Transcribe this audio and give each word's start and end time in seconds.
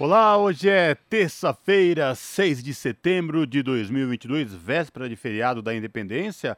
Olá, 0.00 0.38
hoje 0.38 0.68
é 0.68 0.94
terça-feira, 0.94 2.14
6 2.14 2.62
de 2.62 2.72
setembro 2.72 3.44
de 3.44 3.64
2022, 3.64 4.54
véspera 4.54 5.08
de 5.08 5.16
feriado 5.16 5.60
da 5.60 5.74
Independência. 5.74 6.56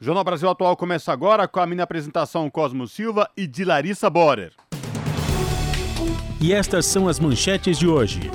O 0.00 0.04
Jornal 0.04 0.24
Brasil 0.24 0.50
Atual 0.50 0.76
começa 0.76 1.12
agora 1.12 1.46
com 1.46 1.60
a 1.60 1.66
minha 1.68 1.84
apresentação 1.84 2.50
Cosmo 2.50 2.88
Silva 2.88 3.30
e 3.36 3.46
de 3.46 3.64
Larissa 3.64 4.10
Borer. 4.10 4.52
E 6.40 6.52
estas 6.52 6.84
são 6.84 7.06
as 7.06 7.20
manchetes 7.20 7.78
de 7.78 7.86
hoje. 7.86 8.28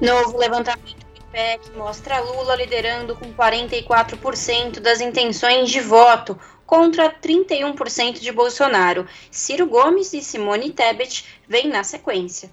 Novo 0.00 0.38
levantamento 0.38 1.04
do 1.04 1.20
IPEC 1.20 1.72
mostra 1.76 2.20
Lula 2.20 2.54
liderando 2.54 3.16
com 3.16 3.34
44% 3.34 4.78
das 4.78 5.00
intenções 5.00 5.68
de 5.68 5.80
voto, 5.80 6.38
contra 6.64 7.10
31% 7.10 8.20
de 8.20 8.30
Bolsonaro. 8.30 9.08
Ciro 9.28 9.66
Gomes 9.66 10.12
e 10.12 10.20
Simone 10.20 10.70
Tebet 10.70 11.24
vêm 11.48 11.66
na 11.66 11.82
sequência. 11.82 12.48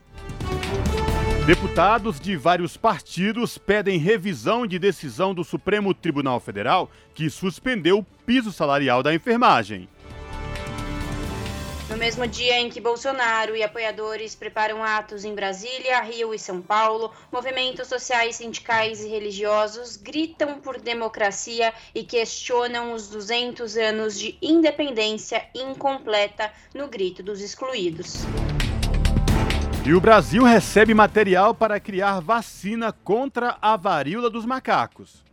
Deputados 1.45 2.19
de 2.19 2.35
vários 2.35 2.75
partidos 2.75 3.55
pedem 3.55 3.99
revisão 3.99 4.65
de 4.65 4.79
decisão 4.79 5.31
do 5.31 5.43
Supremo 5.43 5.93
Tribunal 5.93 6.39
Federal 6.39 6.89
que 7.13 7.29
suspendeu 7.29 7.99
o 7.99 8.03
piso 8.25 8.51
salarial 8.51 9.03
da 9.03 9.13
enfermagem. 9.13 9.87
No 11.87 11.97
mesmo 11.97 12.25
dia 12.25 12.59
em 12.59 12.67
que 12.67 12.81
Bolsonaro 12.81 13.55
e 13.55 13.61
apoiadores 13.61 14.33
preparam 14.33 14.83
atos 14.83 15.23
em 15.23 15.35
Brasília, 15.35 16.01
Rio 16.01 16.33
e 16.33 16.39
São 16.39 16.63
Paulo, 16.63 17.13
movimentos 17.31 17.87
sociais, 17.87 18.37
sindicais 18.37 19.03
e 19.03 19.07
religiosos 19.07 19.97
gritam 19.97 20.59
por 20.59 20.81
democracia 20.81 21.71
e 21.93 22.03
questionam 22.03 22.91
os 22.91 23.07
200 23.07 23.77
anos 23.77 24.19
de 24.19 24.35
independência 24.41 25.45
incompleta 25.53 26.51
no 26.73 26.87
grito 26.87 27.21
dos 27.21 27.39
excluídos. 27.39 28.25
E 29.87 29.93
o 29.93 30.01
Brasil 30.01 30.43
recebe 30.43 30.95
material 30.95 31.53
para 31.53 31.79
criar 31.79 32.19
vacina 32.19 32.91
contra 32.91 33.55
a 33.61 33.77
varíola 33.77 34.31
dos 34.31 34.43
macacos. 34.43 35.23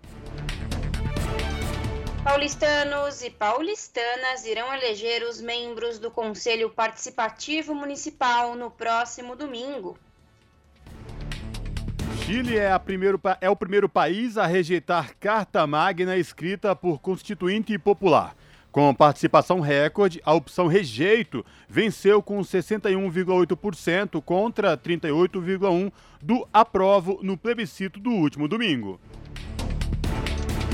Paulistanos 2.23 3.23
e 3.23 3.31
paulistanas 3.31 4.45
irão 4.45 4.75
eleger 4.75 5.23
os 5.23 5.41
membros 5.41 5.99
do 5.99 6.11
Conselho 6.11 6.69
Participativo 6.69 7.75
Municipal 7.75 8.55
no 8.55 8.71
próximo 8.71 9.35
domingo. 9.35 9.97
Chile 12.27 12.59
é, 12.59 12.79
primeiro, 12.79 13.19
é, 13.41 13.49
o 13.49 13.57
primeiro 13.57 13.89
país 13.89 14.37
a 14.37 14.45
rejeitar 14.45 15.17
Carta 15.19 15.67
Magna 15.67 16.15
escrita 16.19 16.77
por 16.77 17.01
Constituinte 17.01 17.79
Popular. 17.79 18.37
Com 18.73 18.95
participação 18.95 19.61
recorde, 19.61 20.19
a 20.25 20.33
opção 20.33 20.67
rejeito 20.67 21.45
venceu 21.69 22.23
com 22.23 22.41
61,8% 22.41 24.23
contra 24.23 24.79
38,1% 24.79 25.93
do 26.23 26.49
aprovo 26.51 27.21
no 27.23 27.37
plebiscito 27.37 28.01
do 28.01 28.09
último 28.11 28.49
domingo. 28.49 28.99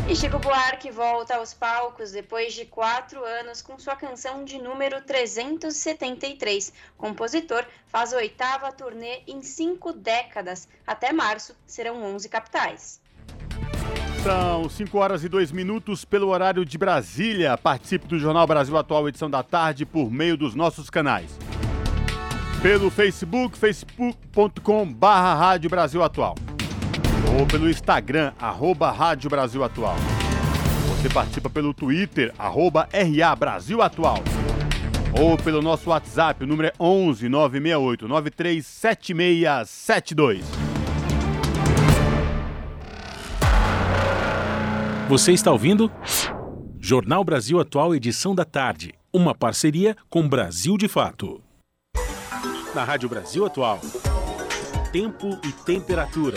E 0.09 0.15
Chico 0.15 0.39
Buarque 0.39 0.93
volta 0.93 1.35
aos 1.35 1.53
palcos 1.53 2.13
depois 2.13 2.55
de 2.55 2.65
quatro 2.65 3.23
anos 3.25 3.61
com 3.61 3.77
sua 3.81 3.97
canção 3.97 4.45
de 4.45 4.59
número 4.59 5.03
373. 5.03 6.73
compositor 6.97 7.67
faz 7.89 8.13
oitava 8.13 8.73
turnê 8.73 9.23
em 9.27 9.43
cinco 9.43 9.93
décadas. 9.93 10.69
Até 10.87 11.13
março 11.13 11.55
serão 11.67 12.03
11 12.15 12.29
capitais. 12.29 12.98
São 14.23 14.69
5 14.69 14.99
horas 14.99 15.25
e 15.25 15.29
2 15.29 15.53
minutos 15.53 16.05
pelo 16.05 16.29
horário 16.29 16.65
de 16.65 16.77
Brasília. 16.77 17.57
Participe 17.57 18.07
do 18.07 18.19
Jornal 18.19 18.47
Brasil 18.47 18.77
Atual, 18.77 19.09
edição 19.09 19.31
da 19.31 19.43
tarde, 19.43 19.87
por 19.87 20.11
meio 20.11 20.37
dos 20.37 20.55
nossos 20.55 20.91
canais. 20.91 21.39
Pelo 22.61 22.91
Facebook, 22.91 23.57
facebook.com 23.57 24.93
barra 24.93 25.35
Rádio 25.35 25.71
Brasil 25.71 26.03
Atual. 26.03 26.35
Ou 27.39 27.47
pelo 27.47 27.71
Instagram, 27.71 28.33
arroba 28.39 28.91
Rádio 28.91 29.31
Brasil 29.31 29.63
Atual. 29.63 29.97
Você 30.89 31.09
participa 31.09 31.49
pelo 31.49 31.73
Twitter, 31.73 32.35
arroba 32.37 32.89
RA 32.93 33.37
Brasil 33.37 33.81
Atual. 33.81 34.19
Ou 35.19 35.39
pelo 35.39 35.63
nosso 35.63 35.91
WhatsApp, 35.91 36.43
o 36.43 36.47
número 36.47 36.69
é 36.69 36.73
11 36.81 37.29
968 37.29 38.09
937672. 38.09 40.68
Você 45.09 45.33
está 45.33 45.51
ouvindo? 45.51 45.91
Jornal 46.79 47.25
Brasil 47.25 47.59
Atual, 47.59 47.95
edição 47.95 48.35
da 48.35 48.45
tarde. 48.45 48.93
Uma 49.11 49.35
parceria 49.35 49.97
com 50.11 50.29
Brasil 50.29 50.77
de 50.77 50.87
Fato. 50.87 51.41
Na 52.75 52.85
Rádio 52.85 53.09
Brasil 53.09 53.47
Atual. 53.47 53.81
Tempo 54.93 55.41
e 55.43 55.51
temperatura. 55.65 56.37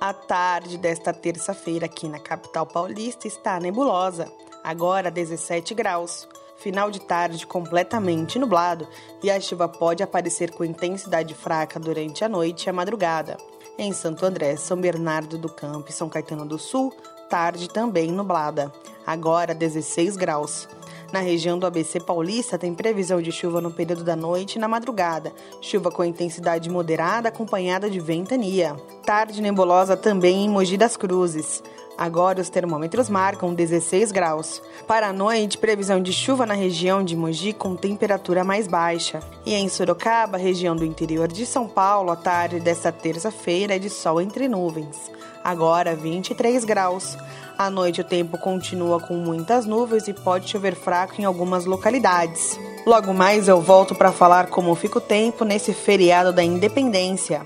A 0.00 0.14
tarde 0.14 0.78
desta 0.78 1.12
terça-feira 1.12 1.84
aqui 1.84 2.08
na 2.08 2.18
capital 2.18 2.64
paulista 2.64 3.28
está 3.28 3.60
nebulosa, 3.60 4.32
agora 4.64 5.10
17 5.10 5.74
graus. 5.74 6.26
Final 6.56 6.90
de 6.90 7.02
tarde 7.02 7.46
completamente 7.46 8.38
nublado 8.38 8.88
e 9.22 9.30
a 9.30 9.38
chuva 9.38 9.68
pode 9.68 10.02
aparecer 10.02 10.52
com 10.52 10.64
intensidade 10.64 11.34
fraca 11.34 11.78
durante 11.78 12.24
a 12.24 12.30
noite 12.30 12.64
e 12.64 12.70
a 12.70 12.72
madrugada. 12.72 13.36
Em 13.80 13.92
Santo 13.92 14.26
André, 14.26 14.56
São 14.56 14.76
Bernardo 14.76 15.38
do 15.38 15.48
Campo 15.48 15.88
e 15.88 15.92
São 15.92 16.08
Caetano 16.08 16.44
do 16.44 16.58
Sul, 16.58 16.92
tarde 17.30 17.68
também 17.68 18.10
nublada, 18.10 18.72
agora 19.06 19.54
16 19.54 20.16
graus. 20.16 20.68
Na 21.12 21.20
região 21.20 21.56
do 21.56 21.64
ABC 21.64 22.00
Paulista 22.00 22.58
tem 22.58 22.74
previsão 22.74 23.22
de 23.22 23.30
chuva 23.30 23.60
no 23.60 23.70
período 23.70 24.02
da 24.02 24.16
noite 24.16 24.56
e 24.56 24.58
na 24.58 24.66
madrugada, 24.66 25.32
chuva 25.60 25.92
com 25.92 26.02
intensidade 26.02 26.68
moderada 26.68 27.28
acompanhada 27.28 27.88
de 27.88 28.00
ventania. 28.00 28.74
Tarde 29.06 29.40
nebulosa 29.40 29.96
também 29.96 30.44
em 30.44 30.48
Mogi 30.48 30.76
das 30.76 30.96
Cruzes. 30.96 31.62
Agora 31.98 32.40
os 32.40 32.48
termômetros 32.48 33.10
marcam 33.10 33.52
16 33.52 34.12
graus. 34.12 34.62
Para 34.86 35.08
a 35.08 35.12
noite, 35.12 35.58
previsão 35.58 36.00
de 36.00 36.12
chuva 36.12 36.46
na 36.46 36.54
região 36.54 37.02
de 37.02 37.16
Mogi 37.16 37.52
com 37.52 37.74
temperatura 37.74 38.44
mais 38.44 38.68
baixa. 38.68 39.20
E 39.44 39.52
em 39.52 39.68
Sorocaba, 39.68 40.38
região 40.38 40.76
do 40.76 40.84
interior 40.84 41.26
de 41.26 41.44
São 41.44 41.66
Paulo, 41.66 42.12
a 42.12 42.16
tarde 42.16 42.60
desta 42.60 42.92
terça-feira 42.92 43.74
é 43.74 43.80
de 43.80 43.90
sol 43.90 44.20
entre 44.20 44.46
nuvens. 44.46 45.10
Agora 45.42 45.96
23 45.96 46.64
graus. 46.64 47.18
À 47.58 47.68
noite 47.68 48.00
o 48.00 48.04
tempo 48.04 48.38
continua 48.38 49.00
com 49.00 49.14
muitas 49.14 49.66
nuvens 49.66 50.06
e 50.06 50.12
pode 50.12 50.48
chover 50.48 50.76
fraco 50.76 51.20
em 51.20 51.24
algumas 51.24 51.64
localidades. 51.64 52.56
Logo 52.86 53.12
mais 53.12 53.48
eu 53.48 53.60
volto 53.60 53.96
para 53.96 54.12
falar 54.12 54.46
como 54.46 54.72
fica 54.76 54.98
o 54.98 55.00
tempo 55.00 55.44
nesse 55.44 55.74
feriado 55.74 56.32
da 56.32 56.44
Independência. 56.44 57.42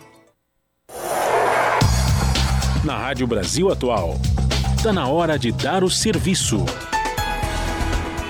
Na 2.84 2.98
Rádio 2.98 3.26
Brasil 3.26 3.70
Atual. 3.70 4.16
Está 4.82 4.92
na 4.92 5.06
hora 5.06 5.38
de 5.38 5.52
dar 5.52 5.84
o 5.84 5.88
serviço. 5.88 6.56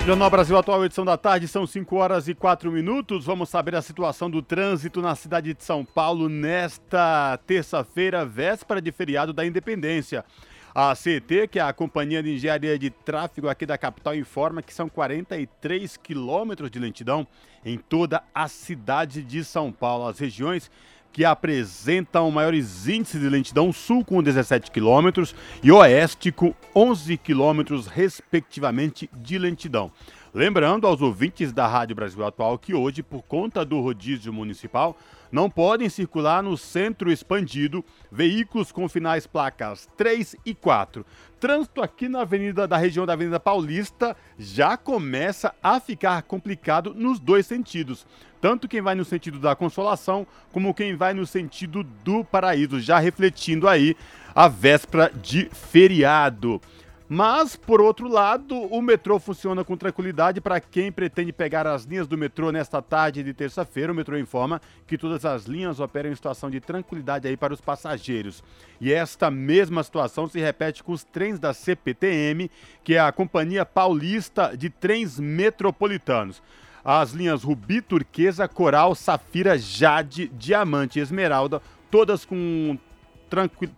Jornal 0.04 0.28
Brasil 0.28 0.54
Atual, 0.54 0.84
edição 0.84 1.02
da 1.02 1.16
tarde, 1.16 1.48
são 1.48 1.66
5 1.66 1.96
horas 1.96 2.28
e 2.28 2.34
4 2.34 2.70
minutos. 2.70 3.24
Vamos 3.24 3.48
saber 3.48 3.74
a 3.74 3.80
situação 3.80 4.30
do 4.30 4.42
trânsito 4.42 5.00
na 5.00 5.14
cidade 5.14 5.54
de 5.54 5.64
São 5.64 5.82
Paulo 5.82 6.28
nesta 6.28 7.38
terça-feira, 7.46 8.26
véspera 8.26 8.82
de 8.82 8.92
feriado 8.92 9.32
da 9.32 9.46
Independência. 9.46 10.26
A 10.74 10.94
CET, 10.94 11.48
que 11.48 11.58
é 11.58 11.62
a 11.62 11.72
Companhia 11.72 12.22
de 12.22 12.34
Engenharia 12.34 12.78
de 12.78 12.90
Tráfego 12.90 13.48
aqui 13.48 13.64
da 13.64 13.78
capital, 13.78 14.14
informa 14.14 14.60
que 14.60 14.74
são 14.74 14.90
43 14.90 15.96
quilômetros 15.96 16.70
de 16.70 16.78
lentidão 16.78 17.26
em 17.64 17.78
toda 17.78 18.22
a 18.34 18.46
cidade 18.46 19.22
de 19.22 19.42
São 19.42 19.72
Paulo. 19.72 20.06
As 20.06 20.18
regiões 20.18 20.70
que 21.12 21.24
apresentam 21.24 22.30
maiores 22.30 22.88
índices 22.88 23.20
de 23.20 23.28
lentidão, 23.28 23.72
sul 23.72 24.04
com 24.04 24.22
17 24.22 24.70
quilômetros 24.70 25.34
e 25.62 25.70
oeste 25.70 26.32
com 26.32 26.54
11 26.74 27.16
quilômetros, 27.18 27.86
respectivamente, 27.86 29.10
de 29.14 29.38
lentidão. 29.38 29.92
Lembrando 30.34 30.86
aos 30.86 31.02
ouvintes 31.02 31.52
da 31.52 31.66
Rádio 31.66 31.94
Brasil 31.94 32.24
Atual 32.24 32.58
que 32.58 32.74
hoje, 32.74 33.02
por 33.02 33.22
conta 33.22 33.64
do 33.66 33.80
rodízio 33.80 34.32
municipal, 34.32 34.96
não 35.32 35.48
podem 35.48 35.88
circular 35.88 36.42
no 36.42 36.58
centro 36.58 37.10
expandido 37.10 37.82
veículos 38.10 38.70
com 38.70 38.86
finais 38.86 39.26
placas 39.26 39.88
3 39.96 40.36
e 40.44 40.54
4. 40.54 41.04
Trânsito 41.40 41.82
aqui 41.82 42.08
na 42.08 42.20
avenida 42.20 42.68
da 42.68 42.76
região 42.76 43.06
da 43.06 43.14
Avenida 43.14 43.40
Paulista 43.40 44.14
já 44.38 44.76
começa 44.76 45.52
a 45.62 45.80
ficar 45.80 46.22
complicado 46.22 46.94
nos 46.94 47.18
dois 47.18 47.46
sentidos. 47.46 48.06
Tanto 48.40 48.68
quem 48.68 48.82
vai 48.82 48.94
no 48.94 49.04
sentido 49.04 49.38
da 49.38 49.56
Consolação, 49.56 50.26
como 50.52 50.74
quem 50.74 50.94
vai 50.94 51.14
no 51.14 51.26
sentido 51.26 51.82
do 51.82 52.24
Paraíso, 52.24 52.78
já 52.78 52.98
refletindo 52.98 53.66
aí 53.66 53.96
a 54.34 54.48
véspera 54.48 55.10
de 55.10 55.48
feriado. 55.52 56.60
Mas, 57.08 57.56
por 57.56 57.80
outro 57.80 58.08
lado, 58.08 58.56
o 58.56 58.80
metrô 58.80 59.18
funciona 59.18 59.64
com 59.64 59.76
tranquilidade 59.76 60.40
para 60.40 60.60
quem 60.60 60.90
pretende 60.90 61.32
pegar 61.32 61.66
as 61.66 61.84
linhas 61.84 62.06
do 62.06 62.16
metrô 62.16 62.50
nesta 62.50 62.80
tarde 62.80 63.22
de 63.22 63.34
terça-feira. 63.34 63.92
O 63.92 63.94
metrô 63.94 64.16
informa 64.16 64.60
que 64.86 64.96
todas 64.96 65.24
as 65.24 65.44
linhas 65.44 65.80
operam 65.80 66.10
em 66.10 66.14
situação 66.14 66.50
de 66.50 66.60
tranquilidade 66.60 67.28
aí 67.28 67.36
para 67.36 67.52
os 67.52 67.60
passageiros. 67.60 68.42
E 68.80 68.92
esta 68.92 69.30
mesma 69.30 69.82
situação 69.82 70.26
se 70.26 70.40
repete 70.40 70.82
com 70.82 70.92
os 70.92 71.04
trens 71.04 71.38
da 71.38 71.52
CPTM, 71.52 72.50
que 72.82 72.94
é 72.94 73.00
a 73.00 73.12
Companhia 73.12 73.66
Paulista 73.66 74.56
de 74.56 74.70
Trens 74.70 75.18
Metropolitanos. 75.18 76.42
As 76.84 77.12
linhas 77.12 77.44
Rubi, 77.44 77.80
Turquesa, 77.80 78.48
Coral, 78.48 78.94
Safira, 78.94 79.56
Jade, 79.56 80.28
Diamante 80.34 80.98
e 80.98 81.02
Esmeralda, 81.02 81.62
todas 81.90 82.24
com 82.24 82.76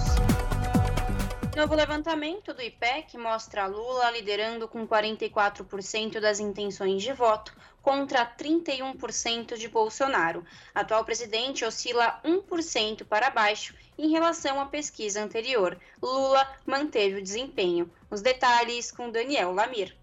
Novo 1.56 1.75
levantamento 1.75 2.56
do 2.56 2.62
IPEC 2.63 3.19
mostra 3.19 3.68
Lula 3.68 4.10
liderando 4.10 4.68
com 4.68 4.88
44% 4.88 6.19
das 6.19 6.40
intenções 6.40 7.04
de 7.04 7.13
voto 7.13 7.54
contra 7.80 8.25
31% 8.25 9.56
de 9.56 9.68
Bolsonaro. 9.68 10.44
Atual 10.74 11.06
presidente 11.06 11.63
oscila 11.63 12.19
1% 12.25 13.06
para 13.06 13.30
baixo 13.30 13.75
em 13.98 14.10
relação 14.10 14.60
à 14.60 14.66
pesquisa 14.66 15.24
anterior. 15.24 15.78
Lula 16.01 16.48
manteve 16.66 17.19
o 17.19 17.24
desempenho. 17.24 17.90
Os 18.10 18.22
detalhes 18.22 18.92
com 18.92 19.12
Daniel 19.12 19.54
Lamir. 19.54 19.95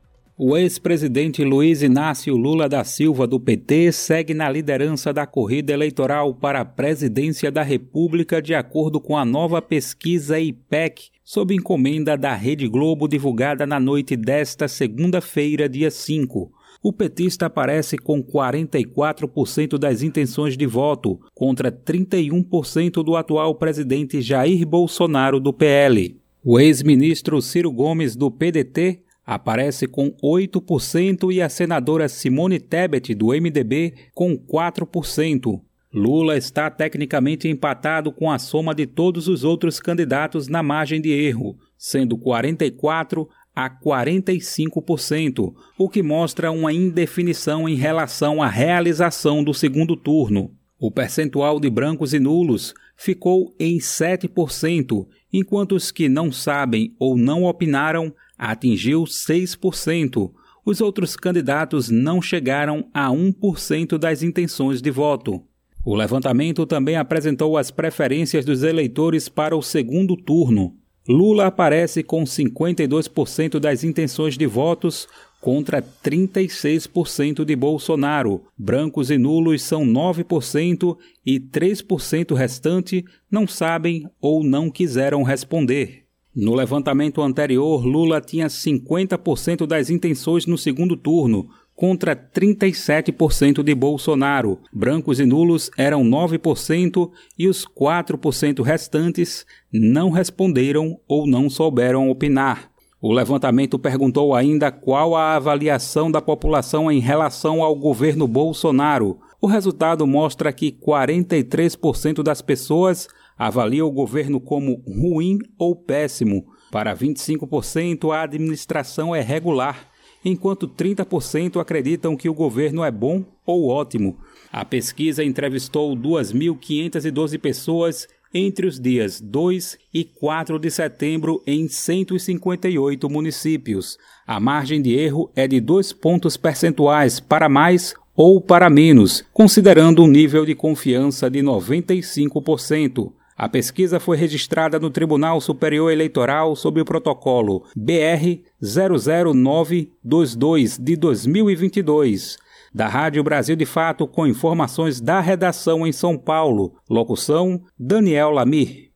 O 0.43 0.57
ex-presidente 0.57 1.45
Luiz 1.45 1.83
Inácio 1.83 2.35
Lula 2.35 2.67
da 2.67 2.83
Silva, 2.83 3.27
do 3.27 3.39
PT, 3.39 3.93
segue 3.93 4.33
na 4.33 4.49
liderança 4.49 5.13
da 5.13 5.27
corrida 5.27 5.71
eleitoral 5.71 6.35
para 6.35 6.63
a 6.63 6.65
presidência 6.65 7.53
da 7.53 7.63
República, 7.63 8.41
de 8.41 8.55
acordo 8.55 8.99
com 9.03 9.19
a 9.19 9.25
nova 9.27 9.61
pesquisa 9.61 10.41
IPEC, 10.41 11.11
sob 11.23 11.55
encomenda 11.55 12.17
da 12.17 12.35
Rede 12.35 12.67
Globo, 12.67 13.07
divulgada 13.07 13.67
na 13.67 13.79
noite 13.79 14.17
desta 14.17 14.67
segunda-feira, 14.67 15.69
dia 15.69 15.91
5. 15.91 16.51
O 16.83 16.95
petista 16.95 17.45
aparece 17.45 17.99
com 17.99 18.23
44% 18.23 19.77
das 19.77 20.03
intenções 20.03 20.57
de 20.57 20.65
voto, 20.65 21.21
contra 21.35 21.71
31% 21.71 23.05
do 23.05 23.17
atual 23.17 23.55
presidente 23.55 24.23
Jair 24.23 24.67
Bolsonaro, 24.67 25.39
do 25.39 25.53
PL. 25.53 26.19
O 26.43 26.59
ex-ministro 26.59 27.43
Ciro 27.43 27.71
Gomes, 27.71 28.17
do 28.17 28.31
PDT, 28.31 29.03
aparece 29.27 29.87
com 29.87 30.11
8% 30.25 31.31
e 31.31 31.43
a 31.43 31.51
senadora 31.51 32.09
Simone 32.09 32.59
Tebet, 32.59 33.15
do 33.15 33.27
MDB, 33.27 33.93
com 34.15 34.39
4%. 34.39 35.61
Lula 35.93 36.39
está 36.39 36.71
tecnicamente 36.71 37.47
empatado 37.47 38.11
com 38.11 38.31
a 38.31 38.39
soma 38.39 38.75
de 38.75 38.87
todos 38.87 39.29
os 39.29 39.45
outros 39.45 39.81
candidatos 39.81 40.49
na 40.49 40.63
margem 40.63 41.01
de 41.01 41.11
erro, 41.11 41.59
sendo 41.77 42.17
44% 42.17 43.27
a 43.55 43.69
45%, 43.69 45.53
o 45.79 45.89
que 45.89 46.03
mostra 46.03 46.51
uma 46.51 46.73
indefinição 46.73 47.69
em 47.69 47.75
relação 47.75 48.43
à 48.43 48.49
realização 48.49 49.43
do 49.43 49.53
segundo 49.53 49.97
turno. 49.97 50.53
O 50.79 50.91
percentual 50.91 51.61
de 51.61 51.69
brancos 51.69 52.15
e 52.15 52.19
nulos 52.19 52.73
ficou 52.97 53.55
em 53.59 53.79
7%, 53.79 55.07
enquanto 55.33 55.75
os 55.75 55.91
que 55.91 56.09
não 56.09 56.33
sabem 56.33 56.95
ou 56.99 57.17
não 57.17 57.45
opinaram 57.45 58.15
atingiu 58.39 59.05
6%. 59.05 60.33
Os 60.65 60.81
outros 60.81 61.17
candidatos 61.17 61.91
não 61.91 62.23
chegaram 62.23 62.89
a 62.95 63.09
1% 63.09 63.99
das 63.99 64.23
intenções 64.23 64.81
de 64.81 64.91
voto. 64.91 65.43
O 65.85 65.95
levantamento 65.95 66.67
também 66.67 66.97
apresentou 66.97 67.57
as 67.57 67.71
preferências 67.71 68.45
dos 68.45 68.63
eleitores 68.63 69.29
para 69.29 69.57
o 69.57 69.63
segundo 69.63 70.17
turno. 70.17 70.77
Lula 71.11 71.49
aparece 71.49 72.05
com 72.05 72.23
52% 72.23 73.59
das 73.59 73.83
intenções 73.83 74.39
de 74.39 74.47
votos 74.47 75.09
contra 75.41 75.83
36% 75.83 77.45
de 77.45 77.57
Bolsonaro. 77.57 78.45
Brancos 78.57 79.11
e 79.11 79.19
nulos 79.19 79.61
são 79.61 79.85
9% 79.85 80.97
e 81.27 81.41
3% 81.41 82.33
restante 82.33 83.05
não 83.29 83.45
sabem 83.45 84.07
ou 84.21 84.45
não 84.45 84.71
quiseram 84.71 85.25
responder. 85.25 86.05
No 86.33 86.55
levantamento 86.55 87.21
anterior, 87.21 87.85
Lula 87.85 88.21
tinha 88.21 88.47
50% 88.47 89.67
das 89.67 89.91
intenções 89.91 90.47
no 90.47 90.57
segundo 90.57 90.97
turno, 90.97 91.49
contra 91.81 92.15
37% 92.15 93.63
de 93.63 93.75
Bolsonaro. 93.75 94.59
Brancos 94.71 95.19
e 95.19 95.25
nulos 95.25 95.71
eram 95.79 96.05
9% 96.05 97.11
e 97.39 97.49
os 97.49 97.65
4% 97.65 98.63
restantes 98.63 99.47
não 99.73 100.11
responderam 100.11 101.01
ou 101.09 101.27
não 101.27 101.49
souberam 101.49 102.11
opinar. 102.11 102.71
O 103.01 103.11
levantamento 103.11 103.79
perguntou 103.79 104.35
ainda 104.35 104.71
qual 104.71 105.17
a 105.17 105.37
avaliação 105.37 106.11
da 106.11 106.21
população 106.21 106.93
em 106.93 107.01
relação 107.01 107.63
ao 107.63 107.75
governo 107.75 108.29
Bolsonaro. 108.29 109.19
O 109.41 109.47
resultado 109.47 110.07
mostra 110.07 110.53
que 110.53 110.71
43% 110.71 112.23
das 112.23 112.43
pessoas 112.43 113.09
avalia 113.39 113.87
o 113.87 113.91
governo 113.91 114.39
como 114.39 114.83
ruim 114.87 115.39
ou 115.59 115.75
péssimo. 115.75 116.45
Para 116.71 116.95
25%, 116.95 118.15
a 118.15 118.21
administração 118.21 119.17
é 119.17 119.23
regular, 119.23 119.90
enquanto 120.25 120.69
30% 120.69 121.61
acreditam 121.61 122.17
que 122.17 122.29
o 122.29 122.35
governo 122.35 122.85
é 122.85 122.91
bom 122.91 123.25
ou 123.45 123.69
ótimo. 123.69 124.19
A 124.53 124.65
pesquisa 124.65 125.25
entrevistou 125.25 125.97
2.512 125.97 127.39
pessoas 127.39 128.09
entre 128.33 128.67
os 128.67 128.79
dias 128.79 129.21
2 129.21 129.79
e 129.93 130.05
4 130.05 130.59
de 130.59 130.71
setembro 130.71 131.43
em 131.47 131.69
158 131.69 133.11
municípios. 133.11 133.99
A 134.27 134.39
margem 134.39 134.81
de 134.81 134.95
erro 134.95 135.31
é 135.35 135.49
de 135.49 135.61
2 135.61 135.93
pontos 135.93 136.37
percentuais 136.37 137.19
para 137.19 137.49
mais 137.49 137.95
ou 138.15 138.41
para 138.41 138.69
menos, 138.69 139.25
considerando 139.33 140.05
um 140.05 140.07
nível 140.07 140.45
de 140.45 140.55
confiança 140.55 141.31
de 141.31 141.41
95%. 141.41 143.13
A 143.41 143.49
pesquisa 143.49 143.99
foi 143.99 144.19
registrada 144.19 144.79
no 144.79 144.91
Tribunal 144.91 145.41
Superior 145.41 145.91
Eleitoral 145.91 146.55
sob 146.55 146.79
o 146.79 146.85
protocolo 146.85 147.65
BR 147.75 148.43
00922 148.61 150.77
de 150.77 150.95
2022 150.95 152.37
da 152.75 152.87
Rádio 152.87 153.25
Brasil 153.25 153.57
de 153.57 153.65
Fato, 153.65 154.07
com 154.07 154.27
informações 154.27 155.01
da 155.01 155.21
redação 155.21 155.87
em 155.87 155.93
São 155.93 156.19
Paulo. 156.19 156.75
Locução: 156.87 157.63
Daniel 157.79 158.31
Lamir. 158.31 158.91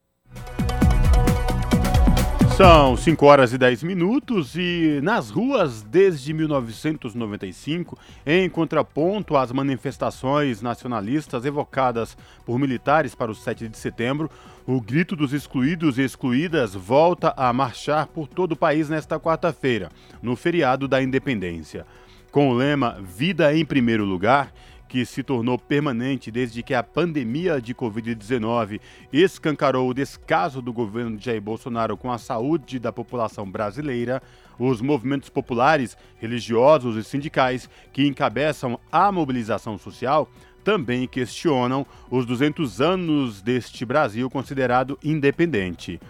São 2.56 2.96
5 2.96 3.26
horas 3.26 3.52
e 3.52 3.58
10 3.58 3.82
minutos 3.82 4.54
e 4.54 5.00
nas 5.02 5.28
ruas 5.28 5.82
desde 5.82 6.32
1995, 6.32 7.98
em 8.24 8.48
contraponto 8.48 9.36
às 9.36 9.50
manifestações 9.50 10.62
nacionalistas 10.62 11.44
evocadas 11.44 12.16
por 12.46 12.56
militares 12.56 13.12
para 13.12 13.32
o 13.32 13.34
7 13.34 13.66
de 13.66 13.76
setembro, 13.76 14.30
o 14.64 14.80
grito 14.80 15.16
dos 15.16 15.32
excluídos 15.32 15.98
e 15.98 16.02
excluídas 16.02 16.74
volta 16.76 17.34
a 17.36 17.52
marchar 17.52 18.06
por 18.06 18.28
todo 18.28 18.52
o 18.52 18.56
país 18.56 18.88
nesta 18.88 19.18
quarta-feira, 19.18 19.90
no 20.22 20.36
feriado 20.36 20.86
da 20.86 21.02
Independência. 21.02 21.84
Com 22.30 22.50
o 22.50 22.54
lema 22.54 23.00
Vida 23.02 23.52
em 23.52 23.64
Primeiro 23.64 24.04
Lugar, 24.04 24.52
que 24.94 25.04
se 25.04 25.24
tornou 25.24 25.58
permanente 25.58 26.30
desde 26.30 26.62
que 26.62 26.72
a 26.72 26.80
pandemia 26.80 27.60
de 27.60 27.74
Covid-19 27.74 28.80
escancarou 29.12 29.88
o 29.88 29.92
descaso 29.92 30.62
do 30.62 30.72
governo 30.72 31.16
de 31.16 31.24
Jair 31.24 31.42
Bolsonaro 31.42 31.96
com 31.96 32.12
a 32.12 32.16
saúde 32.16 32.78
da 32.78 32.92
população 32.92 33.50
brasileira, 33.50 34.22
os 34.56 34.80
movimentos 34.80 35.28
populares, 35.28 35.96
religiosos 36.18 36.96
e 36.96 37.02
sindicais 37.02 37.68
que 37.92 38.06
encabeçam 38.06 38.78
a 38.92 39.10
mobilização 39.10 39.76
social 39.76 40.30
também 40.62 41.08
questionam 41.08 41.84
os 42.08 42.24
200 42.24 42.80
anos 42.80 43.42
deste 43.42 43.84
Brasil 43.84 44.30
considerado 44.30 44.96
independente. 45.02 46.00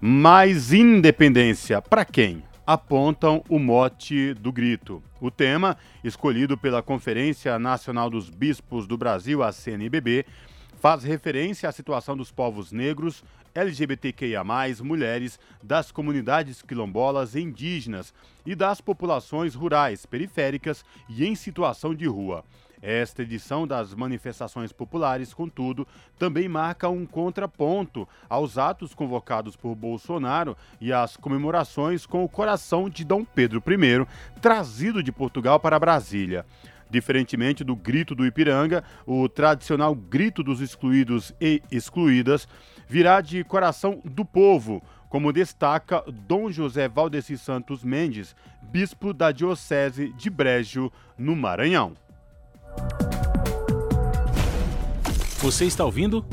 Mas 0.00 0.72
independência 0.72 1.82
para 1.82 2.04
quem? 2.04 2.44
Apontam 2.66 3.44
o 3.48 3.60
mote 3.60 4.34
do 4.34 4.50
grito. 4.50 5.00
O 5.20 5.30
tema, 5.30 5.76
escolhido 6.02 6.58
pela 6.58 6.82
Conferência 6.82 7.58
Nacional 7.58 8.10
dos 8.10 8.28
Bispos 8.28 8.88
do 8.88 8.98
Brasil, 8.98 9.42
a 9.42 9.52
CNBB, 9.52 10.26
faz 10.80 11.04
referência 11.04 11.68
à 11.68 11.72
situação 11.72 12.16
dos 12.16 12.32
povos 12.32 12.72
negros, 12.72 13.22
LGBTQIA, 13.54 14.42
mulheres, 14.82 15.38
das 15.62 15.92
comunidades 15.92 16.60
quilombolas 16.60 17.34
e 17.36 17.40
indígenas 17.40 18.12
e 18.44 18.54
das 18.54 18.80
populações 18.80 19.54
rurais, 19.54 20.04
periféricas 20.04 20.84
e 21.08 21.24
em 21.24 21.34
situação 21.34 21.94
de 21.94 22.06
rua. 22.06 22.44
Esta 22.88 23.22
edição 23.22 23.66
das 23.66 23.92
manifestações 23.92 24.70
populares, 24.70 25.34
contudo, 25.34 25.84
também 26.16 26.48
marca 26.48 26.88
um 26.88 27.04
contraponto 27.04 28.06
aos 28.28 28.56
atos 28.56 28.94
convocados 28.94 29.56
por 29.56 29.74
Bolsonaro 29.74 30.56
e 30.80 30.92
às 30.92 31.16
comemorações 31.16 32.06
com 32.06 32.22
o 32.22 32.28
coração 32.28 32.88
de 32.88 33.04
Dom 33.04 33.24
Pedro 33.24 33.60
I, 33.66 34.06
trazido 34.40 35.02
de 35.02 35.10
Portugal 35.10 35.58
para 35.58 35.80
Brasília. 35.80 36.46
Diferentemente 36.88 37.64
do 37.64 37.74
grito 37.74 38.14
do 38.14 38.24
Ipiranga, 38.24 38.84
o 39.04 39.28
tradicional 39.28 39.92
grito 39.92 40.44
dos 40.44 40.60
excluídos 40.60 41.34
e 41.40 41.60
excluídas 41.72 42.46
virá 42.86 43.20
de 43.20 43.42
coração 43.42 44.00
do 44.04 44.24
povo, 44.24 44.80
como 45.08 45.32
destaca 45.32 46.04
Dom 46.06 46.52
José 46.52 46.88
Valdeci 46.88 47.36
Santos 47.36 47.82
Mendes, 47.82 48.36
bispo 48.62 49.12
da 49.12 49.32
Diocese 49.32 50.12
de 50.12 50.30
Brejo, 50.30 50.92
no 51.18 51.34
Maranhão. 51.34 52.05
Você 55.38 55.64
está 55.64 55.84
ouvindo? 55.84 56.26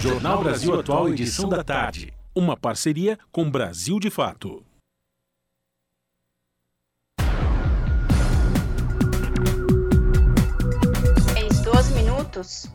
Jornal 0.00 0.42
Brasil 0.42 0.78
Atual, 0.78 1.08
edição 1.08 1.48
da 1.48 1.64
tarde. 1.64 2.12
Uma 2.34 2.56
parceria 2.56 3.18
com 3.32 3.50
Brasil 3.50 3.98
de 3.98 4.08
Fato. 4.08 4.64
Seis, 11.34 11.60
12 11.60 11.92
minutos. 11.94 12.66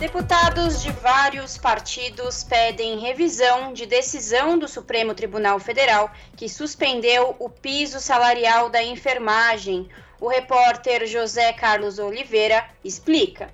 Deputados 0.00 0.82
de 0.82 0.90
vários 0.92 1.58
partidos 1.58 2.42
pedem 2.42 2.98
revisão 3.00 3.74
de 3.74 3.84
decisão 3.84 4.58
do 4.58 4.66
Supremo 4.66 5.12
Tribunal 5.12 5.60
Federal 5.60 6.10
que 6.38 6.48
suspendeu 6.48 7.36
o 7.38 7.50
piso 7.50 8.00
salarial 8.00 8.70
da 8.70 8.82
enfermagem. 8.82 9.90
O 10.18 10.26
repórter 10.26 11.06
José 11.06 11.52
Carlos 11.52 11.98
Oliveira 11.98 12.66
explica. 12.82 13.52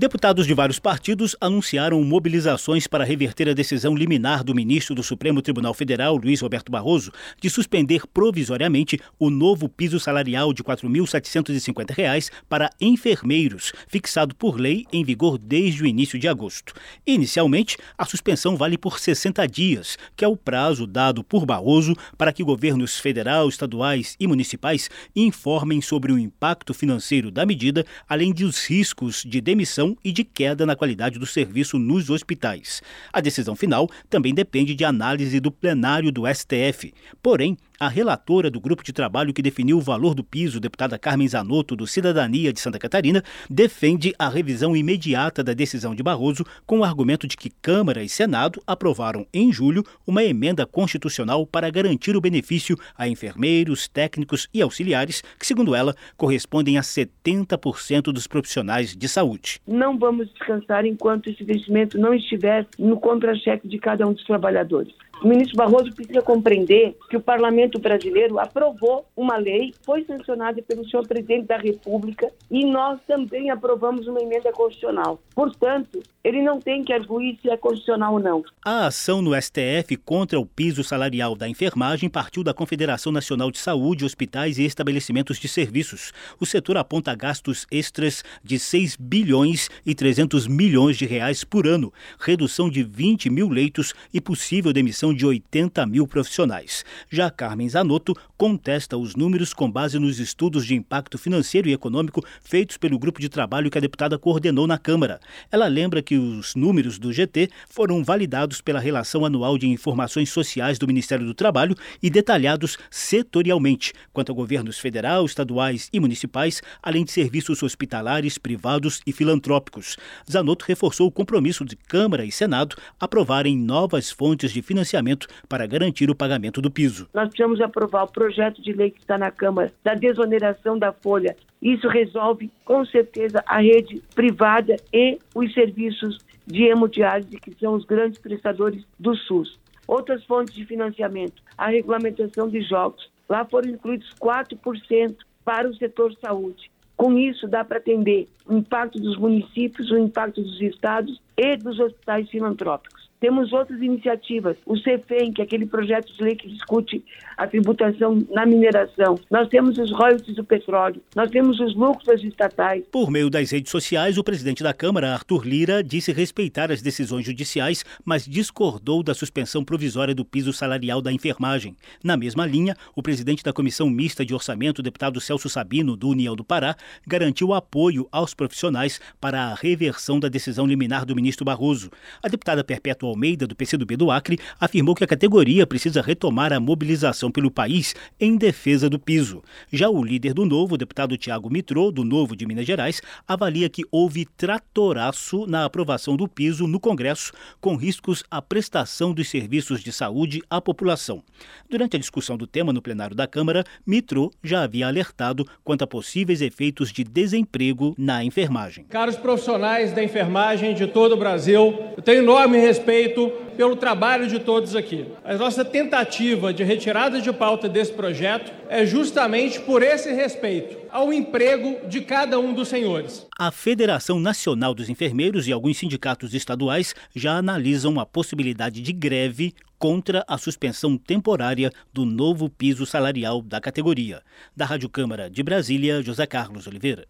Deputados 0.00 0.46
de 0.46 0.54
vários 0.54 0.78
partidos 0.78 1.36
anunciaram 1.38 2.02
mobilizações 2.02 2.86
para 2.86 3.04
reverter 3.04 3.50
a 3.50 3.52
decisão 3.52 3.94
liminar 3.94 4.42
do 4.42 4.54
ministro 4.54 4.94
do 4.94 5.02
Supremo 5.02 5.42
Tribunal 5.42 5.74
Federal, 5.74 6.16
Luiz 6.16 6.40
Roberto 6.40 6.72
Barroso, 6.72 7.12
de 7.38 7.50
suspender 7.50 8.06
provisoriamente 8.06 8.98
o 9.18 9.28
novo 9.28 9.68
piso 9.68 10.00
salarial 10.00 10.54
de 10.54 10.62
R$ 10.62 10.74
4.750 10.74 12.30
para 12.48 12.70
enfermeiros, 12.80 13.74
fixado 13.88 14.34
por 14.34 14.58
lei 14.58 14.86
em 14.90 15.04
vigor 15.04 15.36
desde 15.36 15.82
o 15.82 15.86
início 15.86 16.18
de 16.18 16.28
agosto. 16.28 16.72
Inicialmente, 17.06 17.76
a 17.98 18.06
suspensão 18.06 18.56
vale 18.56 18.78
por 18.78 18.98
60 18.98 19.46
dias, 19.48 19.98
que 20.16 20.24
é 20.24 20.28
o 20.28 20.34
prazo 20.34 20.86
dado 20.86 21.22
por 21.22 21.44
Barroso 21.44 21.94
para 22.16 22.32
que 22.32 22.42
governos 22.42 22.98
federal, 22.98 23.50
estaduais 23.50 24.16
e 24.18 24.26
municipais 24.26 24.88
informem 25.14 25.82
sobre 25.82 26.10
o 26.10 26.18
impacto 26.18 26.72
financeiro 26.72 27.30
da 27.30 27.44
medida, 27.44 27.84
além 28.08 28.32
dos 28.32 28.64
riscos 28.64 29.22
de 29.26 29.42
demissão 29.42 29.89
e 30.04 30.12
de 30.12 30.24
queda 30.24 30.66
na 30.66 30.76
qualidade 30.76 31.18
do 31.18 31.26
serviço 31.26 31.78
nos 31.78 32.10
hospitais. 32.10 32.82
A 33.12 33.20
decisão 33.20 33.56
final 33.56 33.88
também 34.08 34.34
depende 34.34 34.74
de 34.74 34.84
análise 34.84 35.40
do 35.40 35.50
plenário 35.50 36.12
do 36.12 36.22
STF. 36.26 36.92
Porém, 37.22 37.56
a 37.80 37.88
relatora 37.88 38.50
do 38.50 38.60
grupo 38.60 38.84
de 38.84 38.92
trabalho 38.92 39.32
que 39.32 39.40
definiu 39.40 39.78
o 39.78 39.80
valor 39.80 40.14
do 40.14 40.22
piso, 40.22 40.60
deputada 40.60 40.98
Carmen 40.98 41.26
Zanotto, 41.26 41.74
do 41.74 41.86
Cidadania 41.86 42.52
de 42.52 42.60
Santa 42.60 42.78
Catarina, 42.78 43.22
defende 43.48 44.12
a 44.18 44.28
revisão 44.28 44.76
imediata 44.76 45.42
da 45.42 45.54
decisão 45.54 45.94
de 45.94 46.02
Barroso 46.02 46.44
com 46.66 46.80
o 46.80 46.84
argumento 46.84 47.26
de 47.26 47.38
que 47.38 47.48
Câmara 47.48 48.02
e 48.02 48.08
Senado 48.08 48.62
aprovaram 48.66 49.26
em 49.32 49.50
julho 49.50 49.82
uma 50.06 50.22
emenda 50.22 50.66
constitucional 50.66 51.46
para 51.46 51.70
garantir 51.70 52.14
o 52.14 52.20
benefício 52.20 52.76
a 52.98 53.08
enfermeiros, 53.08 53.88
técnicos 53.88 54.46
e 54.52 54.60
auxiliares, 54.60 55.22
que, 55.38 55.46
segundo 55.46 55.74
ela, 55.74 55.94
correspondem 56.18 56.76
a 56.76 56.82
70% 56.82 58.12
dos 58.12 58.26
profissionais 58.26 58.94
de 58.94 59.08
saúde. 59.08 59.58
Não 59.66 59.98
vamos 59.98 60.28
descansar 60.34 60.84
enquanto 60.84 61.30
esse 61.30 61.42
investimento 61.42 61.98
não 61.98 62.12
estiver 62.12 62.66
no 62.78 63.00
contra-cheque 63.00 63.66
de 63.66 63.78
cada 63.78 64.06
um 64.06 64.12
dos 64.12 64.24
trabalhadores. 64.24 64.92
O 65.22 65.28
ministro 65.28 65.54
Barroso 65.54 65.92
precisa 65.94 66.22
compreender 66.22 66.96
que 67.10 67.16
o 67.16 67.20
parlamento 67.20 67.78
brasileiro 67.78 68.38
aprovou 68.38 69.04
uma 69.14 69.36
lei, 69.36 69.74
foi 69.84 70.02
sancionada 70.04 70.62
pelo 70.62 70.88
senhor 70.88 71.06
presidente 71.06 71.46
da 71.46 71.58
República 71.58 72.32
e 72.50 72.64
nós 72.64 72.98
também 73.06 73.50
aprovamos 73.50 74.06
uma 74.06 74.20
emenda 74.20 74.50
constitucional. 74.50 75.20
Portanto, 75.34 76.02
ele 76.24 76.40
não 76.42 76.58
tem 76.58 76.82
que 76.82 76.92
arguir 76.92 77.38
se 77.42 77.50
é 77.50 77.56
constitucional 77.56 78.14
ou 78.14 78.20
não. 78.20 78.42
A 78.64 78.86
ação 78.86 79.20
no 79.20 79.34
STF 79.34 79.94
contra 80.04 80.40
o 80.40 80.46
piso 80.46 80.82
salarial 80.82 81.36
da 81.36 81.46
enfermagem 81.46 82.08
partiu 82.08 82.42
da 82.42 82.54
Confederação 82.54 83.12
Nacional 83.12 83.50
de 83.50 83.58
Saúde, 83.58 84.06
Hospitais 84.06 84.58
e 84.58 84.64
Estabelecimentos 84.64 85.38
de 85.38 85.48
Serviços. 85.48 86.12
O 86.40 86.46
setor 86.46 86.78
aponta 86.78 87.14
gastos 87.14 87.66
extras 87.70 88.24
de 88.42 88.58
6 88.58 88.96
bilhões 88.96 89.68
e 89.84 89.94
300 89.94 90.46
milhões 90.46 90.96
de 90.96 91.04
reais 91.04 91.44
por 91.44 91.66
ano, 91.66 91.92
redução 92.18 92.70
de 92.70 92.82
20 92.82 93.28
mil 93.28 93.50
leitos 93.50 93.92
e 94.14 94.20
possível 94.20 94.72
demissão 94.72 95.09
de 95.14 95.26
80 95.26 95.86
mil 95.86 96.06
profissionais. 96.06 96.84
Já 97.08 97.30
Carmen 97.30 97.68
Zanotto 97.68 98.14
contesta 98.40 98.96
os 98.96 99.14
números 99.14 99.52
com 99.52 99.70
base 99.70 99.98
nos 99.98 100.18
estudos 100.18 100.64
de 100.64 100.74
impacto 100.74 101.18
financeiro 101.18 101.68
e 101.68 101.74
econômico 101.74 102.24
feitos 102.42 102.78
pelo 102.78 102.98
grupo 102.98 103.20
de 103.20 103.28
trabalho 103.28 103.70
que 103.70 103.76
a 103.76 103.80
deputada 103.82 104.18
coordenou 104.18 104.66
na 104.66 104.78
Câmara. 104.78 105.20
Ela 105.52 105.66
lembra 105.66 106.00
que 106.00 106.16
os 106.16 106.54
números 106.54 106.98
do 106.98 107.12
GT 107.12 107.50
foram 107.68 108.02
validados 108.02 108.62
pela 108.62 108.80
Relação 108.80 109.26
Anual 109.26 109.58
de 109.58 109.68
Informações 109.68 110.30
Sociais 110.30 110.78
do 110.78 110.86
Ministério 110.86 111.26
do 111.26 111.34
Trabalho 111.34 111.76
e 112.02 112.08
detalhados 112.08 112.78
setorialmente 112.90 113.92
quanto 114.10 114.32
a 114.32 114.34
governos 114.34 114.78
federal, 114.78 115.26
estaduais 115.26 115.90
e 115.92 116.00
municipais, 116.00 116.62
além 116.82 117.04
de 117.04 117.12
serviços 117.12 117.62
hospitalares, 117.62 118.38
privados 118.38 119.02
e 119.06 119.12
filantrópicos. 119.12 119.98
Zanotto 120.32 120.64
reforçou 120.66 121.08
o 121.08 121.12
compromisso 121.12 121.62
de 121.62 121.76
Câmara 121.76 122.24
e 122.24 122.32
Senado 122.32 122.74
aprovarem 122.98 123.54
novas 123.58 124.10
fontes 124.10 124.50
de 124.50 124.62
financiamento 124.62 125.26
para 125.46 125.66
garantir 125.66 126.08
o 126.08 126.14
pagamento 126.14 126.62
do 126.62 126.70
piso. 126.70 127.06
Nós 127.12 127.28
precisamos 127.28 127.60
aprovar 127.60 128.04
o 128.04 128.10
projeto 128.10 128.29
projeto 128.30 128.62
de 128.62 128.72
lei 128.72 128.92
que 128.92 129.00
está 129.00 129.18
na 129.18 129.30
Câmara 129.32 129.72
da 129.82 129.94
desoneração 129.94 130.78
da 130.78 130.92
folha. 130.92 131.36
Isso 131.60 131.88
resolve, 131.88 132.48
com 132.64 132.84
certeza, 132.86 133.42
a 133.44 133.60
rede 133.60 134.00
privada 134.14 134.76
e 134.92 135.18
os 135.34 135.52
serviços 135.52 136.18
de 136.46 136.64
hemodiálise, 136.64 137.36
que 137.38 137.52
são 137.58 137.74
os 137.74 137.84
grandes 137.84 138.20
prestadores 138.20 138.84
do 138.98 139.16
SUS. 139.16 139.58
Outras 139.86 140.24
fontes 140.24 140.54
de 140.54 140.64
financiamento, 140.64 141.42
a 141.58 141.66
regulamentação 141.66 142.48
de 142.48 142.62
jogos. 142.62 143.10
Lá 143.28 143.44
foram 143.44 143.70
incluídos 143.70 144.14
4% 144.20 145.16
para 145.44 145.68
o 145.68 145.74
setor 145.74 146.14
saúde. 146.14 146.70
Com 146.96 147.18
isso, 147.18 147.48
dá 147.48 147.64
para 147.64 147.78
atender 147.78 148.28
o 148.46 148.56
impacto 148.56 149.00
dos 149.00 149.16
municípios, 149.16 149.90
o 149.90 149.98
impacto 149.98 150.40
dos 150.40 150.60
estados 150.60 151.20
e 151.36 151.56
dos 151.56 151.80
hospitais 151.80 152.28
filantrópicos. 152.30 152.99
Temos 153.20 153.52
outras 153.52 153.82
iniciativas, 153.82 154.56
o 154.64 154.78
CEFEM, 154.78 155.32
que 155.32 155.42
é 155.42 155.44
aquele 155.44 155.66
projeto 155.66 156.10
de 156.16 156.22
lei 156.22 156.34
que 156.34 156.48
discute 156.48 157.04
a 157.36 157.46
tributação 157.46 158.18
na 158.30 158.46
mineração. 158.46 159.14
Nós 159.30 159.46
temos 159.48 159.76
os 159.76 159.92
royalties 159.92 160.36
do 160.36 160.44
petróleo, 160.44 161.02
nós 161.14 161.30
temos 161.30 161.60
os 161.60 161.74
lucros 161.74 162.06
das 162.06 162.22
estatais. 162.22 162.82
Por 162.90 163.10
meio 163.10 163.28
das 163.28 163.50
redes 163.50 163.70
sociais, 163.70 164.16
o 164.16 164.24
presidente 164.24 164.62
da 164.62 164.72
Câmara, 164.72 165.12
Arthur 165.12 165.46
Lira, 165.46 165.84
disse 165.84 166.12
respeitar 166.12 166.72
as 166.72 166.80
decisões 166.80 167.26
judiciais, 167.26 167.84
mas 168.04 168.24
discordou 168.24 169.02
da 169.02 169.12
suspensão 169.12 169.62
provisória 169.62 170.14
do 170.14 170.24
piso 170.24 170.52
salarial 170.52 171.02
da 171.02 171.12
enfermagem. 171.12 171.76
Na 172.02 172.16
mesma 172.16 172.46
linha, 172.46 172.74
o 172.96 173.02
presidente 173.02 173.44
da 173.44 173.52
Comissão 173.52 173.90
Mista 173.90 174.24
de 174.24 174.32
Orçamento, 174.32 174.82
deputado 174.82 175.20
Celso 175.20 175.50
Sabino, 175.50 175.94
do 175.94 176.08
União 176.08 176.34
do 176.34 176.44
Pará, 176.44 176.74
garantiu 177.06 177.52
apoio 177.52 178.08
aos 178.10 178.32
profissionais 178.32 178.98
para 179.20 179.42
a 179.42 179.54
reversão 179.54 180.18
da 180.18 180.28
decisão 180.28 180.66
liminar 180.66 181.04
do 181.04 181.14
ministro 181.14 181.44
Barroso. 181.44 181.90
A 182.22 182.28
deputada 182.28 182.64
Perpétua 182.64 183.09
Almeida, 183.10 183.46
do 183.46 183.54
PCdoB 183.54 183.96
do 183.96 184.10
Acre, 184.10 184.38
afirmou 184.58 184.94
que 184.94 185.04
a 185.04 185.06
categoria 185.06 185.66
precisa 185.66 186.00
retomar 186.00 186.52
a 186.52 186.60
mobilização 186.60 187.30
pelo 187.30 187.50
país 187.50 187.94
em 188.18 188.36
defesa 188.36 188.88
do 188.88 188.98
piso. 188.98 189.42
Já 189.72 189.90
o 189.90 190.02
líder 190.02 190.32
do 190.32 190.46
Novo, 190.46 190.74
o 190.74 190.78
deputado 190.78 191.16
Tiago 191.16 191.50
Mitrô, 191.50 191.90
do 191.90 192.04
Novo 192.04 192.34
de 192.34 192.46
Minas 192.46 192.66
Gerais, 192.66 193.02
avalia 193.26 193.68
que 193.68 193.82
houve 193.90 194.24
tratoraço 194.24 195.46
na 195.46 195.64
aprovação 195.64 196.16
do 196.16 196.28
piso 196.28 196.66
no 196.66 196.80
Congresso, 196.80 197.32
com 197.60 197.76
riscos 197.76 198.24
à 198.30 198.40
prestação 198.40 199.12
dos 199.12 199.28
serviços 199.28 199.82
de 199.82 199.92
saúde 199.92 200.42
à 200.48 200.60
população. 200.60 201.22
Durante 201.68 201.96
a 201.96 202.00
discussão 202.00 202.36
do 202.36 202.46
tema 202.46 202.72
no 202.72 202.80
plenário 202.80 203.16
da 203.16 203.26
Câmara, 203.26 203.64
Mitrô 203.86 204.30
já 204.42 204.62
havia 204.62 204.86
alertado 204.86 205.46
quanto 205.64 205.82
a 205.82 205.86
possíveis 205.86 206.40
efeitos 206.40 206.92
de 206.92 207.04
desemprego 207.04 207.94
na 207.98 208.24
enfermagem. 208.24 208.84
Caros 208.84 209.16
profissionais 209.16 209.92
da 209.92 210.02
enfermagem 210.02 210.74
de 210.74 210.86
todo 210.86 211.12
o 211.12 211.16
Brasil, 211.16 211.78
eu 211.96 212.02
tenho 212.02 212.22
enorme 212.22 212.58
respeito 212.58 212.99
respeito 213.00 213.30
pelo 213.56 213.76
trabalho 213.76 214.26
de 214.26 214.38
todos 214.38 214.76
aqui. 214.76 215.06
A 215.24 215.34
nossa 215.34 215.64
tentativa 215.64 216.52
de 216.52 216.62
retirada 216.62 217.20
de 217.20 217.32
pauta 217.32 217.68
desse 217.68 217.92
projeto 217.92 218.52
é 218.68 218.84
justamente 218.84 219.60
por 219.60 219.82
esse 219.82 220.12
respeito 220.12 220.78
ao 220.90 221.12
emprego 221.12 221.88
de 221.88 222.00
cada 222.00 222.38
um 222.38 222.52
dos 222.52 222.68
senhores. 222.68 223.26
A 223.38 223.50
Federação 223.50 224.18
Nacional 224.18 224.74
dos 224.74 224.88
Enfermeiros 224.88 225.46
e 225.46 225.52
alguns 225.52 225.78
sindicatos 225.78 226.34
estaduais 226.34 226.94
já 227.14 227.36
analisam 227.36 227.98
a 227.98 228.06
possibilidade 228.06 228.80
de 228.80 228.92
greve 228.92 229.54
contra 229.78 230.24
a 230.28 230.36
suspensão 230.36 230.98
temporária 230.98 231.72
do 231.92 232.04
novo 232.04 232.50
piso 232.50 232.84
salarial 232.84 233.40
da 233.40 233.60
categoria. 233.60 234.20
Da 234.54 234.66
Rádio 234.66 234.88
Câmara 234.88 235.30
de 235.30 235.42
Brasília, 235.42 236.02
José 236.02 236.26
Carlos 236.26 236.66
Oliveira. 236.66 237.06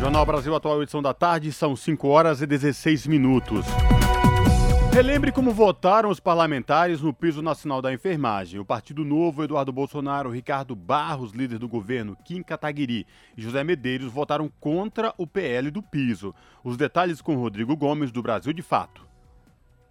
Jornal 0.00 0.24
Brasil 0.24 0.54
Atual, 0.54 0.82
edição 0.82 1.02
da 1.02 1.12
tarde, 1.12 1.52
são 1.52 1.76
5 1.76 2.08
horas 2.08 2.40
e 2.40 2.46
16 2.46 3.06
minutos. 3.06 3.66
Relembre 4.90 5.30
como 5.30 5.52
votaram 5.52 6.08
os 6.08 6.18
parlamentares 6.18 7.02
no 7.02 7.12
piso 7.12 7.42
nacional 7.42 7.82
da 7.82 7.92
enfermagem. 7.92 8.58
O 8.58 8.64
Partido 8.64 9.04
Novo, 9.04 9.44
Eduardo 9.44 9.70
Bolsonaro, 9.70 10.30
Ricardo 10.30 10.74
Barros, 10.74 11.32
líder 11.32 11.58
do 11.58 11.68
governo, 11.68 12.16
Kim 12.24 12.42
Kataguiri 12.42 13.06
e 13.36 13.42
José 13.42 13.62
Medeiros 13.62 14.10
votaram 14.10 14.50
contra 14.58 15.12
o 15.18 15.26
PL 15.26 15.70
do 15.70 15.82
piso. 15.82 16.34
Os 16.64 16.78
detalhes 16.78 17.20
com 17.20 17.36
Rodrigo 17.36 17.76
Gomes, 17.76 18.10
do 18.10 18.22
Brasil 18.22 18.54
de 18.54 18.62
Fato. 18.62 19.06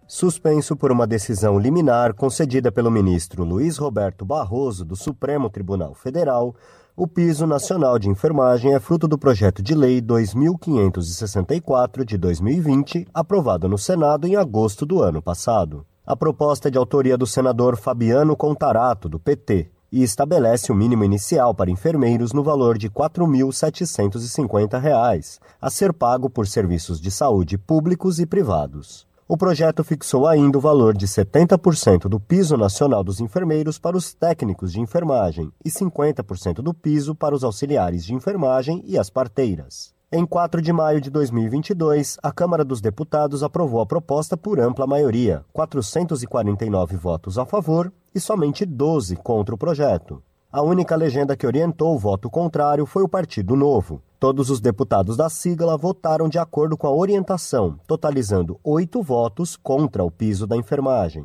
Suspenso 0.08 0.74
por 0.74 0.90
uma 0.90 1.06
decisão 1.06 1.56
liminar 1.56 2.14
concedida 2.14 2.72
pelo 2.72 2.90
ministro 2.90 3.44
Luiz 3.44 3.78
Roberto 3.78 4.24
Barroso, 4.24 4.84
do 4.84 4.96
Supremo 4.96 5.48
Tribunal 5.48 5.94
Federal, 5.94 6.56
o 7.02 7.08
piso 7.08 7.46
nacional 7.46 7.98
de 7.98 8.10
enfermagem 8.10 8.74
é 8.74 8.78
fruto 8.78 9.08
do 9.08 9.16
projeto 9.16 9.62
de 9.62 9.74
lei 9.74 10.02
2564 10.02 12.04
de 12.04 12.18
2020, 12.18 13.08
aprovado 13.14 13.66
no 13.66 13.78
Senado 13.78 14.26
em 14.26 14.36
agosto 14.36 14.84
do 14.84 15.00
ano 15.00 15.22
passado. 15.22 15.86
A 16.04 16.14
proposta 16.14 16.68
é 16.68 16.70
de 16.70 16.76
autoria 16.76 17.16
do 17.16 17.26
senador 17.26 17.78
Fabiano 17.78 18.36
Contarato, 18.36 19.08
do 19.08 19.18
PT, 19.18 19.70
e 19.90 20.02
estabelece 20.02 20.70
o 20.70 20.74
mínimo 20.74 21.02
inicial 21.02 21.54
para 21.54 21.70
enfermeiros 21.70 22.34
no 22.34 22.42
valor 22.42 22.76
de 22.76 22.88
R$ 22.88 22.92
4.750, 22.92 25.40
a 25.58 25.70
ser 25.70 25.94
pago 25.94 26.28
por 26.28 26.46
serviços 26.46 27.00
de 27.00 27.10
saúde 27.10 27.56
públicos 27.56 28.20
e 28.20 28.26
privados. 28.26 29.08
O 29.32 29.36
projeto 29.36 29.84
fixou 29.84 30.26
ainda 30.26 30.58
o 30.58 30.60
valor 30.60 30.92
de 30.92 31.06
70% 31.06 32.08
do 32.08 32.18
piso 32.18 32.56
nacional 32.56 33.04
dos 33.04 33.20
enfermeiros 33.20 33.78
para 33.78 33.96
os 33.96 34.12
técnicos 34.12 34.72
de 34.72 34.80
enfermagem 34.80 35.52
e 35.64 35.70
50% 35.70 36.54
do 36.54 36.74
piso 36.74 37.14
para 37.14 37.32
os 37.32 37.44
auxiliares 37.44 38.04
de 38.04 38.12
enfermagem 38.12 38.82
e 38.84 38.98
as 38.98 39.08
parteiras. 39.08 39.94
Em 40.10 40.26
4 40.26 40.60
de 40.60 40.72
maio 40.72 41.00
de 41.00 41.10
2022, 41.10 42.18
a 42.20 42.32
Câmara 42.32 42.64
dos 42.64 42.80
Deputados 42.80 43.44
aprovou 43.44 43.80
a 43.80 43.86
proposta 43.86 44.36
por 44.36 44.58
ampla 44.58 44.84
maioria, 44.84 45.44
449 45.52 46.96
votos 46.96 47.38
a 47.38 47.46
favor 47.46 47.92
e 48.12 48.18
somente 48.18 48.66
12 48.66 49.14
contra 49.14 49.54
o 49.54 49.58
projeto. 49.58 50.20
A 50.50 50.60
única 50.60 50.96
legenda 50.96 51.36
que 51.36 51.46
orientou 51.46 51.94
o 51.94 51.98
voto 52.00 52.28
contrário 52.28 52.84
foi 52.84 53.04
o 53.04 53.08
Partido 53.08 53.54
Novo. 53.54 54.02
Todos 54.20 54.50
os 54.50 54.60
deputados 54.60 55.16
da 55.16 55.30
sigla 55.30 55.78
votaram 55.78 56.28
de 56.28 56.38
acordo 56.38 56.76
com 56.76 56.86
a 56.86 56.94
orientação, 56.94 57.80
totalizando 57.86 58.60
oito 58.62 59.02
votos 59.02 59.56
contra 59.56 60.04
o 60.04 60.10
piso 60.10 60.46
da 60.46 60.58
enfermagem. 60.58 61.24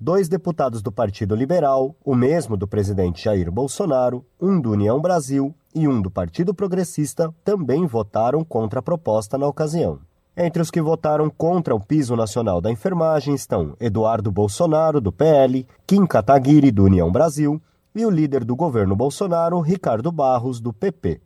Dois 0.00 0.28
deputados 0.28 0.82
do 0.82 0.90
Partido 0.90 1.36
Liberal, 1.36 1.94
o 2.04 2.16
mesmo 2.16 2.56
do 2.56 2.66
presidente 2.66 3.22
Jair 3.22 3.48
Bolsonaro, 3.48 4.26
um 4.40 4.60
do 4.60 4.72
União 4.72 5.00
Brasil 5.00 5.54
e 5.72 5.86
um 5.86 6.02
do 6.02 6.10
Partido 6.10 6.52
Progressista, 6.52 7.32
também 7.44 7.86
votaram 7.86 8.42
contra 8.42 8.80
a 8.80 8.82
proposta 8.82 9.38
na 9.38 9.46
ocasião. 9.46 10.00
Entre 10.36 10.60
os 10.60 10.68
que 10.68 10.82
votaram 10.82 11.30
contra 11.30 11.72
o 11.72 11.78
piso 11.78 12.16
nacional 12.16 12.60
da 12.60 12.72
enfermagem 12.72 13.36
estão 13.36 13.76
Eduardo 13.78 14.32
Bolsonaro, 14.32 15.00
do 15.00 15.12
PL, 15.12 15.64
Kim 15.86 16.04
Kataguiri, 16.04 16.72
do 16.72 16.82
União 16.82 17.08
Brasil, 17.12 17.62
e 17.94 18.04
o 18.04 18.10
líder 18.10 18.44
do 18.44 18.56
governo 18.56 18.96
Bolsonaro, 18.96 19.60
Ricardo 19.60 20.10
Barros, 20.10 20.60
do 20.60 20.72
PP. 20.72 21.20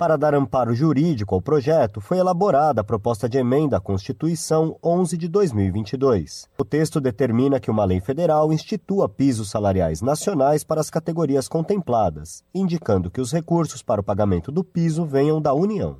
Para 0.00 0.16
dar 0.16 0.34
amparo 0.34 0.74
jurídico 0.74 1.34
ao 1.34 1.42
projeto, 1.42 2.00
foi 2.00 2.16
elaborada 2.16 2.80
a 2.80 2.84
proposta 2.84 3.28
de 3.28 3.36
emenda 3.36 3.76
à 3.76 3.80
Constituição 3.80 4.74
11 4.82 5.14
de 5.18 5.28
2022. 5.28 6.48
O 6.56 6.64
texto 6.64 7.02
determina 7.02 7.60
que 7.60 7.70
uma 7.70 7.84
lei 7.84 8.00
federal 8.00 8.50
institua 8.50 9.10
pisos 9.10 9.50
salariais 9.50 10.00
nacionais 10.00 10.64
para 10.64 10.80
as 10.80 10.88
categorias 10.88 11.48
contempladas, 11.48 12.42
indicando 12.54 13.10
que 13.10 13.20
os 13.20 13.30
recursos 13.30 13.82
para 13.82 14.00
o 14.00 14.02
pagamento 14.02 14.50
do 14.50 14.64
piso 14.64 15.04
venham 15.04 15.38
da 15.38 15.52
União. 15.52 15.98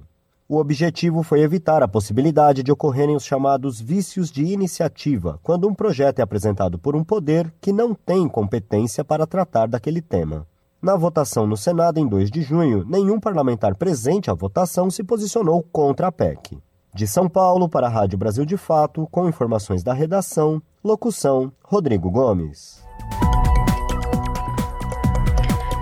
O 0.49 0.57
objetivo 0.57 1.23
foi 1.23 1.43
evitar 1.43 1.83
a 1.83 1.87
possibilidade 1.87 2.63
de 2.63 2.73
ocorrerem 2.73 3.15
os 3.15 3.27
chamados 3.27 3.83
vícios 3.83 4.31
de 4.31 4.47
iniciativa, 4.47 5.39
quando 5.43 5.69
um 5.69 5.75
projeto 5.75 6.21
é 6.21 6.23
apresentado 6.23 6.79
por 6.79 6.97
um 6.97 7.05
poder 7.05 7.53
que 7.61 7.71
não 7.71 7.93
tem 7.95 8.27
competência 8.27 9.05
para 9.05 9.27
tratar 9.27 9.69
daquele 9.69 10.01
tema. 10.01 10.47
Na 10.83 10.97
votação 10.97 11.47
no 11.47 11.59
Senado 11.59 12.01
em 12.01 12.09
2 12.09 12.31
de 12.31 12.41
junho, 12.41 12.87
nenhum 12.89 13.21
parlamentar 13.21 13.75
presente 13.75 14.31
à 14.31 14.35
votação 14.35 14.91
se 14.91 15.05
posicionou 15.05 15.63
contra 15.71 16.07
a 16.07 16.13
PEC. 16.13 16.59
De 16.95 17.07
São 17.07 17.29
Paulo 17.29 17.69
para 17.69 17.87
a 17.87 17.91
Rádio 17.91 18.17
Brasil 18.17 18.47
de 18.47 18.57
Fato, 18.57 19.07
com 19.11 19.29
informações 19.29 19.83
da 19.83 19.93
redação, 19.93 20.61
locução 20.83 21.53
Rodrigo 21.63 22.11
Gomes. 22.11 22.83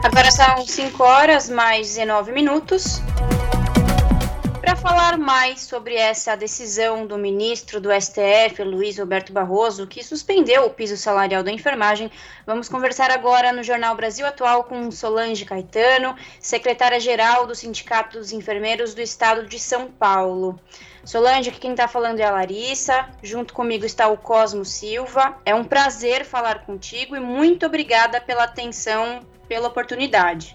Agora 0.02 0.32
são 0.32 0.66
5 0.66 1.00
horas 1.00 1.48
mais 1.48 1.94
19 1.94 2.32
minutos. 2.32 3.00
Para 4.68 4.76
falar 4.76 5.16
mais 5.16 5.62
sobre 5.62 5.94
essa 5.94 6.36
decisão 6.36 7.06
do 7.06 7.16
ministro 7.16 7.80
do 7.80 7.88
STF, 7.90 8.62
Luiz 8.62 8.98
Roberto 8.98 9.32
Barroso, 9.32 9.86
que 9.86 10.04
suspendeu 10.04 10.66
o 10.66 10.70
piso 10.70 10.94
salarial 10.94 11.42
da 11.42 11.50
enfermagem, 11.50 12.10
vamos 12.46 12.68
conversar 12.68 13.10
agora 13.10 13.50
no 13.50 13.62
Jornal 13.62 13.96
Brasil 13.96 14.26
Atual 14.26 14.64
com 14.64 14.90
Solange 14.90 15.46
Caetano, 15.46 16.14
secretária-geral 16.38 17.46
do 17.46 17.54
Sindicato 17.54 18.18
dos 18.18 18.30
Enfermeiros 18.30 18.92
do 18.92 19.00
Estado 19.00 19.46
de 19.46 19.58
São 19.58 19.90
Paulo. 19.90 20.60
Solange, 21.02 21.48
aqui 21.48 21.60
quem 21.60 21.70
está 21.70 21.88
falando 21.88 22.20
é 22.20 22.24
a 22.24 22.30
Larissa, 22.30 23.08
junto 23.22 23.54
comigo 23.54 23.86
está 23.86 24.06
o 24.08 24.18
Cosmo 24.18 24.66
Silva. 24.66 25.38
É 25.46 25.54
um 25.54 25.64
prazer 25.64 26.26
falar 26.26 26.66
contigo 26.66 27.16
e 27.16 27.20
muito 27.20 27.64
obrigada 27.64 28.20
pela 28.20 28.44
atenção, 28.44 29.20
pela 29.48 29.68
oportunidade. 29.68 30.54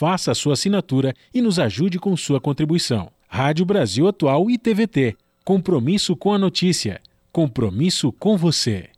faça 0.00 0.30
a 0.30 0.34
sua 0.34 0.54
assinatura 0.54 1.12
e 1.34 1.42
nos 1.42 1.58
ajude 1.58 1.98
com 1.98 2.16
sua 2.16 2.40
contribuição. 2.40 3.12
Rádio 3.28 3.66
Brasil 3.66 4.08
Atual 4.08 4.50
e 4.50 4.56
TVT. 4.56 5.14
Compromisso 5.44 6.16
com 6.16 6.32
a 6.32 6.38
notícia. 6.38 7.02
Compromisso 7.30 8.10
com 8.10 8.34
você. 8.34 8.88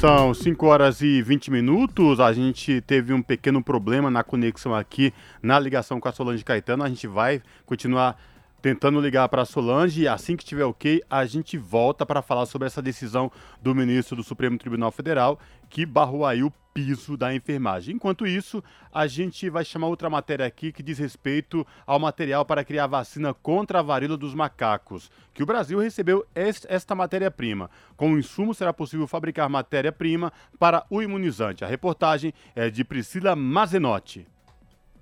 São 0.00 0.34
5 0.34 0.66
horas 0.66 1.00
e 1.00 1.22
20 1.22 1.48
minutos. 1.48 2.18
A 2.18 2.32
gente 2.32 2.80
teve 2.80 3.12
um 3.12 3.22
pequeno 3.22 3.62
problema 3.62 4.10
na 4.10 4.24
conexão 4.24 4.74
aqui, 4.74 5.14
na 5.40 5.60
ligação 5.60 6.00
com 6.00 6.08
a 6.08 6.12
Solange 6.12 6.44
Caetano. 6.44 6.82
A 6.82 6.88
gente 6.88 7.06
vai 7.06 7.40
continuar 7.64 8.20
tentando 8.60 9.00
ligar 9.00 9.28
para 9.28 9.42
a 9.42 9.46
Solange 9.46 10.02
e 10.02 10.08
assim 10.08 10.36
que 10.36 10.42
estiver 10.42 10.64
ok, 10.64 11.00
a 11.08 11.24
gente 11.24 11.56
volta 11.56 12.04
para 12.04 12.20
falar 12.20 12.46
sobre 12.46 12.66
essa 12.66 12.82
decisão 12.82 13.30
do 13.62 13.72
ministro 13.76 14.16
do 14.16 14.24
Supremo 14.24 14.58
Tribunal 14.58 14.90
Federal 14.90 15.38
que 15.70 15.86
barrou 15.86 16.26
aí 16.26 16.42
o 16.42 16.52
piso 16.76 17.16
da 17.16 17.34
enfermagem. 17.34 17.94
Enquanto 17.94 18.26
isso, 18.26 18.62
a 18.92 19.06
gente 19.06 19.48
vai 19.48 19.64
chamar 19.64 19.86
outra 19.86 20.10
matéria 20.10 20.44
aqui 20.44 20.70
que 20.70 20.82
diz 20.82 20.98
respeito 20.98 21.66
ao 21.86 21.98
material 21.98 22.44
para 22.44 22.62
criar 22.62 22.86
vacina 22.86 23.32
contra 23.32 23.78
a 23.78 23.82
varíola 23.82 24.14
dos 24.14 24.34
macacos, 24.34 25.10
que 25.32 25.42
o 25.42 25.46
Brasil 25.46 25.78
recebeu 25.78 26.26
esta 26.34 26.94
matéria-prima. 26.94 27.70
Com 27.96 28.12
o 28.12 28.18
insumo 28.18 28.54
será 28.54 28.74
possível 28.74 29.06
fabricar 29.06 29.48
matéria-prima 29.48 30.30
para 30.58 30.84
o 30.90 31.00
imunizante. 31.00 31.64
A 31.64 31.68
reportagem 31.68 32.34
é 32.54 32.68
de 32.68 32.84
Priscila 32.84 33.34
Mazenotti. 33.34 34.26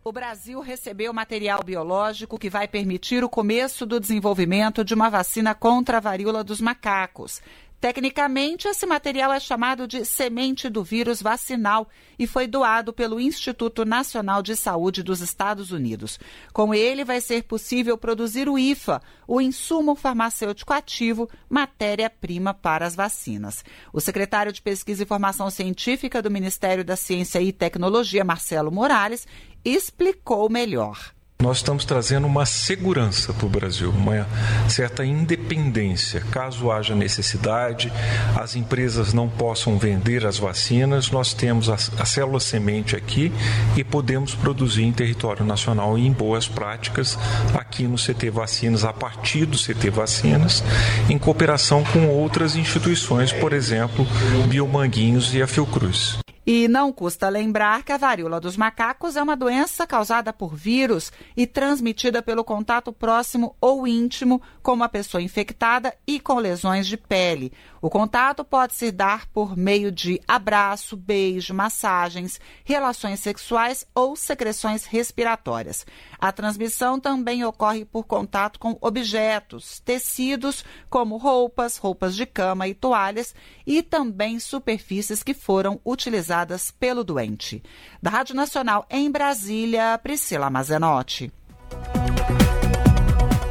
O 0.06 0.12
Brasil 0.12 0.60
recebeu 0.60 1.14
material 1.14 1.62
biológico 1.64 2.38
que 2.38 2.50
vai 2.50 2.68
permitir 2.68 3.24
o 3.24 3.28
começo 3.28 3.86
do 3.86 3.98
desenvolvimento 3.98 4.84
de 4.84 4.92
uma 4.92 5.08
vacina 5.08 5.54
contra 5.54 5.96
a 5.96 6.00
varíola 6.00 6.44
dos 6.44 6.60
macacos. 6.60 7.40
Tecnicamente, 7.84 8.66
esse 8.66 8.86
material 8.86 9.30
é 9.30 9.38
chamado 9.38 9.86
de 9.86 10.06
semente 10.06 10.70
do 10.70 10.82
vírus 10.82 11.20
vacinal 11.20 11.86
e 12.18 12.26
foi 12.26 12.46
doado 12.46 12.94
pelo 12.94 13.20
Instituto 13.20 13.84
Nacional 13.84 14.42
de 14.42 14.56
Saúde 14.56 15.02
dos 15.02 15.20
Estados 15.20 15.70
Unidos. 15.70 16.18
Com 16.50 16.72
ele, 16.72 17.04
vai 17.04 17.20
ser 17.20 17.42
possível 17.42 17.98
produzir 17.98 18.48
o 18.48 18.58
IFA, 18.58 19.02
o 19.28 19.38
insumo 19.38 19.94
farmacêutico 19.94 20.72
ativo, 20.72 21.28
matéria-prima 21.46 22.54
para 22.54 22.86
as 22.86 22.96
vacinas. 22.96 23.62
O 23.92 24.00
secretário 24.00 24.50
de 24.50 24.62
Pesquisa 24.62 25.02
e 25.02 25.06
Formação 25.06 25.50
Científica 25.50 26.22
do 26.22 26.30
Ministério 26.30 26.86
da 26.86 26.96
Ciência 26.96 27.42
e 27.42 27.52
Tecnologia, 27.52 28.24
Marcelo 28.24 28.72
Morales, 28.72 29.28
explicou 29.62 30.48
melhor. 30.48 31.12
Nós 31.42 31.58
estamos 31.58 31.84
trazendo 31.84 32.26
uma 32.26 32.46
segurança 32.46 33.32
para 33.32 33.44
o 33.44 33.48
Brasil, 33.48 33.90
uma 33.90 34.26
certa 34.68 35.04
independência. 35.04 36.20
Caso 36.30 36.70
haja 36.70 36.94
necessidade, 36.94 37.92
as 38.36 38.56
empresas 38.56 39.12
não 39.12 39.28
possam 39.28 39.76
vender 39.76 40.24
as 40.24 40.38
vacinas, 40.38 41.10
nós 41.10 41.34
temos 41.34 41.68
a, 41.68 41.74
a 41.74 42.04
célula 42.06 42.40
semente 42.40 42.96
aqui 42.96 43.32
e 43.76 43.84
podemos 43.84 44.34
produzir 44.34 44.84
em 44.84 44.92
território 44.92 45.44
nacional 45.44 45.98
e 45.98 46.06
em 46.06 46.12
boas 46.12 46.48
práticas 46.48 47.18
aqui 47.52 47.82
no 47.82 47.96
CT 47.96 48.30
Vacinas, 48.30 48.84
a 48.84 48.92
partir 48.92 49.44
do 49.44 49.58
CT 49.58 49.90
Vacinas, 49.90 50.62
em 51.10 51.18
cooperação 51.18 51.84
com 51.84 52.08
outras 52.08 52.56
instituições, 52.56 53.32
por 53.32 53.52
exemplo, 53.52 54.06
Biomanguinhos 54.48 55.34
e 55.34 55.42
a 55.42 55.46
Fiocruz. 55.46 56.16
E 56.46 56.68
não 56.68 56.92
custa 56.92 57.28
lembrar 57.30 57.82
que 57.82 57.92
a 57.92 57.96
varíola 57.96 58.38
dos 58.38 58.56
macacos 58.56 59.16
é 59.16 59.22
uma 59.22 59.34
doença 59.34 59.86
causada 59.86 60.30
por 60.30 60.54
vírus 60.54 61.10
e 61.34 61.46
transmitida 61.46 62.22
pelo 62.22 62.44
contato 62.44 62.92
próximo 62.92 63.56
ou 63.60 63.86
íntimo 63.86 64.42
com 64.62 64.72
uma 64.72 64.88
pessoa 64.88 65.22
infectada 65.22 65.94
e 66.06 66.20
com 66.20 66.38
lesões 66.38 66.86
de 66.86 66.98
pele. 66.98 67.50
O 67.80 67.88
contato 67.88 68.44
pode 68.44 68.74
se 68.74 68.90
dar 68.90 69.26
por 69.28 69.56
meio 69.56 69.90
de 69.90 70.20
abraço, 70.28 70.96
beijo, 70.96 71.54
massagens, 71.54 72.38
relações 72.62 73.20
sexuais 73.20 73.86
ou 73.94 74.14
secreções 74.14 74.84
respiratórias. 74.84 75.86
A 76.18 76.32
transmissão 76.32 76.98
também 76.98 77.44
ocorre 77.44 77.84
por 77.84 78.04
contato 78.04 78.58
com 78.58 78.76
objetos, 78.80 79.80
tecidos, 79.80 80.64
como 80.88 81.16
roupas, 81.16 81.76
roupas 81.76 82.14
de 82.14 82.26
cama 82.26 82.66
e 82.68 82.74
toalhas, 82.74 83.34
e 83.66 83.82
também 83.82 84.38
superfícies 84.38 85.22
que 85.22 85.34
foram 85.34 85.80
utilizadas 85.84 86.70
pelo 86.70 87.04
doente. 87.04 87.62
Da 88.02 88.10
Rádio 88.10 88.34
Nacional 88.34 88.86
em 88.90 89.10
Brasília, 89.10 89.98
Priscila 90.02 90.50
Mazenotti. 90.50 91.32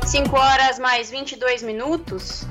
5 0.06 0.36
horas 0.38 0.78
mais 0.78 1.10
22 1.10 1.64
minutos. 1.64 2.46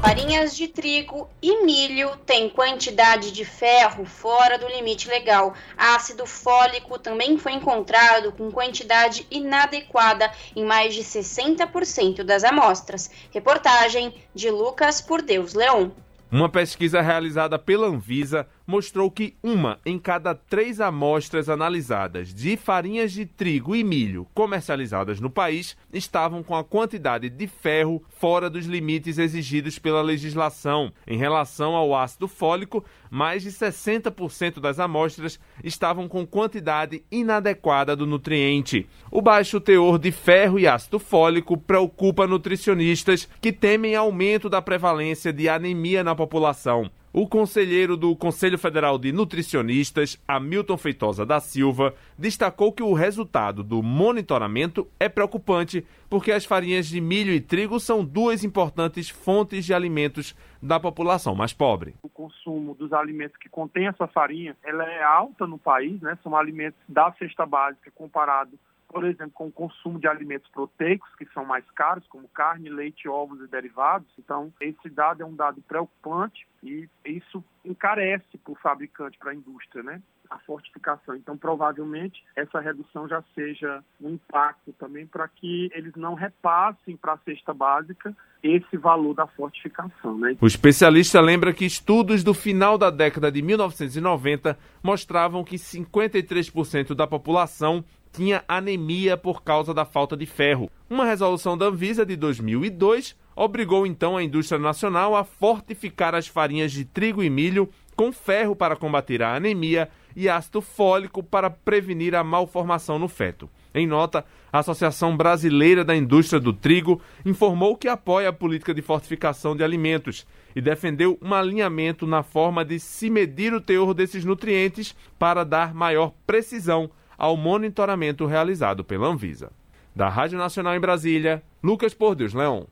Farinhas 0.00 0.56
de 0.56 0.66
trigo 0.66 1.28
e 1.42 1.62
milho 1.64 2.16
têm 2.24 2.48
quantidade 2.48 3.30
de 3.30 3.44
ferro 3.44 4.06
fora 4.06 4.58
do 4.58 4.66
limite 4.66 5.08
legal. 5.08 5.54
Ácido 5.76 6.24
fólico 6.26 6.98
também 6.98 7.36
foi 7.36 7.52
encontrado 7.52 8.32
com 8.32 8.50
quantidade 8.50 9.26
inadequada 9.30 10.32
em 10.56 10.64
mais 10.64 10.94
de 10.94 11.02
60% 11.02 12.22
das 12.24 12.44
amostras. 12.44 13.10
Reportagem 13.30 14.14
de 14.34 14.50
Lucas 14.50 15.02
Por 15.02 15.20
Deus 15.20 15.52
Leão. 15.52 15.92
Uma 16.32 16.48
pesquisa 16.48 17.00
realizada 17.02 17.58
pela 17.58 17.88
Anvisa 17.88 18.46
mostrou 18.70 19.10
que 19.10 19.34
uma 19.42 19.80
em 19.84 19.98
cada 19.98 20.32
três 20.32 20.80
amostras 20.80 21.48
analisadas 21.48 22.32
de 22.32 22.56
farinhas 22.56 23.10
de 23.10 23.26
trigo 23.26 23.74
e 23.74 23.82
milho 23.82 24.28
comercializadas 24.32 25.18
no 25.18 25.28
país 25.28 25.76
estavam 25.92 26.40
com 26.40 26.54
a 26.54 26.62
quantidade 26.62 27.28
de 27.28 27.48
ferro 27.48 28.00
fora 28.08 28.48
dos 28.48 28.66
limites 28.66 29.18
exigidos 29.18 29.76
pela 29.76 30.00
legislação. 30.00 30.92
Em 31.04 31.18
relação 31.18 31.74
ao 31.74 31.96
ácido 31.96 32.28
fólico, 32.28 32.84
mais 33.10 33.42
de 33.42 33.50
60% 33.50 34.60
das 34.60 34.78
amostras 34.78 35.40
estavam 35.64 36.06
com 36.06 36.24
quantidade 36.24 37.02
inadequada 37.10 37.96
do 37.96 38.06
nutriente. 38.06 38.88
O 39.10 39.20
baixo 39.20 39.60
teor 39.60 39.98
de 39.98 40.12
ferro 40.12 40.60
e 40.60 40.68
ácido 40.68 41.00
fólico 41.00 41.56
preocupa 41.56 42.24
nutricionistas 42.24 43.28
que 43.40 43.52
temem 43.52 43.96
aumento 43.96 44.48
da 44.48 44.62
prevalência 44.62 45.32
de 45.32 45.48
anemia 45.48 46.04
na 46.04 46.14
população. 46.14 46.88
O 47.12 47.26
conselheiro 47.26 47.96
do 47.96 48.14
Conselho 48.14 48.56
Federal 48.56 48.96
de 48.96 49.10
Nutricionistas, 49.10 50.16
Hamilton 50.28 50.76
Feitosa 50.76 51.26
da 51.26 51.40
Silva, 51.40 51.92
destacou 52.16 52.72
que 52.72 52.84
o 52.84 52.92
resultado 52.92 53.64
do 53.64 53.82
monitoramento 53.82 54.86
é 54.98 55.08
preocupante 55.08 55.84
porque 56.08 56.30
as 56.30 56.44
farinhas 56.44 56.86
de 56.86 57.00
milho 57.00 57.32
e 57.32 57.40
trigo 57.40 57.80
são 57.80 58.04
duas 58.04 58.44
importantes 58.44 59.10
fontes 59.10 59.64
de 59.64 59.74
alimentos 59.74 60.36
da 60.62 60.78
população 60.78 61.34
mais 61.34 61.52
pobre. 61.52 61.96
O 62.00 62.08
consumo 62.08 62.76
dos 62.76 62.92
alimentos 62.92 63.36
que 63.38 63.48
contém 63.48 63.88
essa 63.88 64.06
farinha, 64.06 64.56
ela 64.62 64.84
é 64.84 65.02
alta 65.02 65.48
no 65.48 65.58
país, 65.58 66.00
né? 66.00 66.16
São 66.22 66.36
alimentos 66.36 66.78
da 66.88 67.12
cesta 67.18 67.44
básica 67.44 67.90
comparado 67.92 68.56
por 68.90 69.04
exemplo, 69.04 69.30
com 69.32 69.46
o 69.46 69.52
consumo 69.52 70.00
de 70.00 70.08
alimentos 70.08 70.50
proteicos, 70.50 71.08
que 71.14 71.24
são 71.32 71.44
mais 71.44 71.64
caros, 71.70 72.06
como 72.08 72.28
carne, 72.28 72.68
leite, 72.68 73.08
ovos 73.08 73.40
e 73.40 73.46
derivados. 73.46 74.08
Então, 74.18 74.52
esse 74.60 74.90
dado 74.90 75.22
é 75.22 75.26
um 75.26 75.34
dado 75.34 75.62
preocupante 75.62 76.46
e 76.62 76.88
isso 77.04 77.42
encarece 77.64 78.36
para 78.42 78.52
o 78.52 78.56
fabricante, 78.56 79.16
para 79.16 79.30
a 79.30 79.34
indústria, 79.34 79.82
né? 79.82 80.02
a 80.30 80.38
fortificação. 80.38 81.16
Então, 81.16 81.36
provavelmente, 81.36 82.22
essa 82.36 82.60
redução 82.60 83.08
já 83.08 83.22
seja 83.34 83.82
um 84.00 84.10
impacto 84.10 84.72
também 84.74 85.04
para 85.04 85.26
que 85.26 85.68
eles 85.74 85.92
não 85.96 86.14
repassem 86.14 86.96
para 86.96 87.14
a 87.14 87.18
cesta 87.18 87.52
básica 87.52 88.16
esse 88.42 88.76
valor 88.76 89.12
da 89.12 89.26
fortificação. 89.26 90.16
Né? 90.18 90.36
O 90.40 90.46
especialista 90.46 91.20
lembra 91.20 91.52
que 91.52 91.64
estudos 91.64 92.22
do 92.22 92.32
final 92.32 92.78
da 92.78 92.90
década 92.90 93.30
de 93.30 93.42
1990 93.42 94.56
mostravam 94.82 95.42
que 95.42 95.56
53% 95.56 96.94
da 96.94 97.06
população 97.06 97.84
tinha 98.12 98.44
anemia 98.48 99.16
por 99.16 99.42
causa 99.42 99.72
da 99.72 99.84
falta 99.84 100.16
de 100.16 100.26
ferro. 100.26 100.70
Uma 100.88 101.04
resolução 101.04 101.56
da 101.56 101.66
Anvisa 101.66 102.04
de 102.04 102.16
2002 102.16 103.16
obrigou 103.34 103.86
então 103.86 104.16
a 104.16 104.22
indústria 104.22 104.58
nacional 104.58 105.16
a 105.16 105.24
fortificar 105.24 106.14
as 106.14 106.26
farinhas 106.26 106.72
de 106.72 106.84
trigo 106.84 107.22
e 107.22 107.30
milho 107.30 107.68
com 107.96 108.12
ferro 108.12 108.56
para 108.56 108.76
combater 108.76 109.22
a 109.22 109.34
anemia 109.34 109.88
e 110.16 110.28
ácido 110.28 110.60
fólico 110.60 111.22
para 111.22 111.50
prevenir 111.50 112.14
a 112.14 112.24
malformação 112.24 112.98
no 112.98 113.08
feto. 113.08 113.48
Em 113.74 113.86
nota, 113.86 114.24
a 114.52 114.58
Associação 114.58 115.16
Brasileira 115.16 115.84
da 115.84 115.94
Indústria 115.94 116.40
do 116.40 116.52
Trigo 116.52 117.00
informou 117.24 117.76
que 117.76 117.88
apoia 117.88 118.30
a 118.30 118.32
política 118.32 118.74
de 118.74 118.82
fortificação 118.82 119.54
de 119.54 119.62
alimentos 119.62 120.26
e 120.56 120.60
defendeu 120.60 121.18
um 121.22 121.32
alinhamento 121.32 122.06
na 122.06 122.22
forma 122.22 122.64
de 122.64 122.80
se 122.80 123.08
medir 123.08 123.54
o 123.54 123.60
teor 123.60 123.94
desses 123.94 124.24
nutrientes 124.24 124.94
para 125.18 125.44
dar 125.44 125.72
maior 125.72 126.12
precisão 126.26 126.90
ao 127.20 127.36
monitoramento 127.36 128.24
realizado 128.24 128.82
pela 128.82 129.06
Anvisa. 129.06 129.52
Da 129.94 130.08
Rádio 130.08 130.38
Nacional 130.38 130.74
em 130.74 130.80
Brasília, 130.80 131.42
Lucas 131.62 131.92
Por 131.92 132.14
Deus 132.14 132.32
Leão. 132.32 132.66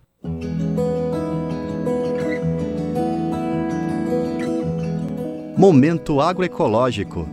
Momento 5.55 6.19
agroecológico. 6.19 7.29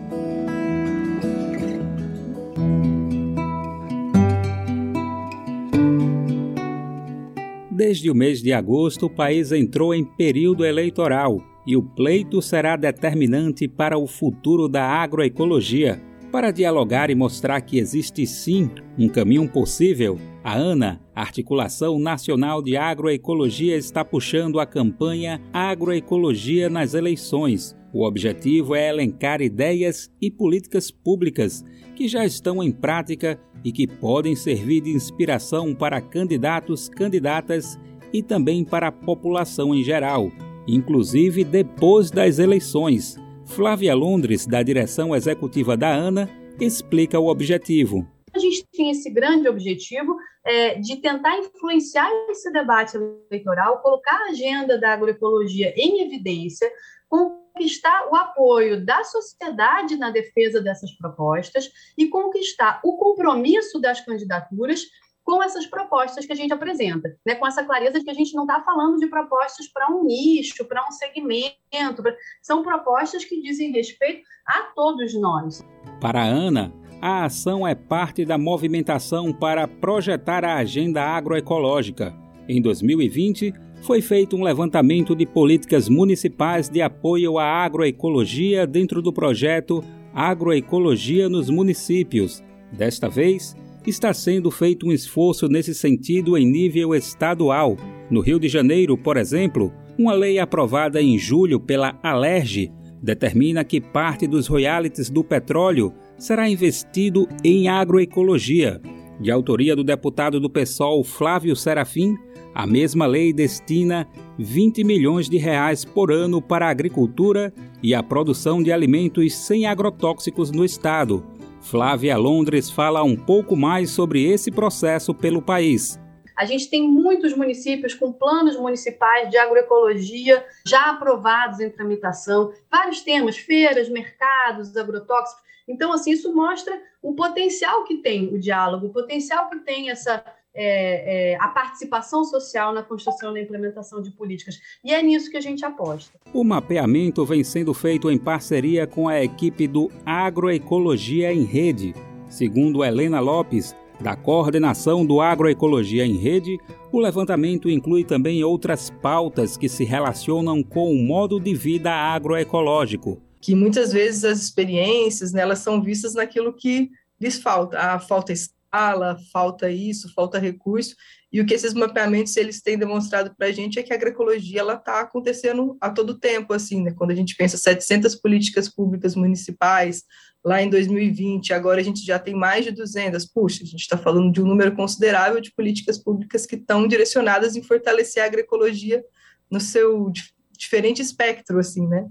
Desde 7.72 8.10
o 8.10 8.16
mês 8.16 8.42
de 8.42 8.52
agosto, 8.52 9.06
o 9.06 9.10
país 9.10 9.54
entrou 9.54 9.94
em 9.94 10.04
período 10.04 10.66
eleitoral 10.66 11.42
e 11.66 11.78
o 11.78 11.84
pleito 11.84 12.42
será 12.42 12.76
determinante 12.76 13.68
para 13.68 13.98
o 13.98 14.06
futuro 14.06 14.68
da 14.68 14.86
agroecologia. 14.86 16.02
Para 16.36 16.52
dialogar 16.52 17.10
e 17.10 17.16
mostrar 17.16 17.62
que 17.62 17.80
existe 17.80 18.28
sim 18.28 18.70
um 19.00 19.08
caminho 19.08 19.48
possível, 19.48 20.20
a 20.44 20.54
ANA, 20.54 21.00
Articulação 21.16 21.98
Nacional 21.98 22.62
de 22.62 22.76
Agroecologia, 22.76 23.78
está 23.78 24.04
puxando 24.04 24.60
a 24.60 24.66
campanha 24.66 25.42
Agroecologia 25.54 26.70
nas 26.70 26.94
Eleições. 26.94 27.74
O 27.94 28.06
objetivo 28.06 28.76
é 28.76 28.90
elencar 28.90 29.42
ideias 29.42 30.12
e 30.22 30.30
políticas 30.30 30.92
públicas 30.92 31.64
que 31.96 32.06
já 32.06 32.26
estão 32.26 32.62
em 32.62 32.70
prática 32.70 33.40
e 33.64 33.72
que 33.72 33.88
podem 33.88 34.36
servir 34.36 34.82
de 34.82 34.90
inspiração 34.90 35.74
para 35.74 36.02
candidatos, 36.02 36.90
candidatas 36.90 37.80
e 38.12 38.22
também 38.22 38.66
para 38.66 38.90
a 38.90 38.92
população 38.92 39.74
em 39.74 39.86
geral, 39.86 40.30
inclusive 40.68 41.46
depois 41.46 42.12
das 42.12 42.40
eleições. 42.40 43.24
Flávia 43.46 43.94
Londres, 43.94 44.46
da 44.46 44.62
direção 44.62 45.16
executiva 45.16 45.78
da 45.78 45.90
ANA, 45.90 46.30
explica 46.60 47.20
o 47.20 47.28
objetivo. 47.28 48.06
A 48.34 48.40
gente 48.40 48.66
tem 48.74 48.90
esse 48.90 49.10
grande 49.10 49.48
objetivo 49.48 50.18
é, 50.46 50.76
de 50.76 50.98
tentar 50.98 51.38
influenciar 51.38 52.10
esse 52.30 52.52
debate 52.52 52.98
eleitoral, 52.98 53.82
colocar 53.82 54.14
a 54.14 54.30
agenda 54.32 54.78
da 54.78 54.92
agroecologia 54.92 55.74
em 55.78 56.02
evidência, 56.02 56.70
conquistar 57.08 58.10
o 58.12 58.16
apoio 58.16 58.86
da 58.86 59.04
sociedade 59.04 59.96
na 59.96 60.10
defesa 60.10 60.62
dessas 60.62 60.92
propostas 60.98 61.72
e 61.98 62.08
conquistar 62.08 62.82
o 62.84 62.98
compromisso 62.98 63.80
das 63.80 64.02
candidaturas 64.02 64.82
com 65.26 65.42
essas 65.42 65.66
propostas 65.66 66.26
que 66.26 66.32
a 66.32 66.36
gente 66.36 66.54
apresenta, 66.54 67.18
né? 67.26 67.34
com 67.34 67.48
essa 67.48 67.64
clareza 67.64 67.98
de 67.98 68.06
que 68.06 68.12
a 68.12 68.14
gente 68.14 68.36
não 68.36 68.44
está 68.44 68.62
falando 68.62 68.98
de 68.98 69.08
propostas 69.08 69.68
para 69.68 69.92
um 69.92 70.04
nicho, 70.04 70.64
para 70.66 70.88
um 70.88 70.92
segmento, 70.92 72.04
são 72.44 72.62
propostas 72.62 73.26
que 73.26 73.42
dizem 73.42 73.72
respeito 73.72 74.22
a 74.46 74.62
todos 74.76 75.20
nós. 75.20 75.66
Para 76.00 76.22
a 76.22 76.26
Ana, 76.26 76.72
a 77.02 77.26
ação 77.26 77.68
é 77.68 77.74
parte 77.74 78.24
da 78.24 78.38
movimentação 78.38 79.34
para 79.34 79.68
projetar 79.68 80.46
a 80.46 80.58
agenda 80.58 81.02
agroecológica. 81.02 82.16
Em 82.48 82.62
2020, 82.62 83.52
foi 83.82 84.02
feito 84.02 84.36
um 84.36 84.44
levantamento 84.44 85.16
de 85.16 85.26
políticas 85.26 85.90
municipais 85.90 86.70
de 86.70 86.82
apoio 86.82 87.40
à 87.40 87.46
agroecologia 87.46 88.68
dentro 88.68 89.02
do 89.02 89.12
projeto 89.12 89.84
Agroecologia 90.14 91.28
nos 91.28 91.50
Municípios. 91.50 92.44
Desta 92.72 93.10
vez, 93.10 93.56
está 93.90 94.14
sendo 94.14 94.50
feito 94.52 94.88
um 94.88 94.92
esforço 94.92 95.48
nesse 95.48 95.74
sentido 95.74 96.38
em 96.38 96.46
nível 96.46 96.94
estadual. 96.96 97.78
No 98.10 98.22
Rio 98.22 98.40
de 98.40 98.48
Janeiro, 98.48 98.98
por 98.98 99.18
exemplo, 99.18 99.72
uma 99.98 100.14
lei 100.14 100.40
aprovada 100.40 101.02
em 101.02 101.18
julho 101.18 101.60
pela 101.60 101.98
Alerj 102.04 102.72
determina 103.02 103.64
que 103.64 103.80
parte 103.80 104.26
dos 104.26 104.48
royalties 104.48 105.10
do 105.10 105.24
petróleo 105.24 105.94
será 106.18 106.50
investido 106.50 107.28
em 107.44 107.68
agroecologia. 107.68 108.82
De 109.20 109.32
autoria 109.32 109.76
do 109.76 109.84
deputado 109.84 110.40
do 110.40 110.50
PSOL 110.50 111.04
Flávio 111.04 111.56
Serafim, 111.56 112.16
a 112.54 112.66
mesma 112.66 113.06
lei 113.06 113.32
destina 113.32 114.08
20 114.38 114.84
milhões 114.84 115.30
de 115.30 115.38
reais 115.38 115.86
por 115.86 116.12
ano 116.12 116.42
para 116.42 116.68
a 116.68 116.70
agricultura 116.70 117.54
e 117.84 117.94
a 117.94 118.02
produção 118.02 118.64
de 118.64 118.72
alimentos 118.72 119.36
sem 119.36 119.66
agrotóxicos 119.66 120.52
no 120.52 120.66
estado, 120.66 121.24
Flávia 121.66 122.16
Londres 122.16 122.70
fala 122.70 123.02
um 123.02 123.16
pouco 123.16 123.56
mais 123.56 123.90
sobre 123.90 124.24
esse 124.24 124.52
processo 124.52 125.16
pelo 125.16 125.42
país. 125.42 126.00
A 126.38 126.46
gente 126.46 126.70
tem 126.70 126.88
muitos 126.88 127.36
municípios 127.36 127.96
com 127.96 128.14
planos 128.14 128.56
municipais 128.56 129.32
de 129.32 129.38
agroecologia 129.38 130.46
já 130.64 130.92
aprovados 130.92 131.60
em 131.60 131.70
tramitação, 131.72 132.54
vários 132.70 133.02
temas, 133.02 133.38
feiras, 133.38 133.90
mercados, 133.90 134.78
agrotóxicos. 134.78 135.44
Então, 135.68 135.92
assim, 135.92 136.12
isso 136.12 136.32
mostra 136.36 136.80
o 137.02 137.16
potencial 137.16 137.84
que 137.84 137.98
tem 137.98 138.32
o 138.32 138.38
diálogo, 138.38 138.86
o 138.86 138.94
potencial 138.94 139.50
que 139.50 139.58
tem 139.58 139.90
essa 139.90 140.24
é, 140.56 141.34
é, 141.34 141.36
a 141.36 141.50
participação 141.50 142.24
social 142.24 142.74
na 142.74 142.82
construção 142.82 143.32
e 143.32 143.34
na 143.34 143.42
implementação 143.42 144.02
de 144.02 144.10
políticas. 144.12 144.60
E 144.84 144.94
é 144.94 145.04
nisso 145.04 145.30
que 145.30 145.38
a 145.38 145.42
gente 145.42 145.66
aposta. 145.66 146.18
O 146.34 146.44
mapeamento 146.44 147.26
vem 147.26 147.44
sendo 147.44 147.74
feito 147.74 148.10
em 148.10 148.18
parceria 148.18 148.88
com 148.88 149.08
a 149.08 149.22
equipe 149.22 149.68
do 149.68 149.92
Agroecologia 150.06 151.34
em 151.34 151.44
Rede. 151.44 151.94
Segundo 152.30 152.84
Helena 152.84 153.20
Lopes, 153.20 153.76
da 154.00 154.16
coordenação 154.16 155.06
do 155.06 155.22
Agroecologia 155.22 156.06
em 156.06 156.18
Rede, 156.18 156.58
o 156.92 157.00
levantamento 157.00 157.70
inclui 157.70 158.04
também 158.04 158.44
outras 158.44 158.90
pautas 158.90 159.58
que 159.58 159.70
se 159.70 159.84
relacionam 159.84 160.64
com 160.64 160.92
o 160.92 160.98
modo 160.98 161.40
de 161.40 161.54
vida 161.54 161.92
agroecológico. 161.92 163.22
Que 163.42 163.54
muitas 163.54 163.94
vezes 163.94 164.24
as 164.24 164.42
experiências 164.42 165.32
né, 165.32 165.42
elas 165.42 165.60
são 165.60 165.82
vistas 165.82 166.16
naquilo 166.16 166.54
que 166.54 166.90
lhes 167.20 167.38
falta. 167.38 167.78
A 167.78 168.00
falta 168.00 168.34
fala, 168.76 169.18
falta 169.32 169.70
isso, 169.70 170.14
falta 170.14 170.38
recurso, 170.38 170.96
e 171.32 171.40
o 171.40 171.46
que 171.46 171.54
esses 171.54 171.74
mapeamentos 171.74 172.36
eles 172.36 172.62
têm 172.62 172.78
demonstrado 172.78 173.34
para 173.34 173.48
a 173.48 173.52
gente 173.52 173.80
é 173.80 173.84
que 173.84 173.94
a 173.94 173.96
agroecologia 173.96 174.60
ela 174.60 174.74
está 174.74 175.00
acontecendo 175.00 175.78
a 175.80 175.90
todo 175.90 176.20
tempo, 176.20 176.54
assim, 176.54 176.84
né? 176.84 176.92
Quando 176.92 177.12
a 177.12 177.16
gente 177.16 177.36
pensa 177.38 177.58
700 177.58 178.16
políticas 178.16 178.68
públicas 178.68 179.16
municipais 179.16 180.04
lá 180.44 180.62
em 180.62 180.70
2020, 180.70 181.54
agora 181.54 181.80
a 181.80 181.84
gente 181.84 182.06
já 182.06 182.20
tem 182.20 182.36
mais 182.36 182.66
de 182.66 182.72
200. 182.72 183.26
Puxa, 183.26 183.64
a 183.64 183.66
gente 183.66 183.82
está 183.82 183.98
falando 183.98 184.32
de 184.32 184.42
um 184.42 184.46
número 184.46 184.76
considerável 184.76 185.40
de 185.40 185.54
políticas 185.54 185.98
públicas 185.98 186.46
que 186.46 186.56
estão 186.56 186.86
direcionadas 186.86 187.56
em 187.56 187.64
fortalecer 187.64 188.24
a 188.24 188.26
agroecologia 188.26 189.04
no 189.50 189.62
seu 189.62 190.12
diferente 190.58 191.02
espectro, 191.02 191.60
assim, 191.60 191.88
né? 191.88 192.06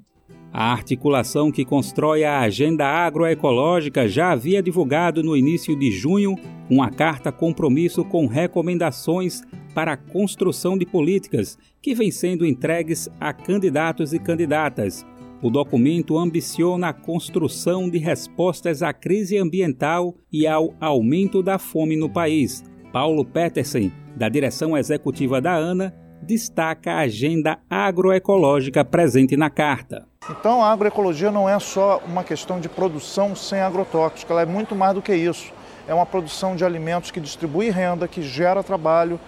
A 0.57 0.71
articulação 0.71 1.51
que 1.51 1.65
constrói 1.65 2.23
a 2.23 2.39
agenda 2.39 2.87
agroecológica 2.87 4.07
já 4.07 4.31
havia 4.31 4.63
divulgado 4.63 5.21
no 5.21 5.37
início 5.37 5.77
de 5.77 5.91
junho 5.91 6.37
uma 6.71 6.93
carta 6.93 7.33
compromisso 7.33 8.05
com 8.05 8.29
recomendações 8.29 9.43
para 9.75 9.95
a 9.95 9.97
construção 9.97 10.79
de 10.79 10.87
políticas 10.87 11.59
que 11.83 11.93
vem 11.93 12.09
sendo 12.13 12.47
entregues 12.47 13.09
a 13.19 13.33
candidatos 13.33 14.13
e 14.13 14.19
candidatas. 14.21 15.05
O 15.43 15.51
documento 15.51 16.17
ambiciona 16.17 16.91
a 16.91 16.93
construção 16.93 17.91
de 17.91 17.99
respostas 17.99 18.81
à 18.81 18.93
crise 18.93 19.37
ambiental 19.37 20.15
e 20.33 20.47
ao 20.47 20.73
aumento 20.81 21.43
da 21.43 21.59
fome 21.59 21.97
no 21.97 22.09
país. 22.09 22.63
Paulo 22.93 23.25
Petersen, 23.25 23.93
da 24.15 24.29
direção 24.29 24.79
executiva 24.79 25.41
da 25.41 25.53
ANA, 25.53 25.93
destaca 26.25 26.93
a 26.93 27.01
agenda 27.01 27.59
agroecológica 27.69 28.85
presente 28.85 29.37
na 29.37 29.51
carta. 29.51 30.07
Então 30.31 30.65
a 30.65 30.73
agroecologia 30.73 31.31
não 31.31 31.49
é 31.49 31.59
só 31.61 32.01
uma 32.07 32.25
questão 32.25 32.59
de 32.59 32.69
produção 32.69 33.37
sem 33.37 33.61
agrotóxicos, 33.61 34.31
ela 34.31 34.43
é 34.43 34.47
muito 34.47 34.75
mais 34.75 34.95
do 34.95 35.03
que 35.03 35.15
isso. 35.15 35.53
É 35.87 35.93
uma 35.93 36.07
produção 36.07 36.57
de 36.57 36.65
alimentos 36.65 37.11
que 37.11 37.21
distribui 37.21 37.69
renda, 37.69 38.09
que 38.09 38.23
gera 38.23 38.63
trabalho, 38.63 39.21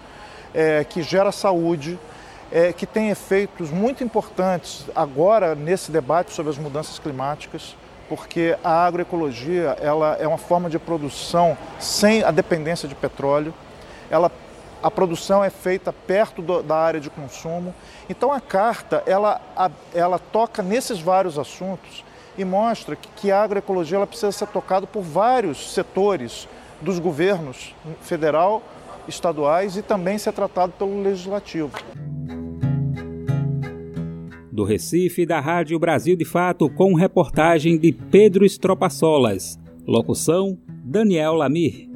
é, 0.55 0.83
que 0.83 1.03
gera 1.03 1.31
saúde, 1.31 1.99
é, 2.51 2.73
que 2.73 2.87
tem 2.87 3.09
efeitos 3.09 3.69
muito 3.69 4.03
importantes 4.03 4.85
agora 4.95 5.53
nesse 5.53 5.91
debate 5.91 6.33
sobre 6.33 6.51
as 6.51 6.57
mudanças 6.57 6.97
climáticas, 6.97 7.75
porque 8.09 8.57
a 8.63 8.85
agroecologia 8.85 9.77
ela 9.79 10.17
é 10.19 10.27
uma 10.27 10.37
forma 10.37 10.67
de 10.67 10.79
produção 10.79 11.55
sem 11.79 12.23
a 12.23 12.31
dependência 12.31 12.87
de 12.87 12.95
petróleo. 12.95 13.53
Ela 14.09 14.31
a 14.81 14.91
produção 14.91 15.43
é 15.43 15.49
feita 15.49 15.91
perto 15.91 16.41
do, 16.41 16.61
da 16.61 16.75
área 16.75 16.99
de 16.99 17.09
consumo. 17.09 17.73
Então 18.09 18.31
a 18.31 18.39
carta 18.39 19.03
ela, 19.05 19.41
a, 19.55 19.69
ela 19.93 20.19
toca 20.19 20.61
nesses 20.61 20.99
vários 20.99 21.37
assuntos 21.37 22.03
e 22.37 22.45
mostra 22.45 22.95
que, 22.95 23.07
que 23.15 23.31
a 23.31 23.41
agroecologia 23.41 23.97
ela 23.97 24.07
precisa 24.07 24.31
ser 24.31 24.47
tocada 24.47 24.85
por 24.85 25.01
vários 25.01 25.73
setores 25.73 26.47
dos 26.81 26.99
governos 26.99 27.73
federal, 28.01 28.61
estaduais 29.07 29.77
e 29.77 29.81
também 29.81 30.17
ser 30.17 30.33
tratado 30.33 30.73
pelo 30.73 31.01
legislativo. 31.01 31.71
Do 34.51 34.63
Recife, 34.63 35.25
da 35.25 35.39
Rádio 35.39 35.77
Brasil 35.79 36.15
de 36.15 36.25
Fato, 36.25 36.69
com 36.69 36.95
reportagem 36.95 37.77
de 37.77 37.91
Pedro 37.91 38.43
Estropaçolas. 38.43 39.59
Locução: 39.85 40.57
Daniel 40.83 41.33
Lamir. 41.33 41.87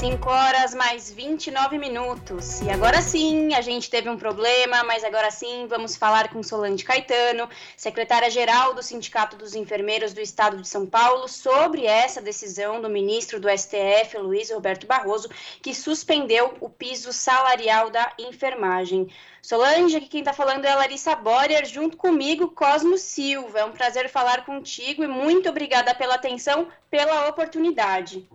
5 0.00 0.20
5 0.20 0.28
horas 0.28 0.74
mais 0.74 1.10
29 1.10 1.78
minutos. 1.78 2.60
E 2.60 2.68
agora 2.68 3.00
sim, 3.00 3.54
a 3.54 3.62
gente 3.62 3.88
teve 3.88 4.10
um 4.10 4.18
problema, 4.18 4.84
mas 4.84 5.02
agora 5.02 5.30
sim 5.30 5.66
vamos 5.66 5.96
falar 5.96 6.28
com 6.28 6.42
Solange 6.42 6.84
Caetano, 6.84 7.48
secretária-geral 7.74 8.74
do 8.74 8.82
Sindicato 8.82 9.34
dos 9.34 9.54
Enfermeiros 9.54 10.12
do 10.12 10.20
Estado 10.20 10.58
de 10.58 10.68
São 10.68 10.84
Paulo, 10.84 11.26
sobre 11.26 11.86
essa 11.86 12.20
decisão 12.20 12.82
do 12.82 12.90
ministro 12.90 13.40
do 13.40 13.48
STF, 13.48 14.18
Luiz 14.18 14.50
Roberto 14.50 14.86
Barroso, 14.86 15.30
que 15.62 15.74
suspendeu 15.74 16.54
o 16.60 16.68
piso 16.68 17.14
salarial 17.14 17.88
da 17.88 18.12
enfermagem. 18.18 19.08
Solange, 19.40 19.96
aqui 19.96 20.08
quem 20.08 20.20
está 20.20 20.34
falando 20.34 20.66
é 20.66 20.70
a 20.70 20.76
Larissa 20.76 21.16
Borer, 21.16 21.64
junto 21.64 21.96
comigo, 21.96 22.48
Cosmo 22.48 22.98
Silva. 22.98 23.60
É 23.60 23.64
um 23.64 23.72
prazer 23.72 24.10
falar 24.10 24.44
contigo 24.44 25.02
e 25.02 25.08
muito 25.08 25.48
obrigada 25.48 25.94
pela 25.94 26.16
atenção, 26.16 26.68
pela 26.90 27.26
oportunidade 27.26 28.28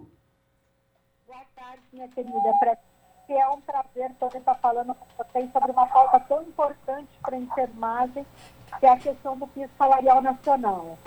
tarde, 1.76 1.82
minha 1.92 2.08
querida. 2.08 2.54
Pra 2.60 2.78
que 3.28 3.34
é 3.34 3.48
um 3.50 3.60
prazer 3.62 4.12
poder 4.20 4.38
estar 4.38 4.54
falando 4.56 4.94
com 4.94 5.06
vocês 5.18 5.52
sobre 5.52 5.72
uma 5.72 5.88
pauta 5.88 6.20
tão 6.20 6.44
importante 6.44 7.10
para 7.24 7.36
a 7.36 7.40
enfermagem, 7.40 8.26
que 8.80 8.86
é 8.86 8.90
a 8.90 8.98
questão 8.98 9.36
do 9.36 9.48
piso 9.48 9.72
salarial 9.80 10.22
nacional. 10.22 11.00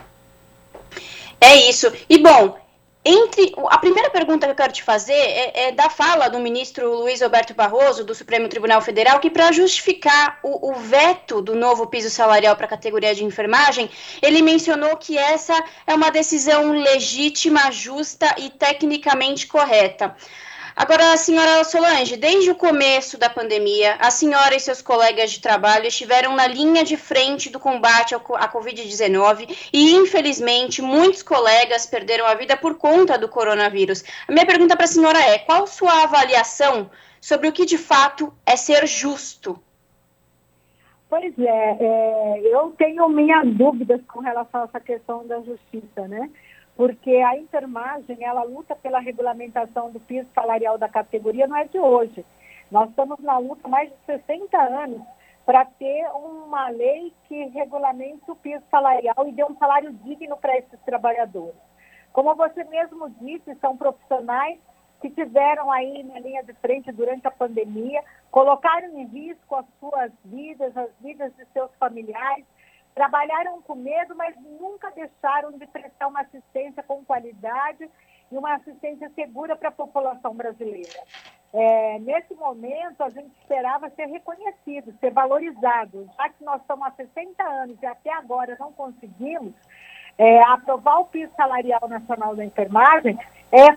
É 1.40 1.54
isso. 1.70 1.92
E 2.11 2.18
bom, 2.18 2.59
entre 3.04 3.54
a 3.70 3.78
primeira 3.78 4.11
pergunta 4.11 4.46
que 4.46 4.50
eu 4.50 4.57
quero 4.57 4.72
te 4.72 4.83
fazer 4.83 5.12
é, 5.12 5.68
é 5.68 5.72
da 5.72 5.88
fala 5.88 6.28
do 6.28 6.40
ministro 6.40 6.92
Luiz 6.92 7.22
Alberto 7.22 7.54
Barroso 7.54 8.04
do 8.04 8.16
Supremo 8.16 8.48
Tribunal 8.48 8.81
Federal 8.81 9.20
que 9.20 9.31
para 9.31 9.52
justificar 9.52 10.40
o, 10.42 10.72
o, 10.72 10.74
veto 10.74 11.40
do 11.40 11.54
novo 11.54 11.87
piso 11.87 12.11
salarial 12.11 12.57
para 12.57 12.66
a 12.66 12.68
categoria 12.68 13.14
de 13.14 13.24
enfermagem 13.24 13.88
ele 14.20 14.42
mencionou 14.42 14.96
que 14.96 15.16
essa 15.16 15.54
é 15.87 15.94
uma 15.94 16.11
decisão 16.11 16.72
legítima, 16.72 17.70
justa 17.70 18.35
e 18.38 18.50
tecnicamente 18.50 19.46
correta. 19.46 20.16
Agora, 20.81 21.17
senhora 21.17 21.64
Solange, 21.64 22.17
desde 22.17 22.53
o 22.53 22.55
começo 22.55 23.19
da 23.19 23.29
pandemia, 23.29 23.97
a 23.99 24.12
senhora 24.12 24.55
e 24.55 24.61
seus 24.61 24.81
colegas 24.81 25.33
de 25.33 25.41
trabalho 25.41 25.88
estiveram 25.88 26.37
na 26.37 26.47
linha 26.47 26.85
de 26.85 26.97
frente 26.97 27.51
do 27.51 27.59
combate 27.59 28.14
à 28.14 28.49
Covid-19 28.49 29.69
e, 29.73 29.97
infelizmente, 29.97 30.81
muitos 30.81 31.21
colegas 31.21 31.85
perderam 31.85 32.25
a 32.27 32.35
vida 32.35 32.57
por 32.57 32.77
conta 32.77 33.19
do 33.19 33.29
coronavírus. 33.29 34.05
A 34.29 34.31
minha 34.31 34.47
pergunta 34.47 34.77
para 34.77 34.85
a 34.85 34.88
senhora 34.88 35.19
é: 35.19 35.38
qual 35.41 35.67
sua 35.67 36.05
avaliação 36.05 36.88
sobre 37.21 37.49
o 37.49 37.53
que 37.53 37.67
de 37.67 37.77
fato 37.77 38.33
é 38.47 38.55
ser 38.55 38.87
justo? 38.87 39.61
Pois 41.11 41.37
é, 41.41 41.77
é 41.81 42.41
eu 42.45 42.73
tenho 42.79 43.09
minhas 43.09 43.53
dúvidas 43.53 44.01
com 44.07 44.21
relação 44.21 44.61
a 44.61 44.64
essa 44.67 44.79
questão 44.79 45.27
da 45.27 45.41
justiça, 45.41 46.07
né? 46.07 46.31
Porque 46.79 47.11
a 47.17 47.37
enfermagem 47.37 48.25
ela 48.25 48.45
luta 48.45 48.77
pela 48.77 49.01
regulamentação 49.01 49.91
do 49.91 49.99
piso 49.99 50.29
salarial 50.33 50.79
da 50.79 50.88
categoria 50.88 51.49
não 51.49 51.57
é 51.57 51.64
de 51.64 51.77
hoje. 51.77 52.25
Nós 52.71 52.88
estamos 52.88 53.19
na 53.19 53.37
luta 53.37 53.62
há 53.64 53.69
mais 53.69 53.91
de 53.91 53.97
60 54.07 54.57
anos 54.57 55.03
para 55.45 55.64
ter 55.64 56.07
uma 56.14 56.69
lei 56.69 57.12
que 57.27 57.47
regulamente 57.47 58.31
o 58.31 58.37
piso 58.37 58.62
salarial 58.71 59.27
e 59.27 59.33
dê 59.33 59.45
um 59.45 59.57
salário 59.57 59.93
digno 60.05 60.37
para 60.37 60.57
esses 60.57 60.79
trabalhadores. 60.83 61.57
Como 62.12 62.33
você 62.37 62.62
mesmo 62.62 63.11
disse, 63.21 63.57
são 63.57 63.77
profissionais 63.77 64.61
que 65.01 65.11
tiveram 65.11 65.73
aí 65.73 66.05
na 66.05 66.21
linha 66.21 66.45
de 66.45 66.53
frente 66.55 66.93
durante 66.93 67.27
a 67.27 67.33
pandemia, 67.33 68.05
colocaram 68.31 68.97
em 68.97 69.05
risco 69.07 69.57
as 69.57 69.67
suas 69.81 70.12
vidas, 70.25 70.77
as 70.77 70.91
vidas 71.01 71.35
de 71.35 71.45
seus 71.47 71.75
familiares, 71.75 72.45
Trabalharam 72.94 73.62
com 73.62 73.74
medo, 73.74 74.14
mas 74.16 74.35
nunca 74.61 74.90
deixaram 74.90 75.53
de 75.53 75.66
prestar 75.66 76.09
uma 76.09 76.20
assistência 76.20 76.83
com 76.83 77.05
qualidade 77.05 77.88
e 78.31 78.37
uma 78.37 78.55
assistência 78.55 79.11
segura 79.14 79.57
para 79.57 79.68
a 79.68 79.72
população 79.72 80.35
brasileira. 80.35 81.01
É, 81.53 81.98
nesse 82.01 82.35
momento, 82.35 83.03
a 83.03 83.09
gente 83.09 83.31
esperava 83.40 83.88
ser 83.90 84.07
reconhecido, 84.07 84.94
ser 85.01 85.11
valorizado. 85.11 86.09
Já 86.16 86.29
que 86.29 86.44
nós 86.44 86.61
estamos 86.61 86.87
há 86.87 86.90
60 86.90 87.42
anos 87.42 87.77
e 87.83 87.87
até 87.87 88.12
agora 88.12 88.57
não 88.61 88.72
conseguimos 88.72 89.55
é, 90.18 90.42
aprovar 90.42 90.98
o 91.01 91.07
piso 91.07 91.33
salarial 91.35 91.88
nacional 91.88 92.37
da 92.37 92.44
enfermagem, 92.44 93.18
é 93.51 93.77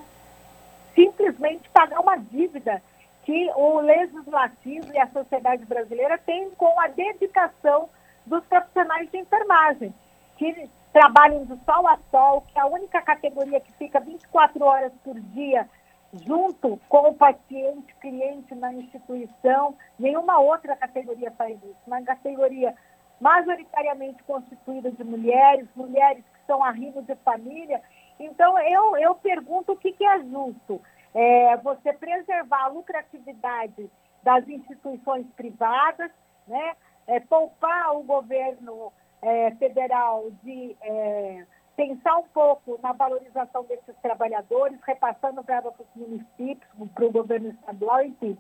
simplesmente 0.94 1.70
pagar 1.70 2.02
uma 2.02 2.18
dívida 2.18 2.82
que 3.24 3.50
o 3.56 3.80
legislativo 3.80 4.92
e 4.92 5.00
a 5.00 5.08
sociedade 5.08 5.64
brasileira 5.66 6.18
têm 6.18 6.50
com 6.52 6.80
a 6.80 6.88
dedicação 6.88 7.90
dos 8.26 8.44
profissionais 8.46 9.10
de 9.12 9.18
enfermagem, 9.18 9.94
que 10.38 10.70
trabalham 10.94 11.46
do 11.46 11.60
sol 11.66 11.88
a 11.88 11.98
sol, 12.10 12.42
que 12.42 12.58
é 12.58 12.62
a 12.62 12.66
única 12.66 13.02
categoria 13.02 13.60
que 13.60 13.72
fica 13.74 14.00
24 14.00 14.64
horas 14.64 14.92
por 15.04 15.20
dia 15.20 15.68
junto 16.14 16.80
com 16.90 17.10
o 17.10 17.14
paciente, 17.14 17.96
cliente 18.02 18.54
na 18.56 18.74
instituição. 18.74 19.76
Nenhuma 19.98 20.40
outra 20.40 20.76
categoria 20.76 21.32
faz 21.32 21.58
isso. 21.64 21.78
Uma 21.88 22.02
categoria 22.02 22.76
majoritariamente 23.20 24.22
constituída 24.24 24.92
de 24.92 25.04
mulheres, 25.04 25.68
mulheres 25.76 26.24
que 26.24 26.46
são 26.46 26.64
arrimo 26.64 27.02
de 27.04 27.16
família. 27.18 27.82
Então, 28.20 28.60
eu, 28.60 28.98
eu 28.98 29.16
pergunto 29.16 29.74
o 29.74 29.78
que, 29.78 29.94
que 29.94 30.06
é 30.06 30.20
justo. 30.24 30.82
É 31.14 31.56
você 31.58 31.94
preservar 31.94 32.66
a 32.66 32.70
lucratividade 32.70 33.90
das 34.24 34.48
instituições 34.48 35.26
privadas, 35.36 36.12
né? 36.48 36.76
É, 37.08 37.20
poupar 37.20 37.96
o 37.96 38.04
governo 38.04 38.92
é, 39.22 39.52
federal 39.52 40.32
de 40.44 40.76
é, 40.82 41.46
pensar 41.76 42.18
um 42.18 42.28
pouco 42.28 42.80
na 42.82 42.92
valorização 42.94 43.64
desses 43.66 43.96
trabalhadores, 44.02 44.80
repassando 44.86 45.44
para 45.44 45.68
os 45.68 45.88
municípios, 45.96 46.90
para 46.94 47.06
o 47.06 47.12
governo 47.12 47.50
estadual, 47.50 48.04
enfim, 48.04 48.38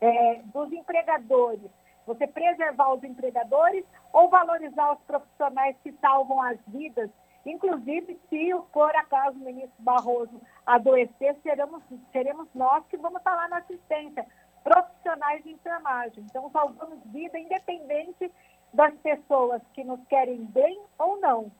é, 0.00 0.40
dos 0.44 0.72
empregadores. 0.72 1.70
Você 2.06 2.26
preservar 2.26 2.94
os 2.94 3.04
empregadores 3.04 3.84
ou 4.12 4.30
valorizar 4.30 4.92
os 4.92 5.00
profissionais 5.00 5.76
que 5.82 5.92
salvam 6.00 6.40
as 6.42 6.58
vidas, 6.66 7.10
inclusive 7.44 8.18
se 8.30 8.50
por 8.72 8.94
acaso 8.96 9.36
o 9.36 9.44
ministro 9.44 9.70
Barroso 9.80 10.40
adoecer, 10.64 11.36
seremos, 11.42 11.82
seremos 12.10 12.48
nós 12.54 12.82
que 12.86 12.96
vamos 12.96 13.18
estar 13.18 13.34
lá 13.34 13.48
na 13.48 13.58
assistência 13.58 14.26
profissionais 14.68 15.42
de 15.42 15.50
enfermagem. 15.52 16.24
Então, 16.28 16.50
salvamos 16.52 16.98
vida 17.06 17.38
independente 17.38 18.30
das 18.72 18.92
pessoas 19.02 19.62
que 19.72 19.82
nos 19.82 20.00
querem 20.08 20.44
bem 20.44 20.78
ou 20.98 21.18
não. 21.20 21.50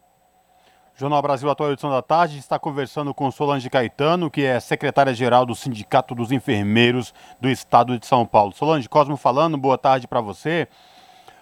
Jornal 0.94 1.22
Brasil 1.22 1.48
Atual 1.48 1.72
edição 1.72 1.90
da 1.90 2.02
tarde 2.02 2.38
está 2.38 2.58
conversando 2.58 3.14
com 3.14 3.30
Solange 3.30 3.70
Caetano, 3.70 4.30
que 4.30 4.42
é 4.44 4.58
secretária-geral 4.58 5.46
do 5.46 5.54
Sindicato 5.54 6.14
dos 6.14 6.32
Enfermeiros 6.32 7.14
do 7.40 7.48
Estado 7.48 7.98
de 7.98 8.04
São 8.04 8.26
Paulo. 8.26 8.52
Solange, 8.52 8.88
Cosmo 8.88 9.16
falando, 9.16 9.56
boa 9.56 9.78
tarde 9.78 10.08
para 10.08 10.20
você. 10.20 10.66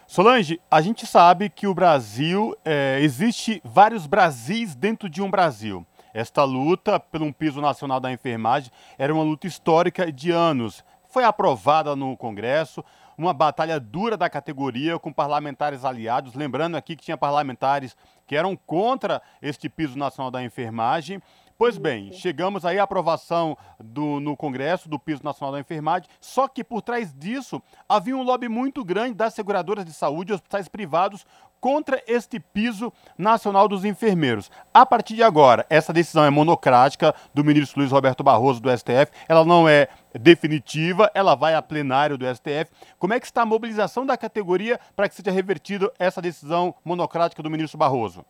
Solange, 0.07 0.61
a 0.71 0.81
gente 0.81 1.07
sabe 1.07 1.49
que 1.49 1.67
o 1.67 1.75
Brasil, 1.75 2.55
é, 2.65 2.99
existe 3.01 3.61
vários 3.65 4.07
Brasis 4.07 4.75
dentro 4.75 5.09
de 5.09 5.23
um 5.23 5.31
Brasil. 5.31 5.85
Esta 6.13 6.45
luta 6.45 7.01
pelo 7.01 7.27
um 7.27 7.33
piso 7.33 7.61
nacional 7.61 7.99
da 7.99 8.13
enfermagem 8.13 8.71
era 8.97 9.13
uma 9.13 9.23
luta 9.23 9.47
histórica 9.47 10.11
de 10.13 10.31
anos 10.31 10.85
foi 11.17 11.25
aprovada 11.25 11.97
no 11.97 12.15
Congresso, 12.15 12.85
uma 13.17 13.33
batalha 13.33 13.81
dura 13.81 14.19
da 14.19 14.29
categoria 14.29 14.99
com 14.99 15.11
parlamentares 15.11 15.83
aliados. 15.83 16.35
Lembrando 16.35 16.77
aqui 16.77 16.95
que 16.95 17.07
tinha 17.07 17.17
parlamentares 17.17 17.97
que 18.27 18.37
eram 18.37 18.55
contra 18.55 19.23
este 19.41 19.67
piso 19.67 19.99
nacional 19.99 20.31
da 20.31 20.45
enfermagem. 20.45 21.23
Pois 21.57 21.79
bem, 21.79 22.13
chegamos 22.13 22.67
aí 22.67 22.79
à 22.79 22.83
aprovação 22.83 23.57
do, 23.81 24.21
no 24.21 24.37
Congresso 24.37 24.91
do 24.91 24.99
piso 24.99 25.25
nacional 25.25 25.53
da 25.53 25.59
enfermagem, 25.59 26.07
só 26.21 26.47
que 26.47 26.63
por 26.63 26.83
trás 26.83 27.15
disso 27.15 27.63
havia 27.89 28.15
um 28.15 28.23
lobby 28.23 28.47
muito 28.47 28.85
grande 28.85 29.15
das 29.15 29.33
seguradoras 29.33 29.87
de 29.87 29.95
saúde 29.95 30.33
e 30.33 30.35
hospitais 30.35 30.69
privados 30.69 31.25
contra 31.61 32.03
este 32.07 32.39
piso 32.39 32.93
nacional 33.17 33.69
dos 33.69 33.85
enfermeiros. 33.85 34.51
A 34.73 34.85
partir 34.85 35.15
de 35.15 35.23
agora, 35.23 35.67
essa 35.69 35.93
decisão 35.93 36.25
é 36.25 36.31
monocrática 36.31 37.15
do 37.35 37.45
ministro 37.45 37.81
Luiz 37.81 37.93
Roberto 37.93 38.23
Barroso 38.23 38.61
do 38.61 38.71
STF, 38.71 39.11
ela 39.29 39.45
não 39.45 39.69
é 39.69 39.89
definitiva, 40.15 41.11
ela 41.15 41.35
vai 41.35 41.55
a 41.55 41.63
plenário 41.63 42.17
do 42.17 42.27
STF. 42.27 42.71
Como 42.99 43.15
é 43.15 43.21
que 43.21 43.27
está 43.27 43.43
a 43.43 43.47
mobilização 43.47 44.07
da 44.07 44.17
categoria 44.17 44.79
para 44.95 45.09
que 45.09 45.15
seja 45.15 45.31
revertida 45.31 45.93
essa 45.99 46.23
decisão 46.23 46.75
monocrática 46.85 47.43
do 47.43 47.51
ministro 47.51 47.79
Barroso? 47.79 48.25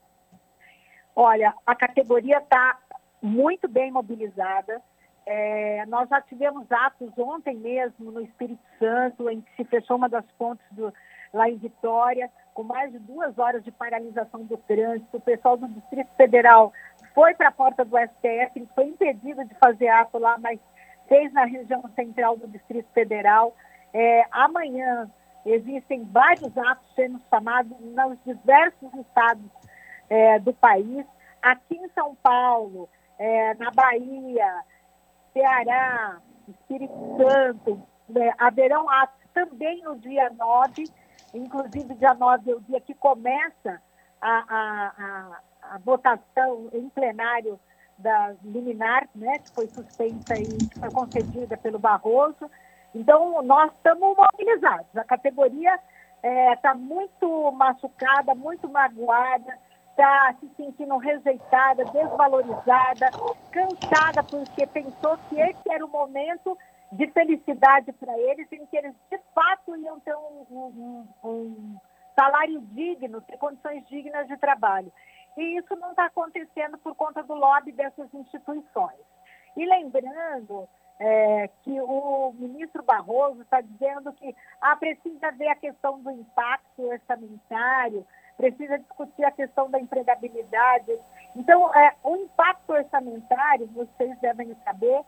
Olha, 1.15 1.55
a 1.67 1.75
categoria 1.75 2.39
está 2.39 2.79
muito 3.23 3.69
bem 3.69 3.91
mobilizada. 3.91 4.83
É, 5.25 5.85
nós 5.87 6.09
já 6.09 6.21
tivemos 6.21 6.71
atos 6.71 7.11
ontem 7.17 7.57
mesmo 7.57 8.12
no 8.12 8.21
Espírito 8.21 8.62
Santo, 8.79 9.29
em 9.29 9.41
que 9.41 9.57
se 9.57 9.65
fechou 9.65 9.97
uma 9.97 10.09
das 10.09 10.25
pontes 10.39 10.65
do, 10.71 10.93
lá 11.33 11.49
em 11.49 11.57
Vitória, 11.57 12.31
com 12.57 12.62
mais 12.62 12.90
de 12.90 12.99
duas 12.99 13.38
horas 13.38 13.62
de 13.62 13.71
paralisação 13.71 14.42
do 14.45 14.57
trânsito. 14.57 15.19
O 15.19 15.21
pessoal 15.21 15.59
do 15.59 15.69
Distrito 15.69 16.09
Federal 16.16 16.73
foi 17.14 17.35
para 17.35 17.49
a 17.49 17.53
porta 17.53 17.85
do 17.85 17.99
STF, 17.99 18.66
foi 18.75 18.87
impedido 18.87 19.45
de 19.45 19.55
fazer 19.57 19.88
ato 19.88 20.19
lá, 20.19 20.38
mas 20.38 20.59
fez 21.07 21.31
na 21.35 21.45
região 21.45 21.85
central 21.95 22.38
do 22.38 22.49
Distrito 22.49 22.88
Federal. 22.95 23.55
É, 23.92 24.25
amanhã 24.31 25.09
existem 25.44 26.02
vários 26.04 26.57
atos 26.57 26.87
sendo 26.94 27.21
chamados 27.29 27.79
nos 27.79 28.19
diversos 28.25 28.92
estados 28.94 29.44
é, 30.09 30.38
do 30.38 30.54
país. 30.54 31.04
Aqui 31.42 31.77
em 31.77 31.88
São 31.90 32.15
Paulo, 32.23 32.88
é, 33.19 33.52
na 33.57 33.71
Bahia, 33.71 34.65
Ceará, 35.35 36.21
Espírito 36.48 36.94
Santo, 37.19 37.83
né, 38.09 38.33
haverão 38.38 38.88
atos 38.88 39.21
também 39.35 39.83
no 39.83 39.96
dia 39.98 40.31
9, 40.31 40.85
inclusive 41.37 41.95
dia 41.95 42.15
9 42.15 42.51
é 42.51 42.55
o 42.55 42.61
dia 42.61 42.81
que 42.81 42.95
começa 42.95 43.81
a, 44.21 44.31
a, 44.31 44.93
a, 44.99 45.41
a 45.75 45.79
votação 45.79 46.69
em 46.73 46.89
plenário 46.89 47.59
da 47.99 48.35
liminar, 48.45 49.09
né, 49.15 49.39
que 49.39 49.51
foi 49.53 49.67
suspensa 49.69 50.35
e 50.39 50.59
foi 50.79 50.91
concedida 50.91 51.57
pelo 51.57 51.79
Barroso. 51.79 52.51
Então, 52.95 53.43
nós 53.43 53.73
estamos 53.73 54.17
mobilizados. 54.17 54.97
A 54.97 55.05
categoria 55.05 55.75
está 55.75 56.29
é, 56.29 56.57
tá 56.57 56.75
muito 56.75 57.53
machucada, 57.53 58.35
muito 58.35 58.69
magoada, 58.69 59.59
está 59.91 60.35
se 60.41 60.49
sentindo 60.57 60.97
rejeitada, 60.99 61.85
desvalorizada, 61.87 63.11
cansada, 63.51 64.23
porque 64.23 64.67
pensou 64.67 65.19
que 65.29 65.41
esse 65.41 65.71
era 65.71 65.85
o 65.85 65.89
momento 65.89 66.57
de 66.93 67.07
felicidade 67.09 67.93
para 67.93 68.17
eles, 68.19 68.51
em 68.53 68.65
que 68.67 68.77
eles 68.77 68.95
de 69.11 69.19
fato 69.35 69.77
iam 69.77 69.99
ter 70.01 70.15
um, 70.17 70.47
um, 70.51 71.09
um 71.25 71.77
salário 72.15 72.61
digno, 72.73 73.21
ter 73.23 73.37
condições 73.39 73.87
dignas 73.89 74.27
de 74.29 74.37
trabalho. 74.37 74.93
E 75.37 75.59
isso 75.59 75.77
não 75.77 75.91
está 75.91 76.07
acontecendo 76.07 76.79
por 76.79 76.95
conta 76.95 77.23
do 77.23 77.35
lobby 77.35 77.73
dessas 77.73 78.13
instituições. 78.15 79.01
E 79.57 79.67
lembrando 79.67 80.69
é, 80.99 81.51
que 81.63 81.81
o 81.81 82.33
ministro 82.39 82.83
Barroso 82.83 83.43
está 83.43 83.61
dizendo 83.61 84.13
que 84.15 84.35
ah, 84.61 84.77
precisa 84.77 85.31
ver 85.33 85.49
a 85.49 85.57
questão 85.57 86.01
do 86.01 86.11
impacto 86.11 86.83
orçamentário, 86.83 88.07
precisa 88.37 88.79
discutir 88.79 89.25
a 89.25 89.31
questão 89.31 89.71
da 89.71 89.79
empregabilidade. 89.79 90.99
Então, 91.35 91.75
é, 91.75 91.95
o 92.03 92.17
impacto 92.17 92.71
orçamentário, 92.71 93.67
vocês 93.69 94.19
devem 94.21 94.55
saber, 94.65 95.03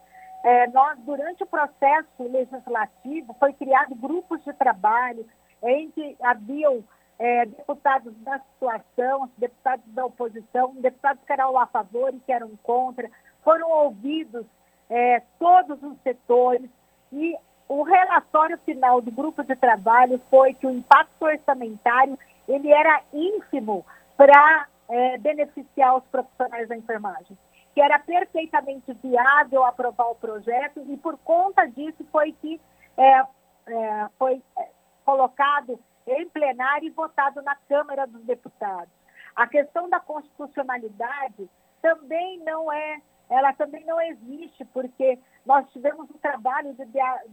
é, 0.45 0.66
nós, 0.68 0.99
durante 1.01 1.43
o 1.43 1.47
processo 1.47 2.09
legislativo, 2.20 3.34
foi 3.39 3.53
criado 3.53 3.95
grupos 3.95 4.43
de 4.45 4.53
trabalho 4.53 5.26
em 5.62 5.91
que 5.91 6.16
haviam 6.22 6.84
é, 7.18 7.47
deputados 7.47 8.14
da 8.18 8.39
situação, 8.39 9.30
deputados 9.36 9.84
da 9.89 10.07
oposição, 10.07 10.74
deputados 10.76 11.22
que 11.24 11.32
eram 11.32 11.59
a 11.59 11.66
favor 11.66 12.14
e 12.14 12.20
que 12.20 12.32
eram 12.32 12.51
contra, 12.62 13.11
foram 13.43 13.68
ouvidos 13.70 14.47
é, 14.89 15.22
todos 15.39 15.82
os 15.82 15.99
setores 16.03 16.70
e 17.12 17.36
o 17.68 17.82
relatório 17.82 18.57
final 18.59 19.01
do 19.01 19.11
grupo 19.11 19.43
de 19.45 19.55
trabalho 19.57 20.20
foi 20.30 20.55
que 20.55 20.66
o 20.66 20.70
impacto 20.70 21.22
orçamentário 21.22 22.18
ele 22.49 22.70
era 22.72 23.03
ínfimo 23.12 23.84
para 24.16 24.66
é, 24.89 25.18
beneficiar 25.18 25.97
os 25.97 26.05
profissionais 26.05 26.68
da 26.68 26.76
enfermagem, 26.76 27.36
que 27.79 27.83
era 27.83 27.97
perfeitamente 28.01 28.93
viável 28.95 29.64
aprovar 29.64 30.11
o 30.11 30.16
projeto 30.16 30.85
e 30.89 30.97
por 30.97 31.16
conta 31.18 31.64
disso 31.64 32.05
foi 32.11 32.33
que 32.33 32.61
é, 32.97 33.20
é, 33.20 34.09
foi 34.18 34.43
é, 34.59 34.68
colocado 35.05 35.79
em 36.05 36.29
plenário 36.29 36.89
e 36.89 36.91
votado 36.91 37.41
na 37.43 37.55
Câmara 37.68 38.05
dos 38.05 38.24
Deputados. 38.24 38.93
A 39.37 39.47
questão 39.47 39.89
da 39.89 40.01
constitucionalidade 40.01 41.49
também 41.81 42.41
não 42.41 42.72
é, 42.72 43.01
ela 43.31 43.53
também 43.53 43.85
não 43.85 44.01
existe, 44.01 44.64
porque 44.64 45.16
nós 45.47 45.64
tivemos 45.70 46.11
um 46.11 46.18
trabalho 46.18 46.74
de 46.74 46.85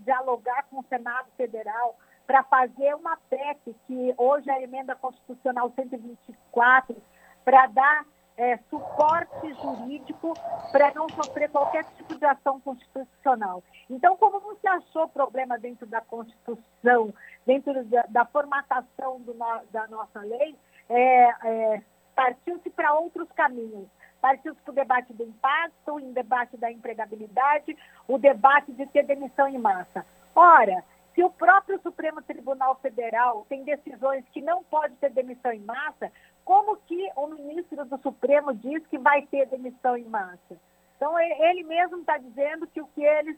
dialogar 0.03 0.67
com 0.69 0.77
o 0.77 0.85
Senado 0.87 1.27
Federal 1.35 1.97
para 2.27 2.43
fazer 2.43 2.93
uma 2.93 3.17
PEC, 3.31 3.75
que 3.87 4.13
hoje 4.15 4.47
é 4.51 4.53
a 4.53 4.61
emenda 4.61 4.95
constitucional 4.95 5.71
124, 5.75 6.95
para 7.43 7.65
dar 7.65 8.05
é, 8.37 8.57
suporte 8.69 9.53
jurídico 9.61 10.33
para 10.71 10.93
não 10.93 11.07
sofrer 11.09 11.49
qualquer 11.49 11.85
tipo 11.95 12.15
de 12.15 12.25
ação 12.25 12.59
constitucional. 12.59 13.63
Então, 13.89 14.17
como 14.17 14.41
se 14.55 14.67
achou 14.67 15.07
problema 15.07 15.57
dentro 15.57 15.85
da 15.85 16.01
Constituição, 16.01 17.13
dentro 17.45 17.83
da, 17.85 18.03
da 18.09 18.25
formatação 18.25 19.19
no, 19.19 19.33
da 19.71 19.87
nossa 19.87 20.19
lei, 20.19 20.55
é, 20.89 21.29
é, 21.43 21.81
partiu-se 22.15 22.69
para 22.69 22.93
outros 22.93 23.27
caminhos. 23.31 23.87
Partiu-se 24.21 24.59
para 24.61 24.71
o 24.71 24.75
debate 24.75 25.13
do 25.13 25.23
impacto, 25.23 25.95
o 25.95 26.13
debate 26.13 26.57
da 26.57 26.71
empregabilidade, 26.71 27.77
o 28.07 28.17
debate 28.17 28.71
de 28.73 28.85
ter 28.87 29.03
demissão 29.03 29.47
em 29.47 29.57
massa. 29.57 30.05
Ora, 30.35 30.83
se 31.13 31.23
o 31.23 31.29
próprio 31.29 31.79
Supremo 31.81 32.21
Tribunal 32.21 32.75
Federal 32.81 33.45
tem 33.47 33.63
decisões 33.63 34.25
que 34.33 34.41
não 34.41 34.63
pode 34.63 34.95
ter 34.95 35.11
demissão 35.11 35.51
em 35.53 35.61
massa, 35.61 36.11
como 36.45 36.77
que 36.77 37.09
o 37.15 37.27
ministro 37.27 37.83
do 37.85 37.97
Supremo 37.97 38.53
diz 38.53 38.85
que 38.87 38.99
vai 38.99 39.23
ter 39.23 39.47
demissão 39.47 39.97
em 39.97 40.05
massa? 40.05 40.55
Então, 40.95 41.19
ele 41.19 41.63
mesmo 41.63 41.97
está 41.97 42.17
dizendo 42.17 42.67
que 42.67 42.79
o 42.79 42.87
que 42.87 43.03
eles 43.03 43.35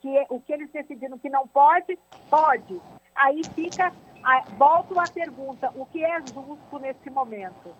que 0.00 0.26
o 0.28 0.40
que 0.40 0.52
eles 0.52 0.68
decidiram 0.72 1.16
que 1.16 1.30
não 1.30 1.46
pode, 1.46 1.96
pode. 2.28 2.80
Aí 3.14 3.40
fica, 3.54 3.92
volto 4.58 4.98
à 4.98 5.04
pergunta, 5.04 5.70
o 5.76 5.86
que 5.86 6.04
é 6.04 6.18
justo 6.20 6.78
nesse 6.80 7.08
momento? 7.08 7.72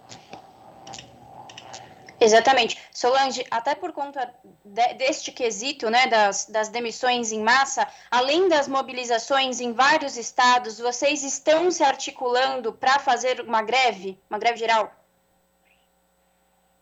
Exatamente. 2.25 2.81
Solange, 2.91 3.45
até 3.51 3.75
por 3.75 3.93
conta 3.93 4.33
de, 4.65 4.95
deste 4.95 5.31
quesito, 5.31 5.91
né, 5.91 6.07
das, 6.07 6.47
das 6.47 6.69
demissões 6.69 7.33
em 7.33 7.43
massa, 7.43 7.87
além 8.11 8.49
das 8.49 8.67
mobilizações 8.67 9.61
em 9.61 9.73
vários 9.73 10.17
estados, 10.17 10.79
vocês 10.79 11.23
estão 11.23 11.71
se 11.71 11.85
articulando 11.85 12.73
para 12.73 12.99
fazer 12.99 13.41
uma 13.43 13.63
greve, 13.63 14.19
uma 14.31 14.39
greve 14.39 14.59
geral? 14.59 14.91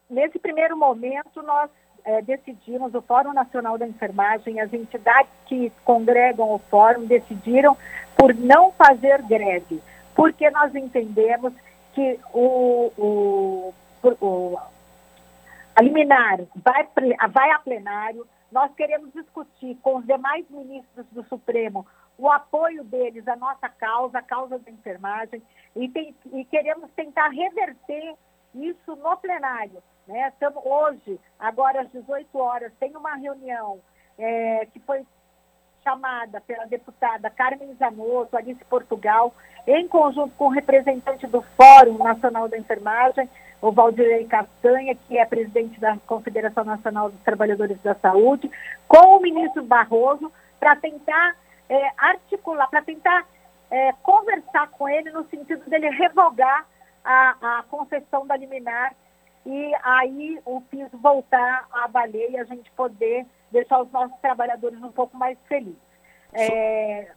Nesse 0.09 0.39
primeiro 0.39 0.77
momento, 0.77 1.43
nós 1.43 1.71
é, 2.05 2.23
decidimos, 2.23 2.95
o 2.95 3.03
Fórum 3.03 3.33
Nacional 3.33 3.79
da 3.79 3.87
Enfermagem, 3.87 4.61
as 4.61 4.73
entidades 4.73 5.33
que 5.47 5.73
congregam 5.85 6.51
o 6.51 6.59
fórum 6.71 7.05
decidiram 7.07 7.77
por 8.17 8.35
não 8.35 8.73
fazer 8.73 9.23
greve, 9.23 9.83
porque 10.15 10.51
nós 10.51 10.75
entendemos 10.75 11.53
que 11.95 12.19
o, 12.33 12.93
o, 12.97 13.75
o 14.21 14.59
a 15.75 15.83
liminar 15.83 16.41
vai, 16.57 16.89
vai 17.31 17.51
a 17.51 17.59
plenário. 17.59 18.27
Nós 18.51 18.73
queremos 18.75 19.13
discutir 19.13 19.77
com 19.83 19.97
os 19.97 20.07
demais 20.07 20.45
ministros 20.51 21.07
do 21.13 21.25
Supremo 21.25 21.87
o 22.19 22.31
apoio 22.31 22.85
deles 22.85 23.27
à 23.27 23.37
nossa 23.37 23.69
causa, 23.69 24.19
a 24.19 24.23
causa 24.23 24.59
da 24.59 24.71
enfermagem, 24.71 25.43
e, 25.75 25.89
tem, 25.89 26.15
e 26.33 26.45
queremos 26.45 26.91
tentar 26.93 27.29
reverter 27.29 28.15
isso 28.55 28.97
no 28.97 29.17
plenário. 29.17 29.83
Né? 30.07 30.29
Estamos 30.29 30.63
hoje, 30.65 31.19
agora 31.39 31.83
às 31.83 31.91
18 31.91 32.39
horas, 32.39 32.73
tem 32.79 32.95
uma 32.95 33.15
reunião 33.17 33.81
é, 34.19 34.67
que 34.67 34.81
foi 34.81 35.05
chamada 35.83 36.41
pela 36.43 36.65
deputada 36.67 37.31
Carmen 37.31 37.75
Zanotto, 37.75 38.37
Alice 38.37 38.65
Portugal, 38.67 39.35
em 39.67 39.89
conjunto 39.89 40.35
com 40.37 40.47
o 40.47 40.51
representante 40.51 41.27
do 41.27 41.43
Fórum 41.57 41.99
Nacional 41.99 42.49
da 42.49 42.59
Enfermagem, 42.59 43.29
o 43.63 43.71
Valdirei 43.71 44.27
Castanha, 44.27 44.95
que 45.07 45.17
é 45.17 45.25
presidente 45.25 45.79
da 45.79 45.97
Confederação 46.07 46.65
Nacional 46.65 47.11
dos 47.11 47.21
Trabalhadores 47.21 47.81
da 47.81 47.95
Saúde, 47.95 48.51
com 48.89 49.17
o 49.17 49.23
ministro 49.23 49.63
Barroso, 49.63 50.31
para 50.59 50.75
tentar 50.77 51.37
é, 51.69 51.91
articular, 51.97 52.69
para 52.69 52.83
tentar 52.83 53.25
é, 53.71 53.93
conversar 54.03 54.69
com 54.73 54.89
ele 54.89 55.13
no 55.13 55.25
sentido 55.29 55.65
dele 55.71 55.89
revogar 55.91 56.67
a, 57.05 57.59
a 57.59 57.63
concessão 57.71 58.27
da 58.27 58.37
liminar 58.37 58.95
e 59.47 59.73
aí 59.83 60.41
o 60.45 60.61
piso 60.61 60.97
voltar 60.99 61.67
a 61.73 61.87
valer 61.87 62.33
e 62.33 62.39
a 62.39 62.45
gente 62.45 62.71
poder 62.73 63.25
deixar 63.51 63.81
os 63.81 63.91
nossos 63.93 64.17
trabalhadores 64.21 64.83
um 64.83 64.93
pouco 64.93 65.17
mais 65.17 65.39
felizes. 65.49 65.77
É, 66.33 67.13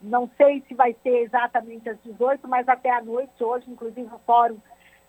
não 0.00 0.30
sei 0.36 0.62
se 0.68 0.74
vai 0.74 0.94
ser 1.02 1.22
exatamente 1.22 1.88
às 1.88 2.00
18, 2.02 2.46
mas 2.48 2.68
até 2.68 2.90
à 2.90 3.02
noite, 3.02 3.42
hoje, 3.42 3.70
inclusive 3.70 4.08
o 4.14 4.20
fórum 4.26 4.58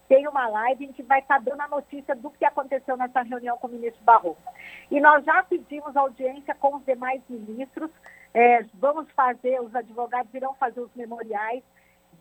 tem 0.08 0.28
uma 0.28 0.47
live 0.47 0.86
em 0.86 0.93
que 0.93 1.03
vai 1.03 1.20
estar 1.20 1.39
dando 1.39 1.62
a 1.62 1.68
notícia 1.68 2.16
do 2.16 2.30
que 2.30 2.45
aconteceu 2.45 2.95
nessa 2.95 3.22
reunião 3.22 3.58
com 3.58 3.68
o 3.68 3.72
ministro 3.72 4.03
Barroso. 4.03 4.38
E 4.91 4.99
nós 4.99 5.24
já 5.26 5.43
pedimos 5.43 5.95
audiência 5.95 6.53
com 6.56 6.76
os 6.76 6.86
demais 6.86 7.22
ministros, 7.28 7.89
é, 8.34 8.64
vamos 8.76 9.10
fazer, 9.12 9.62
os 9.62 9.74
advogados 9.74 10.34
irão 10.34 10.53
fazer 10.56 10.82
os 10.82 10.93
memoriais, 10.95 11.64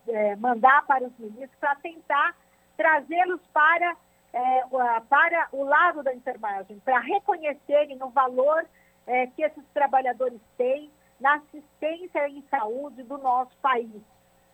é, 0.08 0.36
mandar 0.36 0.86
para 0.86 1.04
os 1.04 1.18
ministros 1.18 1.58
para 1.58 1.74
tentar 1.76 2.36
trazê-los 2.76 3.40
para, 3.52 3.96
é, 4.32 4.62
para 5.08 5.48
o 5.52 5.64
lado 5.64 6.02
da 6.02 6.14
enfermagem, 6.14 6.78
para 6.80 6.98
reconhecerem 7.00 8.02
o 8.02 8.08
valor 8.08 8.64
é, 9.06 9.26
que 9.28 9.42
esses 9.42 9.64
trabalhadores 9.72 10.40
têm 10.56 10.90
na 11.20 11.34
assistência 11.34 12.28
em 12.28 12.42
saúde 12.50 13.02
do 13.02 13.18
nosso 13.18 13.56
país 13.58 14.02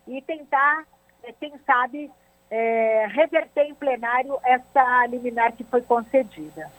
e 0.07 0.21
tentar, 0.21 0.85
é, 1.23 1.31
quem 1.33 1.57
sabe, 1.59 2.11
é, 2.51 3.07
reverter 3.09 3.63
em 3.63 3.73
plenário 3.73 4.37
essa 4.43 5.07
liminar 5.07 5.53
que 5.53 5.63
foi 5.63 5.81
concedida. 5.81 6.69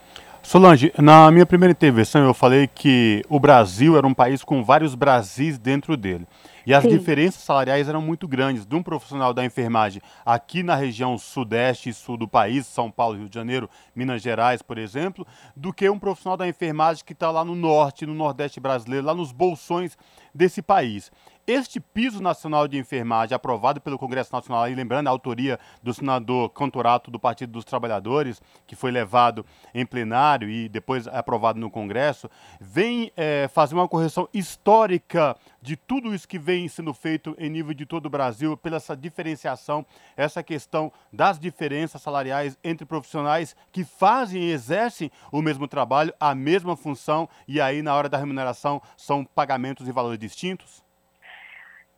Solange, 0.42 0.92
na 0.98 1.30
minha 1.30 1.46
primeira 1.46 1.70
intervenção 1.70 2.24
eu 2.24 2.34
falei 2.34 2.66
que 2.66 3.24
o 3.28 3.38
Brasil 3.38 3.96
era 3.96 4.06
um 4.06 4.12
país 4.12 4.42
com 4.44 4.62
vários 4.62 4.94
Brasis 4.94 5.56
dentro 5.56 5.96
dele. 5.96 6.26
E 6.66 6.74
as 6.74 6.82
Sim. 6.82 6.90
diferenças 6.90 7.42
salariais 7.42 7.88
eram 7.88 8.02
muito 8.02 8.28
grandes 8.28 8.66
de 8.66 8.74
um 8.74 8.82
profissional 8.82 9.32
da 9.32 9.44
enfermagem 9.44 10.02
aqui 10.24 10.62
na 10.62 10.74
região 10.74 11.16
sudeste 11.16 11.88
e 11.88 11.94
sul 11.94 12.16
do 12.16 12.28
país, 12.28 12.66
São 12.66 12.90
Paulo, 12.90 13.18
Rio 13.18 13.28
de 13.28 13.34
Janeiro, 13.34 13.70
Minas 13.94 14.22
Gerais, 14.22 14.62
por 14.62 14.78
exemplo, 14.78 15.26
do 15.56 15.72
que 15.72 15.88
um 15.88 15.98
profissional 15.98 16.36
da 16.36 16.46
enfermagem 16.46 17.04
que 17.04 17.12
está 17.12 17.30
lá 17.30 17.44
no 17.44 17.54
norte, 17.54 18.06
no 18.06 18.14
nordeste 18.14 18.60
brasileiro, 18.60 19.06
lá 19.06 19.14
nos 19.14 19.32
bolsões 19.32 19.96
desse 20.34 20.60
país. 20.60 21.10
Este 21.44 21.80
piso 21.80 22.22
nacional 22.22 22.68
de 22.68 22.78
enfermagem, 22.78 23.34
aprovado 23.34 23.80
pelo 23.80 23.98
Congresso 23.98 24.32
Nacional, 24.32 24.70
e 24.70 24.76
lembrando 24.76 25.08
a 25.08 25.10
autoria 25.10 25.58
do 25.82 25.92
senador 25.92 26.48
Cantorato 26.50 27.10
do 27.10 27.18
Partido 27.18 27.50
dos 27.50 27.64
Trabalhadores, 27.64 28.40
que 28.64 28.76
foi 28.76 28.92
levado 28.92 29.44
em 29.74 29.84
plenário 29.84 30.48
e 30.48 30.68
depois 30.68 31.08
aprovado 31.08 31.58
no 31.58 31.68
Congresso, 31.68 32.30
vem 32.60 33.10
é, 33.16 33.48
fazer 33.52 33.74
uma 33.74 33.88
correção 33.88 34.28
histórica 34.32 35.36
de 35.60 35.74
tudo 35.74 36.14
isso 36.14 36.28
que 36.28 36.38
vem 36.38 36.68
sendo 36.68 36.94
feito 36.94 37.34
em 37.36 37.50
nível 37.50 37.74
de 37.74 37.86
todo 37.86 38.06
o 38.06 38.10
Brasil, 38.10 38.56
pela 38.56 38.76
essa 38.76 38.96
diferenciação, 38.96 39.84
essa 40.16 40.44
questão 40.44 40.92
das 41.12 41.40
diferenças 41.40 42.00
salariais 42.02 42.56
entre 42.62 42.86
profissionais 42.86 43.56
que 43.72 43.82
fazem 43.82 44.42
e 44.42 44.52
exercem 44.52 45.10
o 45.32 45.42
mesmo 45.42 45.66
trabalho, 45.66 46.14
a 46.20 46.36
mesma 46.36 46.76
função, 46.76 47.28
e 47.48 47.60
aí 47.60 47.82
na 47.82 47.96
hora 47.96 48.08
da 48.08 48.16
remuneração 48.16 48.80
são 48.96 49.24
pagamentos 49.24 49.88
e 49.88 49.92
valores 49.92 50.20
distintos? 50.20 50.81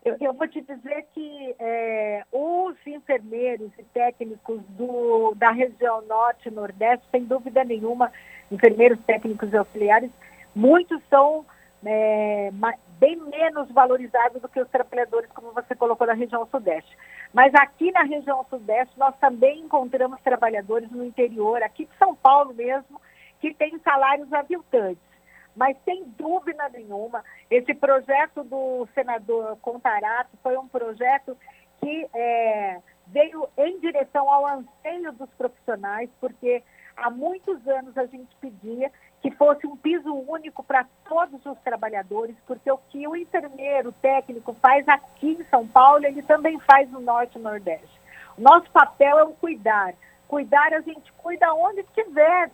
Eu, 0.05 0.17
eu, 0.21 0.35
vou 0.35 0.47
te 0.47 0.61
dizer 0.61 1.07
que 1.15 1.55
é, 1.59 2.25
os 2.31 2.77
enfermeiros 2.87 3.71
e 3.79 3.83
técnicos 3.85 4.61
do, 4.71 5.35
da 5.35 5.51
região 5.51 6.03
norte 6.03 6.49
e 6.49 6.53
nordeste, 6.53 7.07
sem 7.11 7.25
dúvida 7.25 7.65
nenhuma, 7.65 8.13
enfermeiros 8.51 8.99
técnicos 9.07 9.51
e 9.51 9.57
auxiliares, 9.57 10.11
muitos 10.55 11.01
são 11.09 11.47
é, 11.87 12.51
bem 12.99 13.17
menos 13.17 13.71
valorizados 13.71 14.43
do 14.43 14.49
que 14.49 14.61
os 14.61 14.69
trabalhadores, 14.69 15.31
como 15.33 15.53
você 15.53 15.75
colocou, 15.75 16.07
da 16.07 16.13
região 16.13 16.47
sudeste. 16.47 16.95
Mas 17.33 17.55
aqui 17.55 17.91
na 17.91 18.03
região 18.03 18.45
sudeste, 18.51 18.99
nós 18.99 19.17
também 19.19 19.61
encontramos 19.61 20.21
trabalhadores 20.21 20.91
no 20.91 21.03
interior, 21.03 21.63
aqui 21.63 21.87
de 21.87 21.97
São 21.99 22.15
Paulo 22.15 22.53
mesmo, 22.53 23.01
que 23.41 23.55
têm 23.55 23.79
salários 23.79 24.31
aviltantes. 24.33 25.14
Mas, 25.55 25.77
sem 25.85 26.05
dúvida 26.19 26.69
nenhuma, 26.71 27.25
esse 27.51 27.73
projeto 27.75 28.43
do 28.45 28.89
senador 28.95 29.57
Contarato 29.59 30.31
foi 30.43 30.57
um 30.57 30.67
projeto 30.67 31.37
que 31.81 32.09
é, 32.15 32.81
veio 33.07 33.49
em 33.57 33.79
direção 33.79 34.29
ao 34.31 34.47
anseio 34.47 35.13
dos 35.13 35.31
profissionais, 35.31 36.11
porque 36.21 36.63
há 36.97 37.11
muitos 37.11 37.67
anos 37.69 37.97
a 37.97 38.07
gente 38.07 38.35
pedia 38.41 38.91
que 39.21 39.31
fosse 39.31 39.67
um 39.67 39.77
piso 39.77 40.13
único 40.13 40.63
para 40.63 40.87
todos 41.09 41.45
os 41.47 41.59
trabalhadores, 41.61 42.37
porque 42.47 42.71
o 42.71 42.79
que 42.91 43.07
o 43.09 43.17
enfermeiro 43.17 43.93
técnico 43.93 44.55
faz 44.61 44.87
aqui 44.89 45.33
em 45.41 45.45
São 45.45 45.67
Paulo, 45.67 46.05
ele 46.05 46.23
também 46.23 46.59
faz 46.61 46.91
no 46.91 47.01
Norte 47.01 47.39
e 47.39 47.43
Nordeste. 47.43 48.01
Nosso 48.37 48.71
papel 48.71 49.19
é 49.19 49.25
o 49.25 49.33
cuidar. 49.33 49.95
Cuidar 50.29 50.73
a 50.75 50.81
gente 50.81 51.13
cuida 51.15 51.55
onde 51.55 51.81
estiver, 51.81 52.51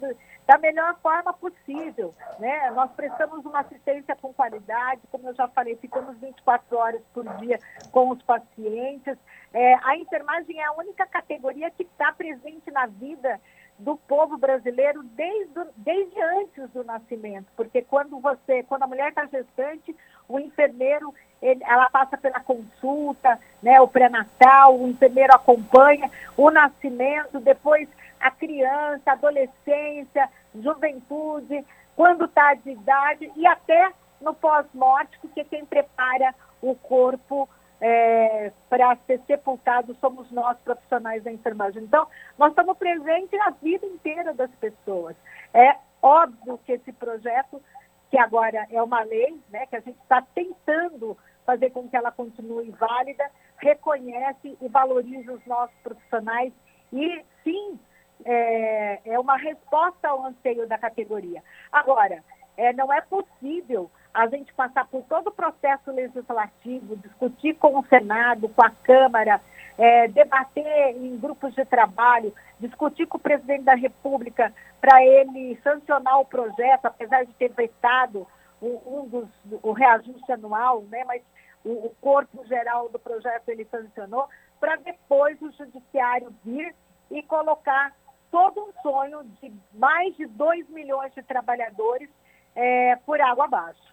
da 0.51 0.59
melhor 0.59 0.97
forma 1.01 1.33
possível. 1.33 2.13
Né? 2.41 2.73
Nós 2.73 2.91
prestamos 2.97 3.47
uma 3.47 3.61
assistência 3.61 4.17
com 4.17 4.35
qualidade, 4.35 5.01
como 5.13 5.29
eu 5.29 5.35
já 5.37 5.47
falei, 5.47 5.77
ficamos 5.77 6.19
24 6.19 6.77
horas 6.77 7.01
por 7.15 7.25
dia 7.37 7.57
com 7.93 8.11
os 8.11 8.21
pacientes. 8.23 9.17
É, 9.55 9.75
a 9.85 9.97
enfermagem 9.97 10.61
é 10.61 10.65
a 10.65 10.73
única 10.73 11.07
categoria 11.07 11.71
que 11.71 11.85
está 11.85 12.13
presente 12.13 12.69
na 12.73 12.87
vida 12.87 13.41
do 13.79 13.97
povo 13.97 14.37
brasileiro 14.37 15.05
desde, 15.05 15.61
desde 15.77 16.21
antes 16.21 16.69
do 16.71 16.83
nascimento, 16.83 17.47
porque 17.57 17.81
quando 17.83 18.19
você, 18.19 18.63
quando 18.65 18.83
a 18.83 18.87
mulher 18.87 19.09
está 19.09 19.25
gestante, 19.27 19.97
o 20.29 20.39
enfermeiro 20.39 21.15
ele, 21.41 21.63
ela 21.65 21.89
passa 21.89 22.19
pela 22.19 22.41
consulta, 22.41 23.39
né, 23.63 23.81
o 23.81 23.89
pré-natal, 23.89 24.79
o 24.79 24.89
enfermeiro 24.89 25.33
acompanha 25.33 26.11
o 26.37 26.51
nascimento, 26.51 27.41
depois 27.41 27.89
a 28.21 28.31
criança, 28.31 29.03
a 29.07 29.13
adolescência, 29.13 30.29
juventude, 30.55 31.65
quando 31.97 32.25
está 32.25 32.55
de 32.55 32.71
idade 32.71 33.31
e 33.37 33.47
até 33.47 33.93
no 34.21 34.35
pós-morte, 34.35 35.19
porque 35.21 35.45
quem 35.45 35.65
prepara 35.65 36.35
o 36.61 36.75
corpo 36.75 37.49
é, 37.81 38.53
para 38.69 38.97
ser 39.07 39.21
sepultado 39.27 39.97
somos 40.01 40.31
nós, 40.31 40.59
profissionais 40.59 41.23
da 41.23 41.33
enfermagem. 41.33 41.83
Então, 41.83 42.07
nós 42.39 42.51
estamos 42.51 42.77
presentes 42.77 43.39
na 43.39 43.51
vida 43.51 43.87
inteira 43.87 44.35
das 44.35 44.51
pessoas. 44.57 45.17
É 45.55 45.77
óbvio 46.03 46.59
que 46.65 46.73
esse 46.73 46.93
projeto, 46.93 47.63
que 48.11 48.19
agora 48.19 48.67
é 48.71 48.83
uma 48.83 49.03
lei, 49.03 49.41
né, 49.51 49.67
que 49.67 49.77
a 49.77 49.81
gente 49.81 49.99
está 50.03 50.23
tentando 50.35 51.17
fazer 51.47 51.71
com 51.71 51.89
que 51.89 51.97
ela 51.97 52.13
continue 52.13 52.71
válida, 52.73 53.31
reconhece 53.57 54.57
e 54.61 54.69
valoriza 54.69 55.33
os 55.33 55.45
nossos 55.47 55.75
profissionais 55.83 56.53
e, 56.93 57.25
sim, 57.43 57.79
é, 58.25 59.01
é 59.05 59.19
uma 59.19 59.37
resposta 59.37 60.09
ao 60.09 60.27
anseio 60.27 60.67
da 60.69 60.79
categoria. 60.79 61.43
Agora, 61.73 62.23
é, 62.57 62.73
não 62.73 62.93
é 62.93 63.01
possível 63.01 63.91
a 64.13 64.27
gente 64.27 64.53
passar 64.55 64.87
por 64.89 65.03
todo 65.05 65.29
o 65.29 65.33
processo 65.33 65.91
legislativo, 65.93 66.97
discutir 66.97 67.55
com 67.55 67.79
o 67.79 67.87
Senado, 67.87 68.49
com 68.49 68.63
a 68.63 68.71
Câmara, 68.71 69.41
é, 69.79 70.09
debater 70.09 70.97
em 70.97 71.17
grupos 71.17 71.55
de 71.55 71.65
trabalho, 71.65 72.35
discutir 72.59 73.07
com 73.07 73.17
o 73.17 73.21
presidente 73.21 73.65
da 73.65 73.75
República 73.75 74.53
para 74.81 75.03
ele 75.03 75.59
sancionar 75.63 76.21
o 76.21 76.25
projeto, 76.25 76.87
apesar 76.87 77.25
de 77.25 77.33
ter 77.35 77.51
vetado 77.53 78.27
um, 78.61 78.79
um 78.87 79.09
dos, 79.09 79.29
o 79.63 79.73
reajuste 79.73 80.31
anual, 80.33 80.83
né, 80.83 81.05
mas 81.05 81.23
o, 81.65 81.87
o 81.87 81.97
corpo 82.01 82.45
geral 82.47 82.89
do 82.89 82.99
projeto 82.99 83.49
ele 83.49 83.65
sancionou, 83.71 84.29
para 84.59 84.77
depois 84.77 85.41
o 85.41 85.51
judiciário 85.53 86.35
vir 86.45 86.75
e 87.11 87.23
colocar 87.23 87.95
todo 88.31 88.61
um 88.61 88.83
sonho 88.83 89.25
de 89.41 89.53
mais 89.75 90.17
de 90.17 90.27
2 90.27 90.69
milhões 90.71 91.13
de 91.15 91.23
trabalhadores 91.23 92.09
é, 92.55 92.97
por 93.05 93.21
água 93.21 93.45
abaixo. 93.45 93.91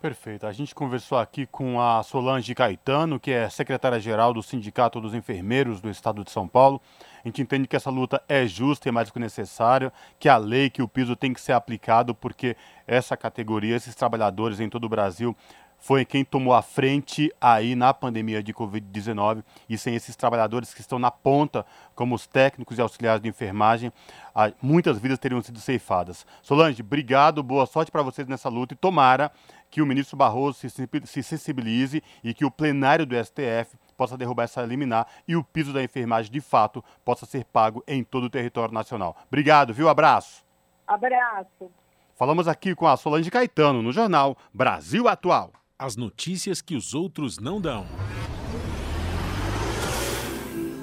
Perfeito. 0.00 0.46
A 0.46 0.52
gente 0.52 0.74
conversou 0.74 1.16
aqui 1.16 1.46
com 1.46 1.80
a 1.80 2.02
Solange 2.02 2.54
Caetano, 2.54 3.18
que 3.18 3.30
é 3.30 3.48
secretária-geral 3.48 4.34
do 4.34 4.42
Sindicato 4.42 5.00
dos 5.00 5.14
Enfermeiros 5.14 5.80
do 5.80 5.88
Estado 5.88 6.22
de 6.22 6.30
São 6.30 6.46
Paulo. 6.46 6.82
A 7.24 7.28
gente 7.28 7.40
entende 7.40 7.66
que 7.66 7.74
essa 7.74 7.90
luta 7.90 8.22
é 8.28 8.46
justa 8.46 8.88
e 8.88 8.92
mais 8.92 9.08
do 9.08 9.14
que 9.14 9.18
necessária, 9.18 9.90
que 10.18 10.28
a 10.28 10.36
lei, 10.36 10.68
que 10.68 10.82
o 10.82 10.88
piso 10.88 11.16
tem 11.16 11.32
que 11.32 11.40
ser 11.40 11.52
aplicado, 11.52 12.14
porque 12.14 12.56
essa 12.86 13.16
categoria, 13.16 13.74
esses 13.74 13.94
trabalhadores 13.94 14.60
em 14.60 14.68
todo 14.68 14.84
o 14.84 14.88
Brasil, 14.88 15.34
foi 15.86 16.04
quem 16.04 16.24
tomou 16.24 16.52
a 16.52 16.62
frente 16.62 17.32
aí 17.40 17.76
na 17.76 17.94
pandemia 17.94 18.42
de 18.42 18.52
Covid-19 18.52 19.44
e 19.68 19.78
sem 19.78 19.94
esses 19.94 20.16
trabalhadores 20.16 20.74
que 20.74 20.80
estão 20.80 20.98
na 20.98 21.12
ponta, 21.12 21.64
como 21.94 22.12
os 22.12 22.26
técnicos 22.26 22.76
e 22.76 22.80
auxiliares 22.80 23.22
de 23.22 23.28
enfermagem, 23.28 23.92
muitas 24.60 24.98
vidas 24.98 25.16
teriam 25.16 25.40
sido 25.40 25.60
ceifadas. 25.60 26.26
Solange, 26.42 26.82
obrigado, 26.82 27.40
boa 27.40 27.66
sorte 27.66 27.92
para 27.92 28.02
vocês 28.02 28.26
nessa 28.26 28.48
luta 28.48 28.74
e 28.74 28.76
tomara 28.76 29.30
que 29.70 29.80
o 29.80 29.86
ministro 29.86 30.16
Barroso 30.16 30.58
se 31.04 31.22
sensibilize 31.22 32.02
e 32.24 32.34
que 32.34 32.44
o 32.44 32.50
plenário 32.50 33.06
do 33.06 33.14
STF 33.14 33.78
possa 33.96 34.16
derrubar 34.16 34.42
essa 34.42 34.62
liminar 34.62 35.06
e 35.28 35.36
o 35.36 35.44
piso 35.44 35.72
da 35.72 35.84
enfermagem 35.84 36.32
de 36.32 36.40
fato 36.40 36.84
possa 37.04 37.24
ser 37.26 37.44
pago 37.44 37.84
em 37.86 38.02
todo 38.02 38.24
o 38.24 38.30
território 38.30 38.74
nacional. 38.74 39.16
Obrigado, 39.28 39.72
viu? 39.72 39.88
Abraço. 39.88 40.44
Abraço. 40.84 41.70
Falamos 42.16 42.48
aqui 42.48 42.74
com 42.74 42.88
a 42.88 42.96
Solange 42.96 43.30
Caetano 43.30 43.82
no 43.82 43.92
jornal 43.92 44.36
Brasil 44.52 45.06
Atual. 45.06 45.52
As 45.78 45.94
notícias 45.94 46.62
que 46.62 46.74
os 46.74 46.94
outros 46.94 47.38
não 47.38 47.60
dão. 47.60 47.86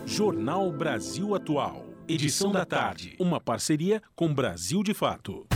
Jornal 0.06 0.72
Brasil 0.72 1.34
Atual. 1.34 1.84
Edição 2.08 2.52
da 2.52 2.64
tarde. 2.64 3.16
Uma 3.20 3.42
parceria 3.42 4.04
com 4.16 4.32
Brasil 4.32 4.84
de 4.84 4.94
Fato. 4.94 5.48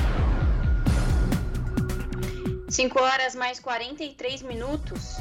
5 2.68 3.00
horas 3.00 3.36
mais 3.36 3.60
43 3.60 4.42
minutos. 4.42 5.18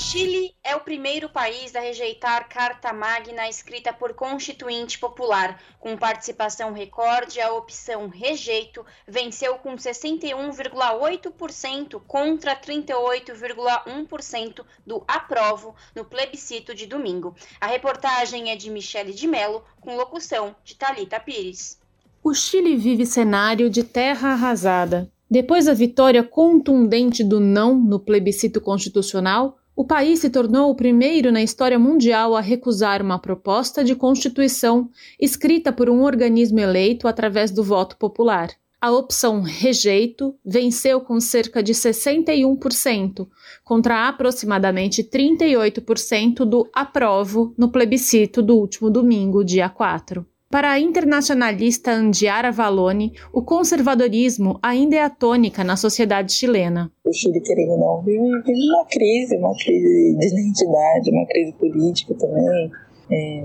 Chile 0.00 0.54
é 0.62 0.76
o 0.76 0.80
primeiro 0.80 1.28
país 1.28 1.74
a 1.74 1.80
rejeitar 1.80 2.48
Carta 2.48 2.92
Magna 2.92 3.48
escrita 3.48 3.92
por 3.92 4.14
Constituinte 4.14 4.96
Popular. 4.96 5.60
Com 5.80 5.96
participação 5.96 6.72
recorde, 6.72 7.40
a 7.40 7.52
opção 7.52 8.06
rejeito 8.06 8.86
venceu 9.08 9.56
com 9.56 9.74
61,8% 9.74 12.00
contra 12.06 12.54
38,1% 12.54 14.64
do 14.86 15.02
aprovo 15.08 15.74
no 15.96 16.04
plebiscito 16.04 16.76
de 16.76 16.86
domingo. 16.86 17.34
A 17.60 17.66
reportagem 17.66 18.52
é 18.52 18.56
de 18.56 18.70
Michele 18.70 19.12
de 19.12 19.26
Mello, 19.26 19.64
com 19.80 19.96
locução 19.96 20.54
de 20.62 20.76
Talita 20.76 21.18
Pires. 21.18 21.76
O 22.22 22.32
Chile 22.32 22.76
vive 22.76 23.04
cenário 23.04 23.68
de 23.68 23.82
terra 23.82 24.28
arrasada. 24.28 25.10
Depois 25.28 25.66
da 25.66 25.74
vitória 25.74 26.22
contundente 26.22 27.24
do 27.24 27.40
não 27.40 27.74
no 27.74 27.98
plebiscito 27.98 28.60
constitucional, 28.60 29.57
o 29.78 29.84
país 29.84 30.18
se 30.18 30.28
tornou 30.28 30.72
o 30.72 30.74
primeiro 30.74 31.30
na 31.30 31.40
história 31.40 31.78
mundial 31.78 32.34
a 32.34 32.40
recusar 32.40 33.00
uma 33.00 33.16
proposta 33.16 33.84
de 33.84 33.94
constituição 33.94 34.90
escrita 35.20 35.72
por 35.72 35.88
um 35.88 36.02
organismo 36.02 36.58
eleito 36.58 37.06
através 37.06 37.52
do 37.52 37.62
voto 37.62 37.96
popular. 37.96 38.50
A 38.80 38.90
opção 38.90 39.40
rejeito 39.40 40.34
venceu 40.44 41.00
com 41.00 41.20
cerca 41.20 41.62
de 41.62 41.72
61%, 41.74 43.28
contra 43.62 44.08
aproximadamente 44.08 45.04
38% 45.04 46.44
do 46.44 46.68
aprovo 46.74 47.54
no 47.56 47.70
plebiscito 47.70 48.42
do 48.42 48.56
último 48.56 48.90
domingo, 48.90 49.44
dia 49.44 49.68
4. 49.68 50.26
Para 50.50 50.70
a 50.70 50.80
internacionalista 50.80 51.92
Andiara 51.92 52.50
Valone, 52.50 53.12
o 53.34 53.42
conservadorismo 53.42 54.58
ainda 54.62 54.96
é 54.96 55.02
a 55.02 55.10
tônica 55.10 55.62
na 55.62 55.76
sociedade 55.76 56.32
chilena. 56.32 56.90
O 57.04 57.12
Chile, 57.12 57.38
querendo 57.42 57.72
ou 57.72 57.78
não, 57.78 58.02
vive, 58.02 58.18
vive 58.18 58.70
uma 58.70 58.86
crise, 58.86 59.36
uma 59.36 59.54
crise 59.54 60.16
de 60.18 60.26
identidade, 60.26 61.10
uma 61.10 61.26
crise 61.26 61.52
política 61.52 62.14
também 62.14 62.70
é, 63.10 63.44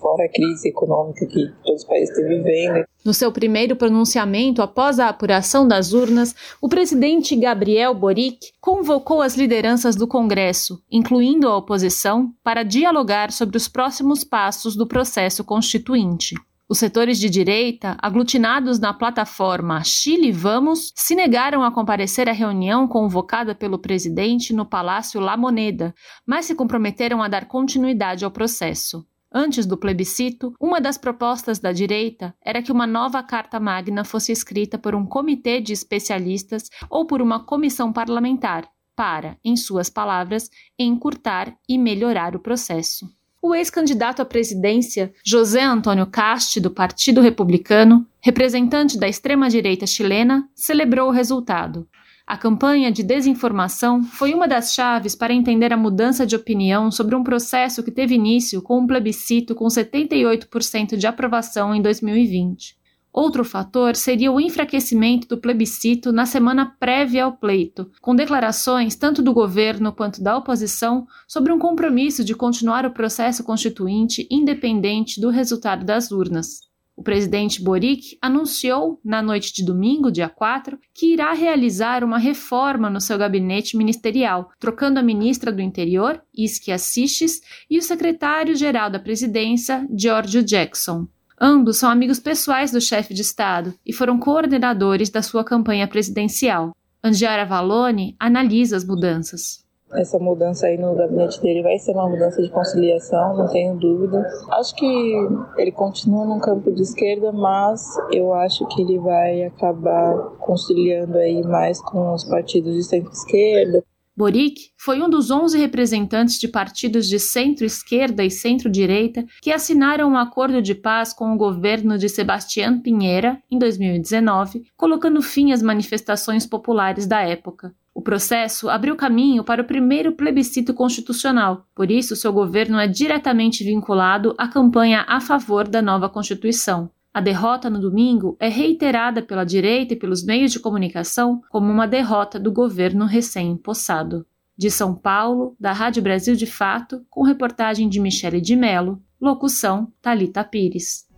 fora 0.00 0.24
a 0.24 0.28
crise 0.28 0.68
econômica 0.68 1.26
que 1.26 1.50
todos 1.64 1.82
os 1.82 1.88
países 1.88 2.10
estão 2.10 2.28
vivendo. 2.28 2.84
No 3.04 3.14
seu 3.14 3.32
primeiro 3.32 3.76
pronunciamento 3.76 4.60
após 4.60 4.98
a 4.98 5.08
apuração 5.08 5.66
das 5.66 5.92
urnas, 5.92 6.34
o 6.60 6.68
presidente 6.68 7.34
Gabriel 7.36 7.94
Boric 7.94 8.38
convocou 8.60 9.22
as 9.22 9.36
lideranças 9.36 9.96
do 9.96 10.06
Congresso, 10.06 10.82
incluindo 10.90 11.48
a 11.48 11.56
oposição, 11.56 12.32
para 12.42 12.62
dialogar 12.62 13.32
sobre 13.32 13.56
os 13.56 13.68
próximos 13.68 14.24
passos 14.24 14.76
do 14.76 14.86
processo 14.86 15.44
constituinte. 15.44 16.34
Os 16.70 16.76
setores 16.76 17.18
de 17.18 17.30
direita, 17.30 17.96
aglutinados 17.98 18.78
na 18.78 18.92
plataforma 18.92 19.82
Chile 19.82 20.30
Vamos, 20.30 20.92
se 20.94 21.14
negaram 21.14 21.62
a 21.62 21.72
comparecer 21.72 22.28
à 22.28 22.32
reunião 22.32 22.86
convocada 22.86 23.54
pelo 23.54 23.78
presidente 23.78 24.52
no 24.52 24.66
Palácio 24.66 25.18
La 25.18 25.34
Moneda, 25.34 25.94
mas 26.26 26.44
se 26.44 26.54
comprometeram 26.54 27.22
a 27.22 27.28
dar 27.28 27.46
continuidade 27.46 28.22
ao 28.22 28.30
processo. 28.30 29.02
Antes 29.32 29.64
do 29.64 29.78
plebiscito, 29.78 30.52
uma 30.60 30.78
das 30.78 30.98
propostas 30.98 31.58
da 31.58 31.72
direita 31.72 32.34
era 32.44 32.60
que 32.60 32.72
uma 32.72 32.86
nova 32.86 33.22
Carta 33.22 33.58
Magna 33.58 34.04
fosse 34.04 34.30
escrita 34.30 34.76
por 34.76 34.94
um 34.94 35.06
comitê 35.06 35.62
de 35.62 35.72
especialistas 35.72 36.64
ou 36.90 37.06
por 37.06 37.22
uma 37.22 37.42
comissão 37.46 37.90
parlamentar, 37.90 38.68
para, 38.94 39.38
em 39.42 39.56
suas 39.56 39.88
palavras, 39.88 40.50
encurtar 40.78 41.56
e 41.66 41.78
melhorar 41.78 42.36
o 42.36 42.40
processo. 42.40 43.08
O 43.40 43.54
ex-candidato 43.54 44.20
à 44.20 44.24
presidência, 44.24 45.12
José 45.24 45.62
Antônio 45.62 46.06
Casti, 46.06 46.58
do 46.58 46.72
Partido 46.72 47.20
Republicano, 47.20 48.04
representante 48.20 48.98
da 48.98 49.08
extrema-direita 49.08 49.86
chilena, 49.86 50.48
celebrou 50.56 51.08
o 51.08 51.12
resultado. 51.12 51.88
A 52.26 52.36
campanha 52.36 52.90
de 52.90 53.02
desinformação 53.02 54.02
foi 54.02 54.34
uma 54.34 54.48
das 54.48 54.74
chaves 54.74 55.14
para 55.14 55.32
entender 55.32 55.72
a 55.72 55.76
mudança 55.76 56.26
de 56.26 56.34
opinião 56.34 56.90
sobre 56.90 57.14
um 57.14 57.22
processo 57.22 57.82
que 57.82 57.92
teve 57.92 58.16
início 58.16 58.60
com 58.60 58.80
um 58.80 58.86
plebiscito 58.86 59.54
com 59.54 59.66
78% 59.66 60.96
de 60.96 61.06
aprovação 61.06 61.74
em 61.74 61.80
2020. 61.80 62.77
Outro 63.12 63.44
fator 63.44 63.96
seria 63.96 64.30
o 64.30 64.40
enfraquecimento 64.40 65.26
do 65.28 65.38
plebiscito 65.38 66.12
na 66.12 66.26
semana 66.26 66.76
prévia 66.78 67.24
ao 67.24 67.32
pleito, 67.32 67.90
com 68.00 68.14
declarações 68.14 68.94
tanto 68.94 69.22
do 69.22 69.32
governo 69.32 69.92
quanto 69.92 70.22
da 70.22 70.36
oposição 70.36 71.06
sobre 71.26 71.52
um 71.52 71.58
compromisso 71.58 72.22
de 72.22 72.34
continuar 72.34 72.86
o 72.86 72.92
processo 72.92 73.42
constituinte 73.42 74.26
independente 74.30 75.20
do 75.20 75.30
resultado 75.30 75.84
das 75.84 76.10
urnas. 76.12 76.68
O 76.98 77.02
presidente 77.02 77.62
Boric 77.62 78.18
anunciou, 78.20 79.00
na 79.04 79.22
noite 79.22 79.52
de 79.54 79.64
domingo, 79.64 80.10
dia 80.10 80.28
4, 80.28 80.76
que 80.92 81.12
irá 81.12 81.32
realizar 81.32 82.02
uma 82.02 82.18
reforma 82.18 82.90
no 82.90 83.00
seu 83.00 83.16
gabinete 83.16 83.76
ministerial, 83.76 84.50
trocando 84.58 84.98
a 84.98 85.02
ministra 85.02 85.52
do 85.52 85.62
Interior, 85.62 86.20
Isquia 86.36 86.76
Siches, 86.76 87.40
e 87.70 87.78
o 87.78 87.82
secretário-geral 87.82 88.90
da 88.90 88.98
presidência, 88.98 89.86
Giorgio 89.96 90.42
Jackson. 90.42 91.06
Ambos 91.40 91.78
são 91.78 91.88
amigos 91.88 92.18
pessoais 92.18 92.72
do 92.72 92.80
chefe 92.80 93.14
de 93.14 93.22
Estado 93.22 93.72
e 93.86 93.92
foram 93.92 94.18
coordenadores 94.18 95.08
da 95.08 95.22
sua 95.22 95.44
campanha 95.44 95.86
presidencial. 95.86 96.72
Angiara 97.02 97.44
Valone 97.44 98.16
analisa 98.18 98.76
as 98.76 98.84
mudanças. 98.84 99.64
Essa 99.94 100.18
mudança 100.18 100.66
aí 100.66 100.76
no 100.76 100.94
gabinete 100.94 101.40
dele 101.40 101.62
vai 101.62 101.78
ser 101.78 101.92
uma 101.92 102.08
mudança 102.08 102.42
de 102.42 102.50
conciliação, 102.50 103.36
não 103.36 103.48
tenho 103.48 103.74
dúvida. 103.76 104.22
Acho 104.50 104.74
que 104.74 105.14
ele 105.56 105.72
continua 105.72 106.26
no 106.26 106.40
campo 106.40 106.70
de 106.70 106.82
esquerda, 106.82 107.32
mas 107.32 107.82
eu 108.12 108.34
acho 108.34 108.66
que 108.66 108.82
ele 108.82 108.98
vai 108.98 109.44
acabar 109.44 110.14
conciliando 110.40 111.16
aí 111.16 111.42
mais 111.42 111.80
com 111.80 112.12
os 112.12 112.24
partidos 112.24 112.74
de 112.74 112.82
centro-esquerda. 112.82 113.82
Boric 114.18 114.72
foi 114.76 115.00
um 115.00 115.08
dos 115.08 115.30
11 115.30 115.56
representantes 115.56 116.40
de 116.40 116.48
partidos 116.48 117.06
de 117.06 117.20
centro-esquerda 117.20 118.24
e 118.24 118.30
centro-direita 118.32 119.24
que 119.40 119.52
assinaram 119.52 120.10
um 120.10 120.16
acordo 120.16 120.60
de 120.60 120.74
paz 120.74 121.12
com 121.12 121.32
o 121.32 121.36
governo 121.36 121.96
de 121.96 122.08
Sebastián 122.08 122.80
Pinheira 122.80 123.40
em 123.48 123.56
2019, 123.56 124.64
colocando 124.76 125.22
fim 125.22 125.52
às 125.52 125.62
manifestações 125.62 126.44
populares 126.44 127.06
da 127.06 127.20
época. 127.20 127.72
O 127.94 128.02
processo 128.02 128.68
abriu 128.68 128.96
caminho 128.96 129.44
para 129.44 129.62
o 129.62 129.66
primeiro 129.66 130.10
plebiscito 130.10 130.74
constitucional, 130.74 131.64
por 131.72 131.88
isso 131.88 132.16
seu 132.16 132.32
governo 132.32 132.76
é 132.80 132.88
diretamente 132.88 133.62
vinculado 133.62 134.34
à 134.36 134.48
campanha 134.48 135.04
a 135.06 135.20
favor 135.20 135.68
da 135.68 135.80
nova 135.80 136.08
Constituição. 136.08 136.90
A 137.18 137.20
derrota 137.20 137.68
no 137.68 137.80
domingo 137.80 138.36
é 138.38 138.46
reiterada 138.46 139.20
pela 139.20 139.42
direita 139.42 139.92
e 139.92 139.96
pelos 139.96 140.24
meios 140.24 140.52
de 140.52 140.60
comunicação 140.60 141.42
como 141.50 141.68
uma 141.68 141.84
derrota 141.84 142.38
do 142.38 142.52
governo 142.52 143.06
recém-impossado. 143.06 144.24
De 144.56 144.70
São 144.70 144.94
Paulo, 144.94 145.56
da 145.58 145.72
Rádio 145.72 146.00
Brasil 146.00 146.36
de 146.36 146.46
Fato, 146.46 147.04
com 147.10 147.24
reportagem 147.24 147.88
de 147.88 147.98
Michele 147.98 148.40
de 148.40 148.54
Mello, 148.54 149.02
locução 149.20 149.92
Talita 150.00 150.44
Pires. 150.44 151.08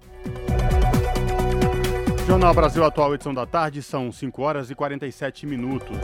Jornal 2.27 2.55
Brasil 2.55 2.83
Atual, 2.83 3.15
edição 3.15 3.35
da 3.35 3.45
tarde, 3.45 3.83
são 3.83 4.11
5 4.11 4.41
horas 4.41 4.71
e 4.71 4.75
47 4.75 5.45
minutos. 5.45 5.99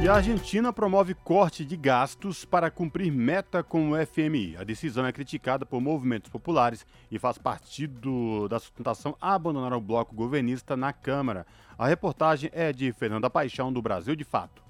E 0.00 0.06
a 0.06 0.14
Argentina 0.14 0.72
promove 0.72 1.12
corte 1.12 1.64
de 1.64 1.76
gastos 1.76 2.44
para 2.44 2.70
cumprir 2.70 3.10
meta 3.10 3.64
com 3.64 3.90
o 3.90 4.06
FMI. 4.06 4.56
A 4.56 4.62
decisão 4.62 5.04
é 5.04 5.12
criticada 5.12 5.66
por 5.66 5.80
movimentos 5.80 6.30
populares 6.30 6.86
e 7.10 7.18
faz 7.18 7.36
parte 7.36 7.84
do, 7.84 8.46
da 8.46 8.60
sustentação 8.60 9.16
abandonar 9.20 9.72
o 9.72 9.80
bloco 9.80 10.14
governista 10.14 10.76
na 10.76 10.92
Câmara. 10.92 11.44
A 11.76 11.88
reportagem 11.88 12.48
é 12.52 12.72
de 12.72 12.92
Fernanda 12.92 13.28
Paixão, 13.28 13.72
do 13.72 13.82
Brasil 13.82 14.14
de 14.14 14.22
Fato. 14.22 14.62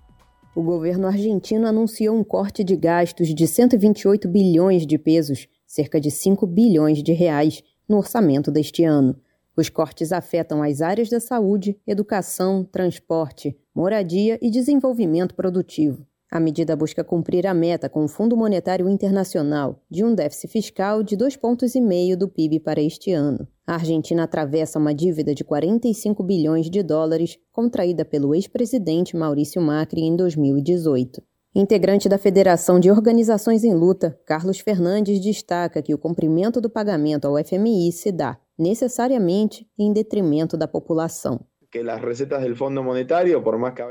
O 0.56 0.62
governo 0.62 1.06
argentino 1.06 1.66
anunciou 1.66 2.18
um 2.18 2.24
corte 2.24 2.64
de 2.64 2.74
gastos 2.74 3.34
de 3.34 3.46
128 3.46 4.26
bilhões 4.26 4.86
de 4.86 4.96
pesos, 4.96 5.46
cerca 5.66 6.00
de 6.00 6.10
5 6.10 6.46
bilhões 6.46 7.02
de 7.02 7.12
reais, 7.12 7.62
no 7.86 7.98
orçamento 7.98 8.50
deste 8.50 8.82
ano. 8.82 9.14
Os 9.54 9.68
cortes 9.68 10.10
afetam 10.10 10.62
as 10.62 10.80
áreas 10.80 11.10
da 11.10 11.20
saúde, 11.20 11.76
educação, 11.86 12.64
transporte, 12.64 13.58
moradia 13.78 14.36
e 14.42 14.50
desenvolvimento 14.50 15.36
produtivo. 15.36 16.04
A 16.28 16.40
medida 16.40 16.74
busca 16.74 17.04
cumprir 17.04 17.46
a 17.46 17.54
meta 17.54 17.88
com 17.88 18.04
o 18.04 18.08
Fundo 18.08 18.36
Monetário 18.36 18.88
Internacional 18.88 19.80
de 19.88 20.04
um 20.04 20.12
déficit 20.12 20.50
fiscal 20.50 21.00
de 21.00 21.16
2,5 21.16 21.38
pontos 21.38 21.72
do 22.18 22.28
PIB 22.28 22.58
para 22.58 22.82
este 22.82 23.12
ano. 23.12 23.46
A 23.64 23.74
Argentina 23.74 24.24
atravessa 24.24 24.80
uma 24.80 24.92
dívida 24.92 25.32
de 25.32 25.44
45 25.44 26.24
bilhões 26.24 26.68
de 26.68 26.82
dólares 26.82 27.38
contraída 27.52 28.04
pelo 28.04 28.34
ex-presidente 28.34 29.16
Maurício 29.16 29.62
Macri 29.62 30.00
em 30.00 30.16
2018. 30.16 31.22
Integrante 31.54 32.08
da 32.08 32.18
Federação 32.18 32.80
de 32.80 32.90
Organizações 32.90 33.62
em 33.62 33.74
Luta, 33.74 34.18
Carlos 34.26 34.58
Fernandes 34.58 35.20
destaca 35.20 35.80
que 35.80 35.94
o 35.94 35.98
cumprimento 35.98 36.60
do 36.60 36.68
pagamento 36.68 37.26
ao 37.26 37.42
FMI 37.42 37.92
se 37.92 38.10
dá 38.10 38.40
necessariamente 38.58 39.68
em 39.78 39.92
detrimento 39.92 40.56
da 40.56 40.66
população. 40.66 41.46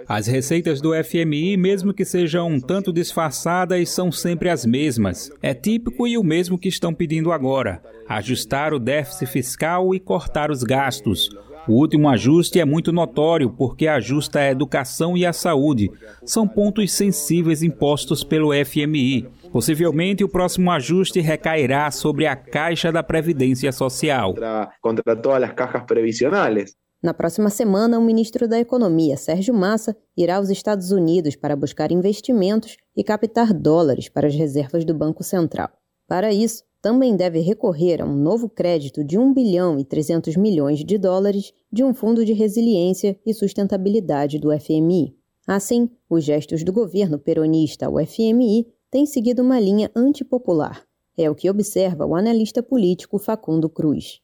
As 0.07 0.25
receitas 0.25 0.81
do 0.81 0.91
FMI, 1.03 1.55
mesmo 1.57 1.93
que 1.93 2.03
sejam 2.03 2.47
um 2.47 2.59
tanto 2.59 2.91
disfarçadas, 2.91 3.89
são 3.89 4.11
sempre 4.11 4.49
as 4.49 4.65
mesmas. 4.65 5.31
É 5.43 5.53
típico 5.53 6.07
e 6.07 6.17
o 6.17 6.23
mesmo 6.23 6.57
que 6.57 6.67
estão 6.67 6.91
pedindo 6.91 7.31
agora: 7.31 7.79
ajustar 8.09 8.73
o 8.73 8.79
déficit 8.79 9.27
fiscal 9.27 9.93
e 9.93 9.99
cortar 9.99 10.49
os 10.49 10.63
gastos. 10.63 11.29
O 11.67 11.73
último 11.73 12.09
ajuste 12.09 12.59
é 12.59 12.65
muito 12.65 12.91
notório 12.91 13.51
porque 13.51 13.87
ajusta 13.87 14.39
a 14.39 14.49
educação 14.49 15.15
e 15.15 15.25
a 15.25 15.33
saúde. 15.33 15.91
São 16.25 16.47
pontos 16.47 16.91
sensíveis 16.93 17.61
impostos 17.61 18.23
pelo 18.23 18.53
FMI. 18.65 19.27
Possivelmente 19.51 20.23
o 20.23 20.29
próximo 20.29 20.71
ajuste 20.71 21.19
recairá 21.19 21.91
sobre 21.91 22.25
a 22.25 22.35
Caixa 22.35 22.91
da 22.91 23.03
Previdência 23.03 23.71
Social. 23.71 24.33
Contra 24.81 25.15
todas 25.15 25.43
as 25.43 25.53
caixas 25.53 25.83
previsionais. 25.83 26.86
Na 27.01 27.13
próxima 27.13 27.49
semana, 27.51 27.99
o 27.99 28.01
ministro 28.01 28.47
da 28.47 28.59
Economia, 28.59 29.17
Sérgio 29.17 29.53
Massa, 29.53 29.95
irá 30.15 30.37
aos 30.37 30.49
Estados 30.49 30.91
Unidos 30.91 31.35
para 31.35 31.55
buscar 31.55 31.91
investimentos 31.91 32.75
e 32.95 33.03
captar 33.03 33.53
dólares 33.53 34.09
para 34.09 34.27
as 34.27 34.33
reservas 34.33 34.83
do 34.83 34.95
Banco 34.95 35.23
Central. 35.23 35.69
Para 36.07 36.33
isso, 36.33 36.63
também 36.81 37.15
deve 37.15 37.39
recorrer 37.39 38.01
a 38.01 38.05
um 38.05 38.15
novo 38.15 38.49
crédito 38.49 39.03
de 39.03 39.17
1 39.17 39.33
bilhão 39.33 39.79
e 39.79 39.83
300 39.83 40.35
milhões 40.37 40.83
de 40.83 40.97
dólares 40.97 41.53
de 41.71 41.83
um 41.83 41.93
fundo 41.93 42.25
de 42.25 42.33
resiliência 42.33 43.19
e 43.25 43.33
sustentabilidade 43.33 44.39
do 44.39 44.49
FMI. 44.57 45.15
Assim, 45.45 45.89
os 46.09 46.23
gestos 46.23 46.63
do 46.63 46.73
governo 46.73 47.19
peronista 47.19 47.85
ao 47.85 48.03
FMI 48.03 48.67
têm 48.89 49.05
seguido 49.05 49.43
uma 49.43 49.59
linha 49.59 49.91
antipopular. 49.95 50.83
É 51.15 51.29
o 51.29 51.35
que 51.35 51.49
observa 51.49 52.05
o 52.05 52.15
analista 52.15 52.63
político 52.63 53.19
Facundo 53.19 53.69
Cruz. 53.69 54.21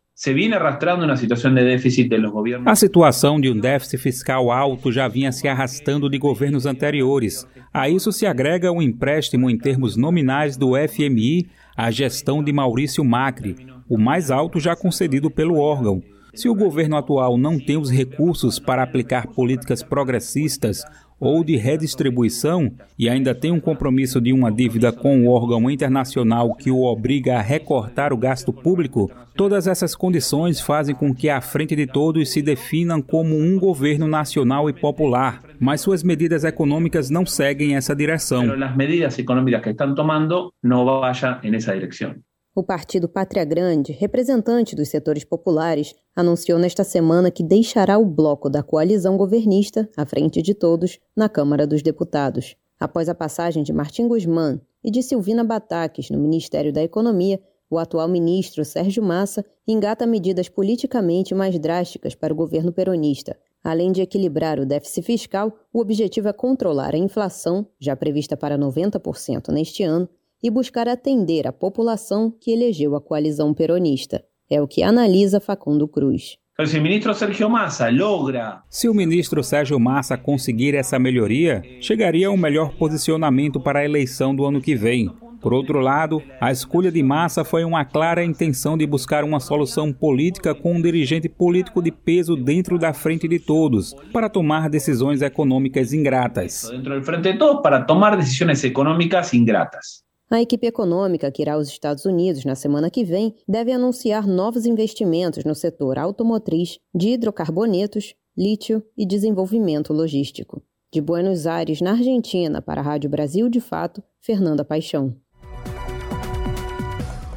A 2.66 2.76
situação 2.76 3.42
de 3.42 3.50
um 3.50 3.60
déficit 3.60 3.98
fiscal 3.98 4.52
alto 4.52 4.92
já 4.92 5.08
vinha 5.08 5.32
se 5.32 5.48
arrastando 5.48 6.08
de 6.08 6.20
governos 6.20 6.68
anteriores. 6.68 7.48
A 7.74 7.90
isso 7.90 8.12
se 8.12 8.28
agrega 8.28 8.72
o 8.72 8.76
um 8.76 8.82
empréstimo 8.82 9.50
em 9.50 9.58
termos 9.58 9.98
nominais 9.98 10.56
do 10.56 10.74
FMI 10.76 11.48
à 11.76 11.90
gestão 11.90 12.44
de 12.44 12.54
Maurício 12.54 13.04
Macri, 13.04 13.56
o 13.90 13.98
mais 13.98 14.30
alto 14.30 14.60
já 14.60 14.76
concedido 14.76 15.32
pelo 15.32 15.58
órgão. 15.58 16.04
Se 16.34 16.50
o 16.50 16.56
governo 16.56 16.98
atual 16.98 17.38
não 17.38 17.60
tem 17.60 17.78
os 17.78 17.92
recursos 17.92 18.58
para 18.58 18.82
aplicar 18.82 19.28
políticas 19.28 19.84
progressistas 19.84 20.84
ou 21.20 21.44
de 21.44 21.56
redistribuição 21.56 22.72
e 22.98 23.08
ainda 23.08 23.36
tem 23.36 23.52
um 23.52 23.60
compromisso 23.60 24.20
de 24.20 24.34
uma 24.34 24.52
dívida 24.52 24.92
com 24.92 25.24
o 25.24 25.30
órgão 25.30 25.70
internacional 25.70 26.56
que 26.56 26.72
o 26.72 26.82
obriga 26.82 27.38
a 27.38 27.42
recortar 27.42 28.12
o 28.12 28.18
gasto 28.18 28.52
público, 28.52 29.12
todas 29.36 29.68
essas 29.68 29.96
condições 29.96 30.60
fazem 30.60 30.96
com 30.96 31.14
que 31.14 31.30
a 31.30 31.40
frente 31.40 31.76
de 31.76 31.86
todos 31.86 32.32
se 32.32 32.42
definam 32.42 33.00
como 33.00 33.38
um 33.38 33.60
governo 33.60 34.08
nacional 34.08 34.70
e 34.70 34.74
popular, 34.74 35.40
mas 35.60 35.82
suas 35.82 36.04
medidas 36.04 36.44
econômicas 36.44 37.12
não 37.12 37.26
seguem 37.26 37.76
essa 37.76 37.96
direção. 37.96 38.44
As 38.52 38.76
medidas 38.76 39.18
econômicas 39.20 39.62
que 39.62 39.70
estão 39.70 39.94
tomando 39.94 40.52
não 40.62 40.84
vão 40.84 41.02
nessa 41.44 41.74
direção. 41.74 42.16
O 42.56 42.62
partido 42.62 43.10
Pátria 43.10 43.44
Grande, 43.44 43.92
representante 43.92 44.76
dos 44.76 44.88
setores 44.90 45.24
populares, 45.24 45.96
anunciou 46.16 46.60
nesta 46.60 46.84
semana 46.84 47.32
que 47.32 47.42
deixará 47.42 47.98
o 47.98 48.06
bloco 48.06 48.48
da 48.48 48.62
coalizão 48.62 49.18
governista, 49.18 49.90
à 49.98 50.06
frente 50.06 50.40
de 50.40 50.54
todos, 50.54 51.00
na 51.16 51.28
Câmara 51.28 51.66
dos 51.66 51.82
Deputados. 51.82 52.56
Após 52.80 53.10
a 53.10 53.16
passagem 53.16 53.64
de 53.64 53.74
Martim 53.74 54.08
Guzmán 54.08 54.62
e 54.84 54.92
de 54.92 55.02
Silvina 55.02 55.44
Bataques 55.44 56.12
no 56.12 56.20
Ministério 56.20 56.72
da 56.72 56.84
Economia, 56.84 57.42
o 57.72 57.80
atual 57.80 58.08
ministro 58.08 58.64
Sérgio 58.64 59.02
Massa 59.02 59.44
engata 59.68 60.06
medidas 60.06 60.48
politicamente 60.48 61.34
mais 61.34 61.58
drásticas 61.58 62.14
para 62.14 62.32
o 62.32 62.36
governo 62.36 62.72
peronista. 62.72 63.36
Além 63.64 63.92
de 63.92 64.04
equilibrar 64.04 64.60
o 64.60 64.66
déficit 64.66 65.02
fiscal, 65.04 65.58
o 65.74 65.80
objetivo 65.80 66.28
é 66.28 66.34
controlar 66.34 66.94
a 66.94 67.00
inflação, 67.00 67.66
já 67.80 67.96
prevista 67.96 68.38
para 68.38 68.60
90% 68.60 69.52
neste 69.52 69.82
ano, 69.82 70.08
e 70.44 70.50
buscar 70.50 70.90
atender 70.90 71.48
a 71.48 71.54
população 71.54 72.30
que 72.30 72.52
elegeu 72.52 72.96
a 72.96 73.02
coalizão 73.02 73.54
peronista. 73.54 74.22
É 74.50 74.62
o 74.62 74.68
que 74.68 74.84
analisa 74.84 75.40
Facundo 75.40 75.88
Cruz. 75.88 76.38
Se 76.66 76.78
o 76.78 76.84
ministro 76.84 77.16
Sérgio 77.16 77.50
Massa 77.50 77.90
logra. 77.90 78.62
Se 78.70 78.88
o 78.88 78.94
ministro 78.94 79.44
Sérgio 79.44 79.80
Massa 79.80 80.16
conseguir 80.18 80.76
essa 80.76 81.00
melhoria, 81.00 81.64
chegaria 81.82 82.28
a 82.28 82.32
um 82.32 82.38
melhor 82.38 82.76
posicionamento 82.76 83.60
para 83.60 83.80
a 83.80 83.86
eleição 83.86 84.36
do 84.36 84.46
ano 84.46 84.62
que 84.62 84.76
vem. 84.76 85.10
Por 85.42 85.52
outro 85.52 85.80
lado, 85.80 86.22
a 86.40 86.52
escolha 86.52 86.92
de 86.92 87.02
Massa 87.02 87.44
foi 87.44 87.64
uma 87.66 87.84
clara 87.84 88.24
intenção 88.24 88.78
de 88.78 88.86
buscar 88.86 89.24
uma 89.24 89.40
solução 89.40 89.92
política 89.92 90.54
com 90.54 90.74
um 90.74 90.82
dirigente 90.82 91.28
político 91.28 91.82
de 91.82 91.92
peso 91.92 92.36
dentro 92.36 92.78
da 92.78 92.94
frente 92.94 93.28
de 93.28 93.40
todos, 93.40 93.94
para 94.14 94.30
tomar 94.30 94.70
decisões 94.70 95.22
econômicas 95.22 95.92
ingratas. 95.92 96.70
Dentro 96.70 97.00
do 97.00 97.04
frente 97.04 97.34
de 97.34 97.38
todos, 97.38 97.62
para 97.62 97.82
tomar 97.82 98.16
decisões 98.16 98.64
econômicas 98.64 99.34
ingratas. 99.34 100.03
A 100.30 100.42
equipe 100.42 100.66
econômica 100.66 101.32
que 101.32 101.42
irá 101.42 101.54
aos 101.54 101.68
Estados 101.68 102.06
Unidos 102.06 102.46
na 102.46 102.56
semana 102.56 102.90
que 102.90 103.04
vem 103.04 103.36
deve 103.48 103.72
anunciar 103.72 104.26
novos 104.26 104.66
investimentos 104.66 105.44
no 105.44 105.54
setor 105.54 106.00
automotriz, 106.00 106.80
de 106.94 107.10
hidrocarbonetos, 107.10 108.16
lítio 108.36 108.84
e 108.98 109.06
desenvolvimento 109.06 109.94
logístico. 109.94 110.64
De 110.92 111.02
Buenos 111.02 111.46
Aires, 111.46 111.82
na 111.82 111.92
Argentina, 111.92 112.62
para 112.62 112.82
a 112.82 112.84
Rádio 112.84 113.10
Brasil 113.10 113.50
de 113.50 113.60
Fato, 113.60 114.04
Fernanda 114.20 114.64
Paixão. 114.64 115.16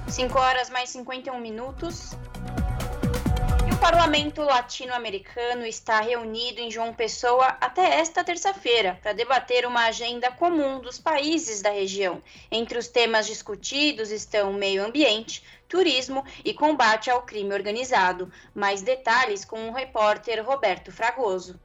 5 0.09 0.39
horas 0.39 0.71
mais 0.71 0.89
51 0.91 1.41
minutos. 1.41 2.13
Parlamento 3.89 4.43
Latino-Americano 4.43 5.65
está 5.65 6.01
reunido 6.01 6.59
em 6.59 6.69
João 6.73 6.93
Pessoa 6.93 7.57
até 7.61 8.01
esta 8.01 8.25
terça-feira 8.25 8.99
para 9.01 9.13
debater 9.13 9.65
uma 9.65 9.85
agenda 9.85 10.29
comum 10.29 10.81
dos 10.81 10.99
países 10.99 11.63
da 11.63 11.71
região. 11.71 12.21
Entre 12.51 12.77
os 12.77 12.89
temas 12.89 13.29
discutidos 13.29 14.11
estão 14.11 14.53
meio 14.53 14.85
ambiente, 14.85 15.45
turismo 15.69 16.25
e 16.45 16.53
combate 16.53 17.11
ao 17.11 17.23
crime 17.23 17.55
organizado. 17.55 18.29
Mais 18.53 18.83
detalhes 18.83 19.45
com 19.45 19.69
o 19.69 19.73
repórter 19.73 20.45
Roberto 20.45 20.91
Fragoso. 20.91 21.57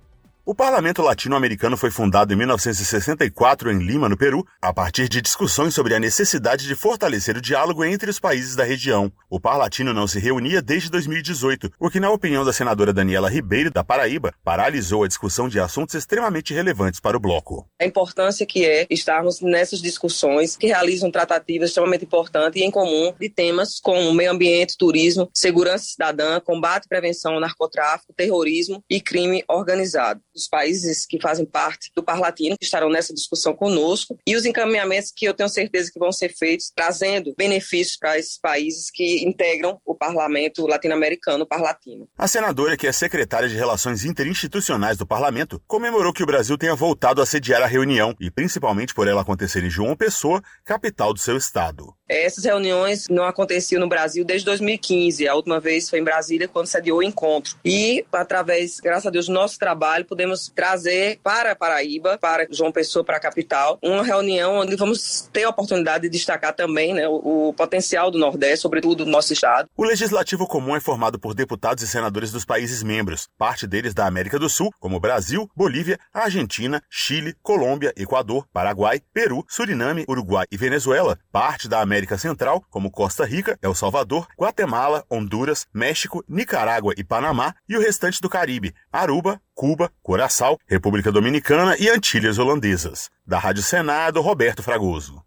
O 0.44 0.56
Parlamento 0.56 1.04
Latino-Americano 1.04 1.78
foi 1.78 1.92
fundado 1.92 2.34
em 2.34 2.36
1964 2.36 3.72
em 3.72 3.78
Lima, 3.78 4.10
no 4.10 4.18
Peru, 4.18 4.44
a 4.60 4.74
partir 4.74 5.08
de 5.08 5.22
discussões 5.22 5.76
sobre 5.76 5.94
a 5.94 6.00
necessidade 6.00 6.68
de 6.68 6.74
fortalecer 6.74 7.38
o 7.38 7.42
diálogo 7.42 7.86
entre 7.86 8.10
os 8.10 8.20
países 8.20 8.56
da 8.56 8.64
região. 8.64 9.12
O 9.30 9.40
Parlatino 9.40 9.94
não 9.94 10.08
se 10.08 10.20
reunia 10.20 10.60
desde 10.60 10.90
2018, 10.90 11.72
o 11.80 11.92
que, 11.92 12.00
na 12.00 12.10
opinião 12.10 12.44
da 12.44 12.52
senadora 12.52 12.92
Daniela 12.92 13.30
Ribeiro, 13.30 13.70
da 13.70 13.84
Paraíba, 13.84 14.34
paralisou 14.44 15.04
a 15.04 15.08
discussão 15.08 15.48
de 15.48 15.60
assuntos 15.60 15.94
extremamente 15.94 16.56
relevantes 16.56 17.00
para 17.00 17.16
o 17.16 17.20
bloco. 17.20 17.68
A 17.80 17.86
importância 17.86 18.44
que 18.44 18.66
é 18.66 18.88
estarmos 18.90 19.42
nessas 19.42 19.80
discussões 19.80 20.58
que 20.58 20.66
realizam 20.66 21.12
tratativas 21.12 21.70
extremamente 21.70 22.06
importantes 22.06 22.60
e 22.60 22.66
em 22.66 22.72
comum 22.72 23.14
de 23.20 23.30
temas 23.30 23.80
como 23.80 24.12
meio 24.12 24.32
ambiente, 24.32 24.76
turismo, 24.76 25.30
segurança 25.36 25.86
cidadã, 25.86 26.40
combate 26.40 26.86
e 26.86 26.90
prevenção 26.90 27.36
ao 27.36 27.40
narcotráfico, 27.40 28.12
terrorismo 28.18 28.84
e 28.90 29.00
crime 29.00 29.44
organizado 29.48 30.20
dos 30.34 30.48
países 30.48 31.06
que 31.06 31.20
fazem 31.20 31.46
parte 31.46 31.92
do 31.96 32.04
Parlatino, 32.04 32.58
que 32.58 32.66
estarão 32.66 32.90
nessa 32.90 33.14
discussão 33.14 33.54
conosco, 33.54 34.18
e 34.26 34.36
os 34.36 34.46
encaminhamentos 34.46 35.12
que 35.16 35.26
eu 35.26 35.34
tenho 35.34 35.50
certeza 35.50 35.92
que 35.92 36.00
vão 36.00 36.12
ser 36.12 36.30
feitos, 36.30 36.72
trazendo 36.76 37.34
benefícios 37.38 37.98
para 37.98 38.18
esses 38.18 38.38
países 38.40 38.90
que 38.92 39.24
integram 39.26 39.80
o 39.86 39.96
Parlamento 39.96 40.66
latino-americano, 40.66 41.44
o 41.44 41.48
Parlatino. 41.48 42.08
A 42.18 42.28
senadora, 42.28 42.78
que 42.78 42.88
é 42.88 42.92
secretária 42.92 43.50
de 43.50 43.56
Relações 43.56 44.06
Interinstitucionais 44.06 44.98
do 44.98 45.06
Parlamento, 45.06 45.62
comemorou 45.68 46.14
que 46.14 46.24
o 46.24 46.26
Brasil 46.28 46.58
tenha 46.58 46.76
voltado 46.76 47.22
a 47.22 47.26
sediar 47.26 47.62
a 47.62 47.68
reunião, 47.68 48.16
e 48.20 48.32
principalmente 48.32 48.94
por 48.94 49.08
ela 49.08 49.22
acontecer 49.22 49.64
em 49.64 49.70
João 49.70 49.96
Pessoa, 49.96 50.42
capital 50.64 51.14
do 51.14 51.20
seu 51.20 51.38
estado. 51.38 51.94
Essas 52.08 52.44
reuniões 52.44 53.08
não 53.10 53.24
aconteciam 53.24 53.80
no 53.80 53.88
Brasil 53.88 54.26
desde 54.26 54.46
2015. 54.46 55.28
A 55.28 55.34
última 55.34 55.62
vez 55.62 55.90
foi 55.90 56.00
em 56.00 56.04
Brasília, 56.04 56.48
quando 56.48 56.68
sediou 56.68 57.00
o 57.00 57.04
encontro. 57.04 57.56
E, 57.64 58.06
através, 58.12 58.82
graças 58.82 59.06
a 59.06 59.10
Deus, 59.10 59.28
do 59.28 59.34
nosso 59.34 59.58
trabalho, 59.58 60.06
podemos 60.22 60.52
trazer 60.54 61.20
para 61.24 61.56
Paraíba, 61.56 62.18
para 62.20 62.48
João 62.52 62.72
Pessoa, 62.72 63.04
para 63.04 63.18
a 63.18 63.20
capital, 63.20 63.80
uma 63.82 64.04
reunião 64.04 64.58
onde 64.58 64.76
vamos 64.76 65.28
ter 65.34 65.44
a 65.44 65.50
oportunidade 65.50 66.04
de 66.04 66.10
destacar 66.10 66.54
também 66.54 66.94
né, 66.94 67.08
o, 67.08 67.48
o 67.50 67.54
potencial 67.54 68.12
do 68.12 68.20
Nordeste, 68.20 68.60
sobretudo 68.60 69.04
do 69.04 69.10
nosso 69.10 69.34
estado. 69.34 69.68
O 69.76 69.84
Legislativo 69.84 70.46
Comum 70.46 70.76
é 70.76 70.80
formado 70.80 71.20
por 71.20 71.34
deputados 71.34 71.84
e 71.84 71.88
senadores 71.88 72.32
dos 72.32 72.46
países 72.46 72.84
membros, 72.84 73.28
parte 73.36 73.66
deles 73.66 73.96
da 73.96 74.06
América 74.06 74.38
do 74.38 74.48
Sul, 74.48 74.72
como 74.80 75.00
Brasil, 75.00 75.50
Bolívia, 75.56 76.00
Argentina, 76.14 76.82
Chile, 76.88 77.36
Colômbia, 77.42 77.92
Equador, 77.98 78.46
Paraguai, 78.54 79.02
Peru, 79.12 79.44
Suriname, 79.48 80.06
Uruguai 80.08 80.46
e 80.52 80.58
Venezuela, 80.58 81.18
parte 81.32 81.68
da 81.68 81.82
América 81.82 82.18
Central, 82.18 82.64
como 82.70 82.92
Costa 82.92 83.26
Rica, 83.26 83.58
El 83.60 83.74
Salvador, 83.74 84.28
Guatemala, 84.40 85.04
Honduras, 85.10 85.66
México, 85.74 86.24
Nicarágua 86.30 86.94
e 86.96 87.04
Panamá, 87.04 87.56
e 87.68 87.76
o 87.76 87.82
restante 87.82 88.22
do 88.22 88.30
Caribe, 88.30 88.74
Aruba, 88.92 89.42
Cuba, 89.62 89.92
Curaçao, 90.02 90.58
República 90.68 91.12
Dominicana 91.12 91.78
e 91.78 91.88
Antilhas 91.88 92.40
Holandesas. 92.40 93.12
Da 93.24 93.38
Rádio 93.38 93.62
Senado, 93.62 94.20
Roberto 94.20 94.64
Fragoso. 94.64 95.24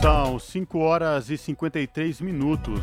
São 0.00 0.38
5 0.38 0.78
horas 0.78 1.30
e 1.30 1.36
53 1.36 2.20
minutos. 2.20 2.80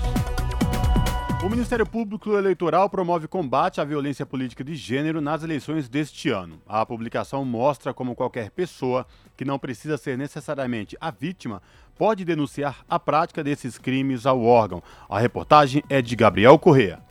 O 1.41 1.47
Ministério 1.47 1.86
Público 1.86 2.36
Eleitoral 2.36 2.89
promove 2.89 3.30
combate 3.30 3.80
à 3.80 3.86
violência 3.86 4.26
política 4.26 4.62
de 4.62 4.76
gênero 4.76 5.22
nas 5.22 5.41
eleições 5.41 5.88
deste 5.88 6.30
ano. 6.30 6.62
A 6.68 6.86
publicação 6.86 7.45
mostra 7.45 7.93
como 7.93 8.14
qualquer 8.14 8.51
pessoa, 8.51 9.08
que 9.38 9.45
não 9.45 9.58
precisa 9.58 9.95
ser 9.95 10.18
necessariamente 10.18 10.97
a 10.99 11.12
vítima, 11.12 11.62
pode 11.97 12.26
denunciar 12.26 12.84
a 12.89 12.99
prática 12.99 13.41
desses 13.41 13.78
crimes 13.78 14.26
ao 14.26 14.43
órgão. 14.43 14.84
A 15.08 15.18
reportagem 15.18 15.82
é 15.89 16.01
de 16.01 16.14
Gabriel 16.14 16.60
Correa. 16.60 17.05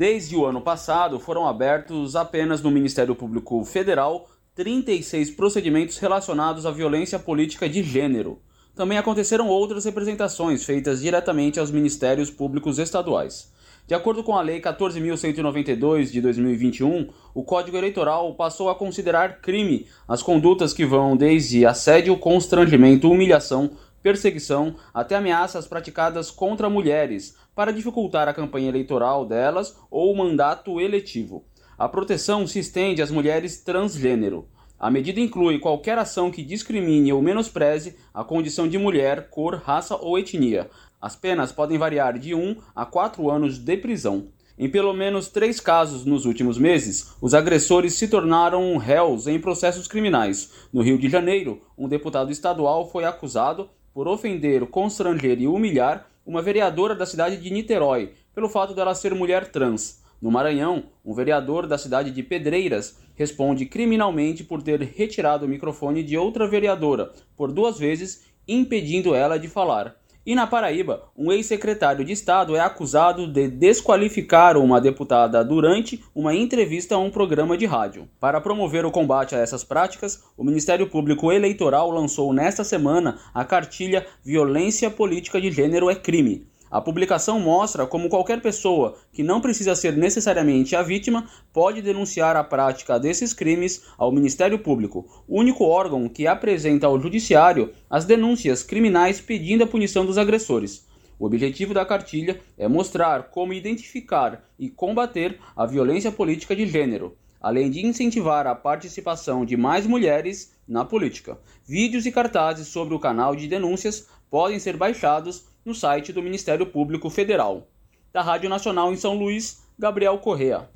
Desde 0.00 0.34
o 0.34 0.46
ano 0.46 0.62
passado, 0.62 1.20
foram 1.20 1.46
abertos 1.46 2.16
apenas 2.16 2.62
no 2.62 2.70
Ministério 2.70 3.14
Público 3.14 3.62
Federal 3.66 4.30
36 4.54 5.32
procedimentos 5.32 5.98
relacionados 5.98 6.64
à 6.64 6.70
violência 6.70 7.18
política 7.18 7.68
de 7.68 7.82
gênero 7.82 8.40
também 8.74 8.96
aconteceram 8.96 9.46
outras 9.46 9.84
representações 9.84 10.64
feitas 10.64 11.02
diretamente 11.02 11.60
aos 11.60 11.70
ministérios 11.70 12.30
públicos 12.30 12.78
estaduais. 12.78 13.52
De 13.86 13.94
acordo 13.94 14.24
com 14.24 14.34
a 14.34 14.40
Lei 14.40 14.58
14.192 14.58 16.10
de 16.10 16.22
2021, 16.22 17.08
o 17.34 17.42
Código 17.42 17.76
Eleitoral 17.76 18.34
passou 18.36 18.70
a 18.70 18.74
considerar 18.74 19.42
crime 19.42 19.86
as 20.08 20.22
condutas 20.22 20.72
que 20.72 20.86
vão 20.86 21.14
desde 21.14 21.66
assédio, 21.66 22.16
constrangimento, 22.16 23.10
humilhação, 23.10 23.72
perseguição 24.02 24.76
até 24.94 25.14
ameaças 25.14 25.66
praticadas 25.66 26.30
contra 26.30 26.70
mulheres 26.70 27.36
para 27.60 27.74
dificultar 27.74 28.26
a 28.26 28.32
campanha 28.32 28.70
eleitoral 28.70 29.26
delas 29.26 29.76
ou 29.90 30.10
o 30.10 30.16
mandato 30.16 30.80
eletivo. 30.80 31.44
A 31.76 31.86
proteção 31.86 32.46
se 32.46 32.58
estende 32.58 33.02
às 33.02 33.10
mulheres 33.10 33.60
transgênero. 33.60 34.48
A 34.78 34.90
medida 34.90 35.20
inclui 35.20 35.58
qualquer 35.58 35.98
ação 35.98 36.30
que 36.30 36.42
discrimine 36.42 37.12
ou 37.12 37.20
menospreze 37.20 37.96
a 38.14 38.24
condição 38.24 38.66
de 38.66 38.78
mulher, 38.78 39.28
cor, 39.28 39.56
raça 39.56 39.94
ou 39.94 40.18
etnia, 40.18 40.70
As 40.98 41.14
penas 41.14 41.52
podem 41.52 41.76
variar 41.76 42.18
de 42.18 42.34
1 42.34 42.56
a 42.74 42.86
4 42.86 43.30
anos 43.30 43.58
de 43.58 43.76
prisão. 43.76 44.28
Em 44.58 44.70
pelo 44.70 44.94
menos 44.94 45.28
três 45.28 45.60
casos 45.60 46.06
nos 46.06 46.24
últimos 46.24 46.56
meses, 46.56 47.12
os 47.20 47.34
agressores 47.34 47.92
se 47.92 48.08
tornaram 48.08 48.78
réus 48.78 49.26
em 49.26 49.38
processos 49.38 49.86
criminais. 49.86 50.50
No 50.72 50.80
Rio 50.80 50.96
de 50.96 51.10
Janeiro, 51.10 51.60
um 51.76 51.86
deputado 51.86 52.32
estadual 52.32 52.90
foi 52.90 53.04
acusado 53.04 53.68
por 53.92 54.08
ofender, 54.08 54.64
constranger 54.64 55.38
e 55.42 55.46
humilhar 55.46 56.09
uma 56.30 56.40
vereadora 56.40 56.94
da 56.94 57.04
cidade 57.04 57.38
de 57.38 57.50
Niterói, 57.50 58.12
pelo 58.32 58.48
fato 58.48 58.72
dela 58.72 58.94
ser 58.94 59.12
mulher 59.16 59.50
trans. 59.50 60.00
No 60.22 60.30
Maranhão, 60.30 60.84
um 61.04 61.12
vereador 61.12 61.66
da 61.66 61.76
cidade 61.76 62.12
de 62.12 62.22
Pedreiras 62.22 63.00
responde 63.16 63.66
criminalmente 63.66 64.44
por 64.44 64.62
ter 64.62 64.80
retirado 64.80 65.44
o 65.44 65.48
microfone 65.48 66.04
de 66.04 66.16
outra 66.16 66.46
vereadora 66.46 67.10
por 67.36 67.50
duas 67.50 67.80
vezes, 67.80 68.26
impedindo 68.46 69.12
ela 69.12 69.40
de 69.40 69.48
falar. 69.48 69.99
E 70.24 70.34
na 70.34 70.46
Paraíba, 70.46 71.04
um 71.16 71.32
ex-secretário 71.32 72.04
de 72.04 72.12
Estado 72.12 72.54
é 72.54 72.60
acusado 72.60 73.26
de 73.26 73.48
desqualificar 73.48 74.54
uma 74.58 74.78
deputada 74.78 75.42
durante 75.42 76.04
uma 76.14 76.34
entrevista 76.34 76.94
a 76.94 76.98
um 76.98 77.10
programa 77.10 77.56
de 77.56 77.64
rádio. 77.64 78.06
Para 78.20 78.38
promover 78.38 78.84
o 78.84 78.90
combate 78.90 79.34
a 79.34 79.38
essas 79.38 79.64
práticas, 79.64 80.22
o 80.36 80.44
Ministério 80.44 80.86
Público 80.90 81.32
Eleitoral 81.32 81.90
lançou 81.90 82.34
nesta 82.34 82.62
semana 82.64 83.18
a 83.32 83.46
cartilha 83.46 84.06
Violência 84.22 84.90
Política 84.90 85.40
de 85.40 85.50
Gênero 85.50 85.88
é 85.88 85.94
Crime. 85.94 86.46
A 86.70 86.80
publicação 86.80 87.40
mostra 87.40 87.84
como 87.84 88.08
qualquer 88.08 88.40
pessoa, 88.40 88.96
que 89.12 89.24
não 89.24 89.40
precisa 89.40 89.74
ser 89.74 89.96
necessariamente 89.96 90.76
a 90.76 90.82
vítima, 90.82 91.28
pode 91.52 91.82
denunciar 91.82 92.36
a 92.36 92.44
prática 92.44 92.96
desses 92.96 93.34
crimes 93.34 93.82
ao 93.98 94.12
Ministério 94.12 94.56
Público, 94.56 95.24
único 95.28 95.64
órgão 95.64 96.08
que 96.08 96.28
apresenta 96.28 96.86
ao 96.86 97.00
Judiciário 97.00 97.72
as 97.90 98.04
denúncias 98.04 98.62
criminais 98.62 99.20
pedindo 99.20 99.64
a 99.64 99.66
punição 99.66 100.06
dos 100.06 100.16
agressores. 100.16 100.86
O 101.18 101.26
objetivo 101.26 101.74
da 101.74 101.84
cartilha 101.84 102.40
é 102.56 102.68
mostrar 102.68 103.24
como 103.24 103.52
identificar 103.52 104.44
e 104.56 104.70
combater 104.70 105.40
a 105.56 105.66
violência 105.66 106.12
política 106.12 106.54
de 106.54 106.68
gênero, 106.68 107.16
além 107.40 107.68
de 107.68 107.84
incentivar 107.84 108.46
a 108.46 108.54
participação 108.54 109.44
de 109.44 109.56
mais 109.56 109.88
mulheres 109.88 110.54
na 110.68 110.84
política. 110.84 111.36
Vídeos 111.66 112.06
e 112.06 112.12
cartazes 112.12 112.68
sobre 112.68 112.94
o 112.94 113.00
canal 113.00 113.34
de 113.34 113.48
denúncias 113.48 114.06
podem 114.30 114.60
ser 114.60 114.76
baixados 114.76 115.49
no 115.64 115.74
site 115.74 116.12
do 116.12 116.22
Ministério 116.22 116.66
Público 116.66 117.10
Federal. 117.10 117.66
Da 118.12 118.22
Rádio 118.22 118.48
Nacional 118.48 118.92
em 118.92 118.96
São 118.96 119.14
Luís, 119.14 119.62
Gabriel 119.78 120.18
Correa. 120.18 120.68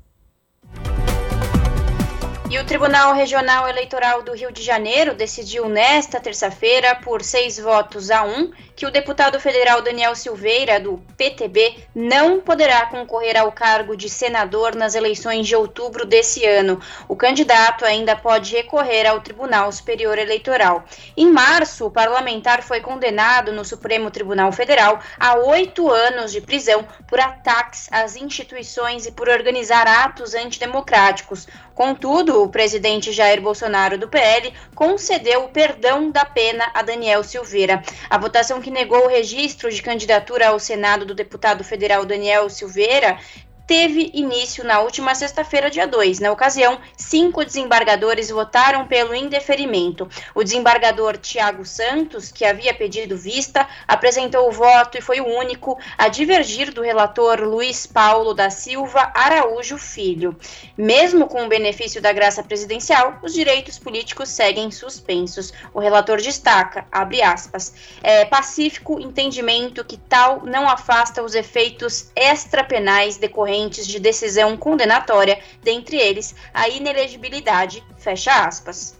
E 2.50 2.58
o 2.58 2.64
Tribunal 2.64 3.14
Regional 3.14 3.66
Eleitoral 3.68 4.22
do 4.22 4.32
Rio 4.32 4.52
de 4.52 4.62
Janeiro 4.62 5.14
decidiu 5.14 5.68
nesta 5.68 6.20
terça-feira, 6.20 6.94
por 6.94 7.22
seis 7.22 7.58
votos 7.58 8.10
a 8.10 8.22
um, 8.22 8.52
que 8.76 8.86
o 8.86 8.90
deputado 8.90 9.38
federal 9.38 9.82
Daniel 9.82 10.14
Silveira, 10.14 10.80
do 10.80 11.02
PTB, 11.16 11.76
não 11.94 12.40
poderá 12.40 12.86
concorrer 12.86 13.36
ao 13.36 13.52
cargo 13.52 13.96
de 13.96 14.08
senador 14.08 14.74
nas 14.74 14.94
eleições 14.94 15.46
de 15.46 15.54
outubro 15.54 16.04
desse 16.04 16.44
ano. 16.44 16.80
O 17.08 17.14
candidato 17.14 17.84
ainda 17.84 18.16
pode 18.16 18.54
recorrer 18.54 19.06
ao 19.06 19.20
Tribunal 19.20 19.70
Superior 19.70 20.18
Eleitoral. 20.18 20.84
Em 21.16 21.30
março, 21.30 21.86
o 21.86 21.90
parlamentar 21.90 22.62
foi 22.62 22.80
condenado 22.80 23.52
no 23.52 23.64
Supremo 23.64 24.10
Tribunal 24.10 24.50
Federal 24.50 24.98
a 25.18 25.36
oito 25.36 25.90
anos 25.90 26.32
de 26.32 26.40
prisão 26.40 26.86
por 27.06 27.20
ataques 27.20 27.88
às 27.92 28.16
instituições 28.16 29.06
e 29.06 29.12
por 29.12 29.28
organizar 29.28 29.86
atos 29.86 30.34
antidemocráticos. 30.34 31.46
Contudo, 31.74 32.42
o 32.42 32.48
presidente 32.48 33.12
Jair 33.12 33.40
Bolsonaro 33.40 33.98
do 33.98 34.08
PL 34.08 34.52
concedeu 34.74 35.44
o 35.44 35.48
perdão 35.48 36.10
da 36.10 36.24
pena 36.24 36.70
a 36.72 36.82
Daniel 36.82 37.24
Silveira. 37.24 37.82
A 38.08 38.16
votação 38.16 38.60
que 38.64 38.70
negou 38.70 39.04
o 39.04 39.10
registro 39.10 39.70
de 39.70 39.82
candidatura 39.82 40.48
ao 40.48 40.58
Senado 40.58 41.04
do 41.04 41.14
deputado 41.14 41.62
federal 41.62 42.06
Daniel 42.06 42.48
Silveira 42.48 43.18
teve 43.66 44.10
início 44.12 44.62
na 44.64 44.80
última 44.80 45.14
sexta-feira, 45.14 45.70
dia 45.70 45.86
2. 45.86 46.20
Na 46.20 46.30
ocasião, 46.30 46.78
cinco 46.96 47.44
desembargadores 47.44 48.30
votaram 48.30 48.86
pelo 48.86 49.14
indeferimento. 49.14 50.08
O 50.34 50.44
desembargador 50.44 51.16
Tiago 51.16 51.64
Santos, 51.64 52.30
que 52.30 52.44
havia 52.44 52.74
pedido 52.74 53.16
vista, 53.16 53.66
apresentou 53.88 54.48
o 54.48 54.52
voto 54.52 54.98
e 54.98 55.00
foi 55.00 55.20
o 55.20 55.26
único 55.26 55.78
a 55.96 56.08
divergir 56.08 56.72
do 56.72 56.82
relator 56.82 57.40
Luiz 57.40 57.86
Paulo 57.86 58.34
da 58.34 58.50
Silva 58.50 59.10
Araújo 59.14 59.78
Filho. 59.78 60.36
Mesmo 60.76 61.26
com 61.26 61.44
o 61.44 61.48
benefício 61.48 62.02
da 62.02 62.12
graça 62.12 62.42
presidencial, 62.42 63.18
os 63.22 63.32
direitos 63.32 63.78
políticos 63.78 64.28
seguem 64.28 64.70
suspensos. 64.70 65.52
O 65.72 65.80
relator 65.80 66.20
destaca, 66.20 66.86
abre 66.92 67.22
aspas, 67.22 67.74
é 68.02 68.24
pacífico 68.24 69.00
entendimento 69.00 69.84
que 69.84 69.96
tal 69.96 70.42
não 70.44 70.68
afasta 70.68 71.22
os 71.22 71.34
efeitos 71.34 72.10
extrapenais 72.14 73.16
decorrentes 73.16 73.53
decorrentes 73.54 73.86
de 73.86 74.00
decisão 74.00 74.56
condenatória, 74.56 75.38
dentre 75.62 75.96
eles 75.96 76.34
a 76.52 76.68
inelegibilidade, 76.68 77.84
fecha 77.96 78.46
aspas. 78.46 78.98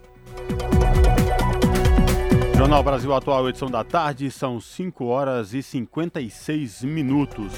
Jornal 2.57 2.83
Brasil 2.83 3.13
Atual, 3.13 3.49
edição 3.49 3.69
da 3.69 3.83
tarde, 3.83 4.31
são 4.31 4.61
5 4.61 5.05
horas 5.07 5.53
e 5.53 5.63
56 5.63 6.83
minutos. 6.85 7.53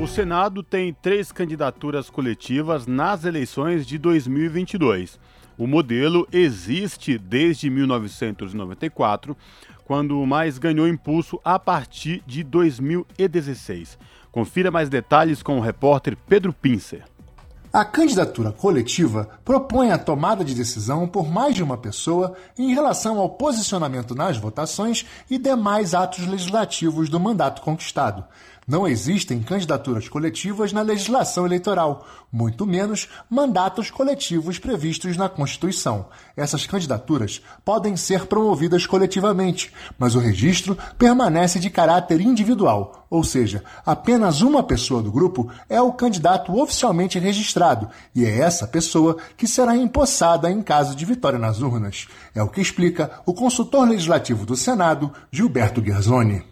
O 0.00 0.06
Senado 0.06 0.62
tem 0.62 0.94
três 0.94 1.32
candidaturas 1.32 2.08
coletivas 2.08 2.86
nas 2.86 3.24
eleições 3.24 3.86
de 3.86 3.98
2022. 3.98 5.18
O 5.56 5.66
modelo 5.66 6.28
existe 6.30 7.18
desde 7.18 7.68
1994, 7.68 9.36
quando 9.84 10.24
mais 10.24 10.56
ganhou 10.56 10.86
impulso 10.86 11.40
a 11.42 11.58
partir 11.58 12.22
de 12.26 12.44
2016. 12.44 13.98
Confira 14.30 14.70
mais 14.70 14.88
detalhes 14.88 15.42
com 15.42 15.58
o 15.58 15.62
repórter 15.62 16.16
Pedro 16.28 16.52
Pincer. 16.52 17.04
A 17.70 17.84
candidatura 17.84 18.50
coletiva 18.50 19.28
propõe 19.44 19.90
a 19.90 19.98
tomada 19.98 20.42
de 20.42 20.54
decisão 20.54 21.06
por 21.06 21.28
mais 21.30 21.54
de 21.54 21.62
uma 21.62 21.76
pessoa 21.76 22.34
em 22.56 22.72
relação 22.72 23.18
ao 23.18 23.28
posicionamento 23.28 24.14
nas 24.14 24.38
votações 24.38 25.04
e 25.30 25.36
demais 25.36 25.94
atos 25.94 26.26
legislativos 26.26 27.10
do 27.10 27.20
mandato 27.20 27.60
conquistado. 27.60 28.24
Não 28.68 28.86
existem 28.86 29.40
candidaturas 29.40 30.10
coletivas 30.10 30.74
na 30.74 30.82
legislação 30.82 31.46
eleitoral, 31.46 32.06
muito 32.30 32.66
menos 32.66 33.08
mandatos 33.30 33.90
coletivos 33.90 34.58
previstos 34.58 35.16
na 35.16 35.26
Constituição. 35.26 36.10
Essas 36.36 36.66
candidaturas 36.66 37.40
podem 37.64 37.96
ser 37.96 38.26
promovidas 38.26 38.86
coletivamente, 38.86 39.72
mas 39.98 40.14
o 40.14 40.18
registro 40.18 40.76
permanece 40.98 41.58
de 41.58 41.70
caráter 41.70 42.20
individual, 42.20 43.06
ou 43.08 43.24
seja, 43.24 43.64
apenas 43.86 44.42
uma 44.42 44.62
pessoa 44.62 45.02
do 45.02 45.10
grupo 45.10 45.50
é 45.66 45.80
o 45.80 45.94
candidato 45.94 46.54
oficialmente 46.60 47.18
registrado 47.18 47.88
e 48.14 48.26
é 48.26 48.38
essa 48.38 48.66
pessoa 48.66 49.16
que 49.34 49.48
será 49.48 49.74
empossada 49.74 50.50
em 50.50 50.60
caso 50.60 50.94
de 50.94 51.06
vitória 51.06 51.38
nas 51.38 51.62
urnas. 51.62 52.06
É 52.34 52.42
o 52.42 52.48
que 52.50 52.60
explica 52.60 53.22
o 53.24 53.32
consultor 53.32 53.88
legislativo 53.88 54.44
do 54.44 54.54
Senado, 54.54 55.10
Gilberto 55.32 55.80
Guerzoni. 55.80 56.47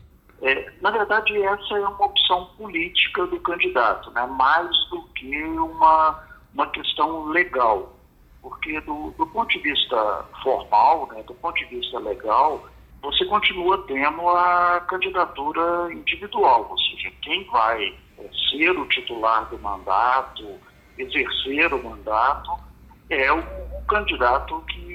É, 0.47 0.73
na 0.81 0.93
verdade, 0.93 1.43
essa 1.43 1.75
é 1.75 1.81
uma 1.81 2.07
opção 2.07 2.47
política 2.57 3.27
do 3.27 3.41
candidato, 3.41 4.13
né? 4.13 4.25
mais 4.27 4.71
do 4.91 5.03
que 5.17 5.43
uma, 5.43 6.23
uma 6.55 6.69
questão 6.69 7.25
legal. 7.25 7.93
Porque, 8.41 8.81
do, 8.83 9.11
do 9.19 9.27
ponto 9.27 9.49
de 9.49 9.59
vista 9.59 10.25
formal, 10.45 11.09
né, 11.09 11.21
do 11.25 11.35
ponto 11.35 11.57
de 11.57 11.65
vista 11.65 11.99
legal, 11.99 12.65
você 13.03 13.25
continua 13.25 13.85
tendo 13.89 14.29
a 14.29 14.81
candidatura 14.89 15.93
individual, 15.93 16.69
ou 16.71 16.79
seja, 16.79 17.11
quem 17.23 17.43
vai 17.51 17.99
é, 18.17 18.31
ser 18.49 18.71
o 18.71 18.87
titular 18.87 19.47
do 19.47 19.59
mandato, 19.59 20.47
exercer 20.97 21.75
o 21.75 21.83
mandato, 21.83 22.53
é 23.11 23.33
o, 23.33 23.39
o 23.39 23.87
candidato 23.87 24.61
que 24.69 24.87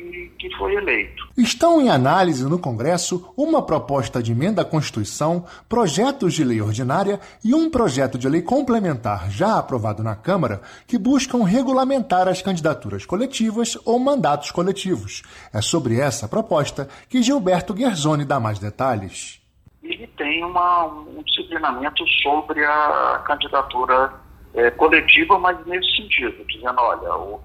que 0.42 0.50
foi 0.58 0.74
eleito. 0.74 1.30
Estão 1.38 1.80
em 1.80 1.90
análise 1.90 2.44
no 2.50 2.58
Congresso 2.58 3.32
uma 3.38 3.62
proposta 3.62 4.24
de 4.24 4.32
emenda 4.32 4.64
à 4.64 4.66
Constituição, 4.66 5.46
projetos 5.70 6.34
de 6.34 6.44
lei 6.44 6.60
ordinária 6.60 7.20
e 7.46 7.54
um 7.54 7.70
projeto 7.70 8.18
de 8.18 8.28
lei 8.28 8.42
complementar 8.42 9.30
já 9.30 9.60
aprovado 9.60 10.02
na 10.02 10.16
Câmara 10.16 10.62
que 10.88 10.98
buscam 10.98 11.44
regulamentar 11.44 12.28
as 12.28 12.42
candidaturas 12.42 13.06
coletivas 13.06 13.78
ou 13.86 14.00
mandatos 14.00 14.50
coletivos. 14.50 15.22
É 15.54 15.62
sobre 15.62 16.00
essa 16.00 16.28
proposta 16.28 16.90
que 17.08 17.22
Gilberto 17.22 17.76
Guerzoni 17.76 18.26
dá 18.26 18.40
mais 18.40 18.58
detalhes. 18.58 19.40
Ele 19.84 20.08
tem 20.18 20.44
uma, 20.44 20.86
um 20.86 21.22
disciplinamento 21.22 22.04
sobre 22.24 22.66
a 22.66 23.22
candidatura 23.28 24.12
é, 24.56 24.72
coletiva, 24.72 25.38
mas 25.38 25.64
nesse 25.68 25.96
sentido, 25.96 26.44
dizendo, 26.48 26.80
olha, 26.80 27.16
o, 27.16 27.42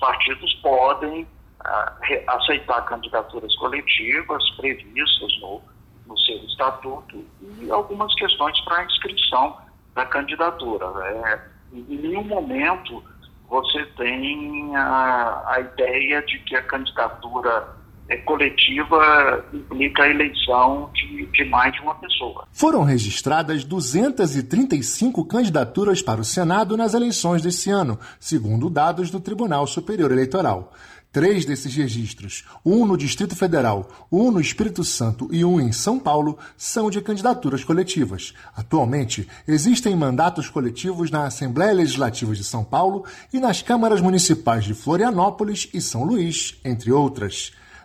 partidos 0.00 0.52
podem 0.54 1.26
aceitar 2.26 2.82
candidaturas 2.86 3.54
coletivas 3.56 4.50
previstas 4.56 5.40
no, 5.40 5.60
no 6.06 6.18
seu 6.18 6.36
estatuto 6.44 7.24
e 7.60 7.70
algumas 7.70 8.14
questões 8.14 8.58
para 8.64 8.78
a 8.78 8.84
inscrição 8.84 9.58
da 9.94 10.06
candidatura. 10.06 10.86
É, 11.04 11.40
em 11.74 11.98
nenhum 11.98 12.24
momento 12.24 13.04
você 13.48 13.84
tem 13.96 14.74
a, 14.74 15.44
a 15.46 15.60
ideia 15.60 16.22
de 16.22 16.38
que 16.40 16.56
a 16.56 16.62
candidatura 16.62 17.79
é, 18.10 18.16
coletiva 18.16 19.44
implica 19.54 20.02
a 20.02 20.10
eleição 20.10 20.90
de, 20.92 21.26
de 21.26 21.44
mais 21.44 21.72
de 21.72 21.80
uma 21.80 21.94
pessoa. 21.94 22.46
Foram 22.52 22.82
registradas 22.82 23.62
235 23.62 25.24
candidaturas 25.24 26.02
para 26.02 26.20
o 26.20 26.24
Senado 26.24 26.76
nas 26.76 26.92
eleições 26.92 27.40
desse 27.40 27.70
ano, 27.70 27.98
segundo 28.18 28.68
dados 28.68 29.10
do 29.10 29.20
Tribunal 29.20 29.64
Superior 29.66 30.10
Eleitoral. 30.10 30.72
Três 31.12 31.44
desses 31.44 31.74
registros, 31.74 32.44
um 32.64 32.86
no 32.86 32.96
Distrito 32.96 33.34
Federal, 33.34 33.88
um 34.12 34.30
no 34.30 34.40
Espírito 34.40 34.84
Santo 34.84 35.28
e 35.32 35.44
um 35.44 35.60
em 35.60 35.72
São 35.72 35.98
Paulo, 35.98 36.38
são 36.56 36.88
de 36.88 37.00
candidaturas 37.00 37.64
coletivas. 37.64 38.32
Atualmente, 38.56 39.26
existem 39.46 39.96
mandatos 39.96 40.48
coletivos 40.48 41.10
na 41.10 41.26
Assembleia 41.26 41.72
Legislativa 41.72 42.32
de 42.32 42.44
São 42.44 42.62
Paulo 42.62 43.04
e 43.32 43.40
nas 43.40 43.60
câmaras 43.60 44.00
municipais 44.00 44.64
de 44.64 44.72
Florianópolis 44.72 45.68
e 45.74 45.80
São 45.80 46.04
Luís, 46.04 46.56
entre 46.64 46.92
outras. 46.92 47.52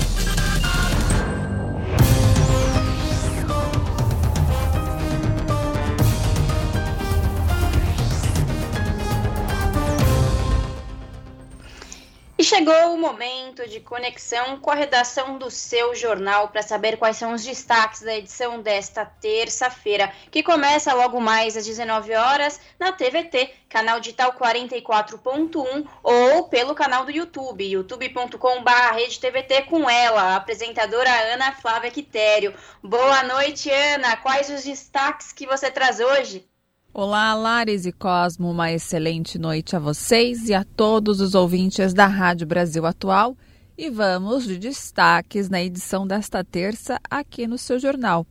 chegou 12.51 12.93
o 12.93 12.97
momento 12.97 13.65
de 13.65 13.79
conexão 13.79 14.59
com 14.59 14.69
a 14.69 14.75
redação 14.75 15.37
do 15.37 15.49
seu 15.49 15.95
jornal 15.95 16.49
para 16.49 16.61
saber 16.61 16.97
quais 16.97 17.15
são 17.15 17.33
os 17.33 17.45
destaques 17.45 18.01
da 18.01 18.13
edição 18.13 18.61
desta 18.61 19.05
terça-feira, 19.05 20.11
que 20.29 20.43
começa 20.43 20.93
logo 20.93 21.21
mais 21.21 21.55
às 21.55 21.65
19 21.65 22.13
horas 22.13 22.59
na 22.77 22.91
TVT, 22.91 23.53
canal 23.69 24.01
digital 24.01 24.33
44.1 24.33 25.87
ou 26.03 26.49
pelo 26.49 26.75
canal 26.75 27.05
do 27.05 27.11
YouTube, 27.11 27.63
youtube.com/redetvt 27.63 29.69
com 29.69 29.89
ela, 29.89 30.21
a 30.21 30.35
apresentadora 30.35 31.09
Ana 31.33 31.53
Flávia 31.53 31.89
Quitério. 31.89 32.53
Boa 32.83 33.23
noite, 33.23 33.71
Ana. 33.71 34.17
Quais 34.17 34.49
os 34.49 34.65
destaques 34.65 35.31
que 35.31 35.47
você 35.47 35.71
traz 35.71 36.01
hoje? 36.01 36.50
Olá, 36.93 37.33
Lares 37.33 37.85
e 37.85 37.91
Cosmo, 37.93 38.51
uma 38.51 38.69
excelente 38.69 39.39
noite 39.39 39.77
a 39.77 39.79
vocês 39.79 40.49
e 40.49 40.53
a 40.53 40.65
todos 40.65 41.21
os 41.21 41.33
ouvintes 41.33 41.93
da 41.93 42.05
Rádio 42.05 42.45
Brasil 42.45 42.85
Atual. 42.85 43.37
E 43.77 43.89
vamos 43.89 44.43
de 44.43 44.57
destaques 44.57 45.47
na 45.49 45.63
edição 45.63 46.05
desta 46.05 46.43
terça 46.43 46.99
aqui 47.09 47.47
no 47.47 47.57
seu 47.57 47.79
jornal. 47.79 48.27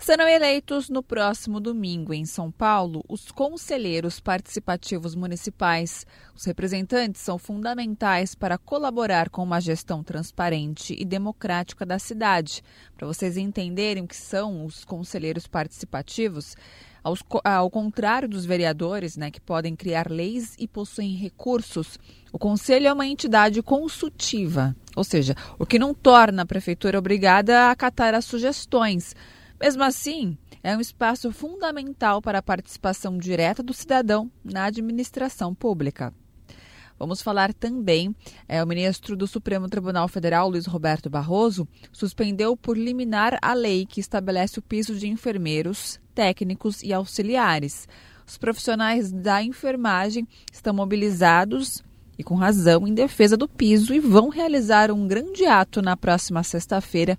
Serão 0.00 0.26
eleitos 0.28 0.90
no 0.90 1.00
próximo 1.00 1.60
domingo 1.60 2.12
em 2.12 2.24
São 2.24 2.50
Paulo 2.50 3.04
os 3.08 3.30
conselheiros 3.30 4.18
participativos 4.18 5.14
municipais. 5.14 6.04
Os 6.34 6.44
representantes 6.44 7.20
são 7.20 7.38
fundamentais 7.38 8.34
para 8.34 8.58
colaborar 8.58 9.30
com 9.30 9.44
uma 9.44 9.60
gestão 9.60 10.02
transparente 10.02 10.92
e 10.98 11.04
democrática 11.04 11.86
da 11.86 12.00
cidade. 12.00 12.64
Para 12.96 13.06
vocês 13.06 13.36
entenderem 13.36 14.02
o 14.02 14.08
que 14.08 14.16
são 14.16 14.64
os 14.64 14.84
conselheiros 14.84 15.46
participativos, 15.46 16.56
aos, 17.02 17.22
ao 17.44 17.70
contrário 17.70 18.28
dos 18.28 18.44
vereadores, 18.44 19.16
né, 19.16 19.30
que 19.30 19.40
podem 19.40 19.74
criar 19.74 20.10
leis 20.10 20.54
e 20.58 20.68
possuem 20.68 21.14
recursos, 21.14 21.98
o 22.32 22.38
Conselho 22.38 22.86
é 22.86 22.92
uma 22.92 23.06
entidade 23.06 23.62
consultiva, 23.62 24.74
ou 24.96 25.04
seja, 25.04 25.34
o 25.58 25.66
que 25.66 25.78
não 25.78 25.92
torna 25.92 26.42
a 26.42 26.46
Prefeitura 26.46 26.98
obrigada 26.98 27.60
a 27.60 27.70
acatar 27.70 28.14
as 28.14 28.24
sugestões. 28.24 29.14
Mesmo 29.60 29.82
assim, 29.82 30.36
é 30.62 30.76
um 30.76 30.80
espaço 30.80 31.30
fundamental 31.32 32.22
para 32.22 32.38
a 32.38 32.42
participação 32.42 33.18
direta 33.18 33.62
do 33.62 33.74
cidadão 33.74 34.30
na 34.44 34.64
administração 34.64 35.54
pública. 35.54 36.14
Vamos 36.98 37.20
falar 37.20 37.52
também, 37.52 38.14
é, 38.46 38.62
o 38.62 38.66
ministro 38.66 39.16
do 39.16 39.26
Supremo 39.26 39.68
Tribunal 39.68 40.06
Federal, 40.06 40.48
Luiz 40.48 40.66
Roberto 40.66 41.10
Barroso, 41.10 41.66
suspendeu 41.92 42.56
por 42.56 42.78
liminar 42.78 43.36
a 43.42 43.52
lei 43.54 43.84
que 43.84 43.98
estabelece 43.98 44.60
o 44.60 44.62
piso 44.62 44.94
de 44.94 45.08
enfermeiros, 45.08 45.98
técnicos 46.14 46.82
e 46.82 46.92
auxiliares. 46.92 47.88
Os 48.26 48.38
profissionais 48.38 49.10
da 49.10 49.42
enfermagem 49.42 50.26
estão 50.52 50.72
mobilizados 50.72 51.82
e 52.18 52.22
com 52.22 52.34
razão 52.34 52.86
em 52.86 52.94
defesa 52.94 53.36
do 53.36 53.48
piso 53.48 53.92
e 53.94 54.00
vão 54.00 54.28
realizar 54.28 54.90
um 54.90 55.06
grande 55.06 55.44
ato 55.44 55.82
na 55.82 55.96
próxima 55.96 56.42
sexta-feira, 56.42 57.18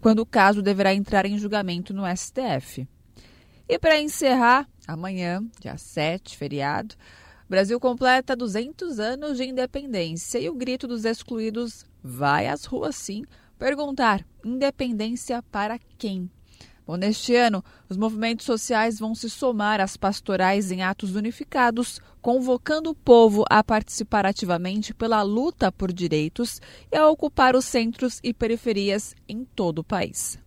quando 0.00 0.20
o 0.20 0.26
caso 0.26 0.62
deverá 0.62 0.94
entrar 0.94 1.26
em 1.26 1.38
julgamento 1.38 1.92
no 1.92 2.04
STF. 2.16 2.86
E 3.68 3.78
para 3.78 4.00
encerrar, 4.00 4.68
amanhã, 4.86 5.42
dia 5.60 5.76
7, 5.76 6.36
feriado, 6.36 6.94
o 7.46 7.50
Brasil 7.50 7.80
completa 7.80 8.36
200 8.36 8.98
anos 8.98 9.36
de 9.36 9.44
independência 9.44 10.38
e 10.38 10.48
o 10.48 10.54
grito 10.54 10.86
dos 10.86 11.04
excluídos 11.04 11.84
vai 12.02 12.46
às 12.46 12.64
ruas 12.64 12.96
sim 12.96 13.24
perguntar: 13.58 14.24
independência 14.44 15.42
para 15.42 15.78
quem? 15.98 16.30
Bom, 16.86 16.96
neste 16.96 17.34
ano, 17.34 17.64
os 17.88 17.96
movimentos 17.96 18.44
sociais 18.44 18.98
vão 18.98 19.14
se 19.14 19.30
somar 19.30 19.80
às 19.80 19.96
pastorais 19.96 20.70
em 20.70 20.82
atos 20.82 21.16
unificados, 21.16 21.98
convocando 22.20 22.90
o 22.90 22.94
povo 22.94 23.44
a 23.48 23.64
participar 23.64 24.26
ativamente 24.26 24.92
pela 24.92 25.22
luta 25.22 25.72
por 25.72 25.90
direitos 25.90 26.60
e 26.92 26.96
a 26.96 27.08
ocupar 27.08 27.56
os 27.56 27.64
centros 27.64 28.20
e 28.22 28.34
periferias 28.34 29.14
em 29.26 29.44
todo 29.44 29.78
o 29.78 29.84
país. 29.84 30.38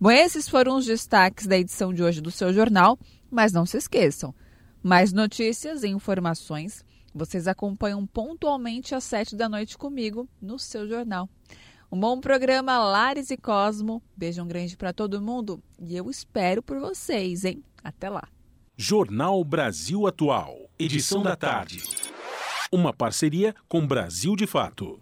Bom, 0.00 0.10
esses 0.10 0.48
foram 0.48 0.76
os 0.76 0.86
destaques 0.86 1.46
da 1.46 1.58
edição 1.58 1.92
de 1.92 2.02
hoje 2.02 2.20
do 2.20 2.30
seu 2.30 2.52
jornal, 2.52 2.96
mas 3.30 3.52
não 3.52 3.66
se 3.66 3.76
esqueçam. 3.76 4.32
Mais 4.82 5.12
notícias 5.12 5.82
e 5.82 5.88
informações 5.88 6.84
vocês 7.14 7.46
acompanham 7.46 8.06
pontualmente 8.06 8.94
às 8.94 9.04
sete 9.04 9.36
da 9.36 9.48
noite 9.48 9.76
comigo 9.76 10.28
no 10.40 10.58
seu 10.58 10.88
jornal. 10.88 11.28
Um 11.92 12.00
bom 12.00 12.18
programa, 12.18 12.78
Lares 12.78 13.30
e 13.30 13.36
Cosmo. 13.36 14.02
Beijo 14.16 14.42
grande 14.46 14.78
para 14.78 14.94
todo 14.94 15.20
mundo 15.20 15.62
e 15.78 15.94
eu 15.94 16.08
espero 16.08 16.62
por 16.62 16.80
vocês, 16.80 17.44
hein? 17.44 17.62
Até 17.84 18.08
lá. 18.08 18.26
Jornal 18.74 19.44
Brasil 19.44 20.06
Atual, 20.06 20.70
edição 20.78 21.22
da 21.22 21.36
tarde. 21.36 21.82
Uma 22.72 22.94
parceria 22.94 23.54
com 23.68 23.86
Brasil 23.86 24.34
de 24.34 24.46
Fato. 24.46 25.01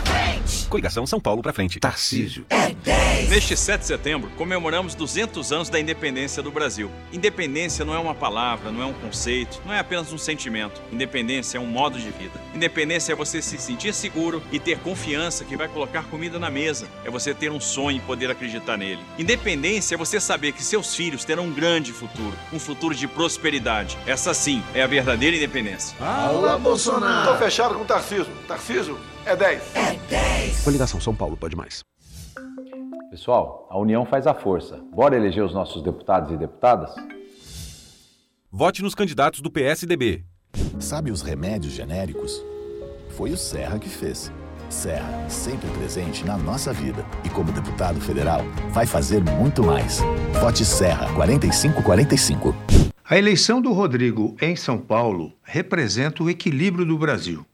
Coligação 0.71 1.05
São 1.05 1.19
Paulo 1.19 1.41
pra 1.41 1.51
frente. 1.51 1.81
Tarcísio. 1.81 2.45
É 2.49 2.69
10. 2.69 3.29
Neste 3.29 3.57
7 3.57 3.81
de 3.81 3.87
setembro, 3.87 4.31
comemoramos 4.37 4.95
200 4.95 5.51
anos 5.51 5.69
da 5.69 5.77
independência 5.77 6.41
do 6.41 6.49
Brasil. 6.49 6.89
Independência 7.11 7.83
não 7.83 7.93
é 7.93 7.99
uma 7.99 8.15
palavra, 8.15 8.71
não 8.71 8.81
é 8.81 8.85
um 8.85 8.93
conceito, 8.93 9.61
não 9.65 9.73
é 9.73 9.79
apenas 9.79 10.13
um 10.13 10.17
sentimento. 10.17 10.81
Independência 10.89 11.57
é 11.57 11.61
um 11.61 11.65
modo 11.65 11.99
de 11.99 12.09
vida. 12.09 12.39
Independência 12.55 13.11
é 13.11 13.15
você 13.15 13.41
se 13.41 13.57
sentir 13.57 13.93
seguro 13.93 14.41
e 14.49 14.59
ter 14.59 14.79
confiança 14.79 15.43
que 15.43 15.57
vai 15.57 15.67
colocar 15.67 16.03
comida 16.03 16.39
na 16.39 16.49
mesa. 16.49 16.87
É 17.03 17.11
você 17.11 17.33
ter 17.33 17.51
um 17.51 17.59
sonho 17.59 17.97
e 17.97 18.01
poder 18.01 18.31
acreditar 18.31 18.77
nele. 18.77 19.01
Independência 19.19 19.95
é 19.95 19.97
você 19.97 20.21
saber 20.21 20.53
que 20.53 20.63
seus 20.63 20.95
filhos 20.95 21.25
terão 21.25 21.47
um 21.47 21.53
grande 21.53 21.91
futuro, 21.91 22.33
um 22.53 22.59
futuro 22.59 22.95
de 22.95 23.09
prosperidade. 23.09 23.97
Essa 24.07 24.33
sim 24.33 24.63
é 24.73 24.81
a 24.81 24.87
verdadeira 24.87 25.35
independência. 25.35 25.97
Fala, 25.97 26.57
Bolsonaro! 26.57 27.33
Tô 27.33 27.37
fechado 27.37 27.75
com 27.75 27.81
o 27.81 27.85
Tarcísio. 27.85 28.31
Tarcísio 28.47 29.10
é 29.25 29.35
10. 29.35 29.75
É 29.75 29.95
10. 30.09 30.63
Coligação 30.63 30.99
São 30.99 31.15
Paulo 31.15 31.37
pode 31.37 31.55
mais. 31.55 31.83
Pessoal, 33.09 33.67
a 33.69 33.77
união 33.77 34.05
faz 34.05 34.25
a 34.25 34.33
força. 34.33 34.77
Bora 34.93 35.15
eleger 35.15 35.43
os 35.43 35.53
nossos 35.53 35.83
deputados 35.83 36.31
e 36.31 36.37
deputadas? 36.37 36.91
Vote 38.49 38.81
nos 38.81 38.95
candidatos 38.95 39.41
do 39.41 39.51
PSDB. 39.51 40.23
Sabe 40.79 41.11
os 41.11 41.21
remédios 41.21 41.73
genéricos? 41.73 42.41
Foi 43.09 43.31
o 43.31 43.37
Serra 43.37 43.77
que 43.79 43.89
fez. 43.89 44.31
Serra, 44.69 45.29
sempre 45.29 45.69
presente 45.71 46.25
na 46.25 46.37
nossa 46.37 46.71
vida. 46.71 47.05
E 47.25 47.29
como 47.29 47.51
deputado 47.51 47.99
federal, 47.99 48.41
vai 48.69 48.85
fazer 48.85 49.21
muito 49.21 49.61
mais. 49.63 49.99
Vote 50.39 50.63
Serra 50.63 51.13
4545. 51.13 52.55
A 53.03 53.17
eleição 53.17 53.61
do 53.61 53.73
Rodrigo 53.73 54.37
em 54.41 54.55
São 54.55 54.77
Paulo 54.77 55.33
representa 55.43 56.23
o 56.23 56.29
equilíbrio 56.29 56.85
do 56.85 56.97
Brasil. 56.97 57.45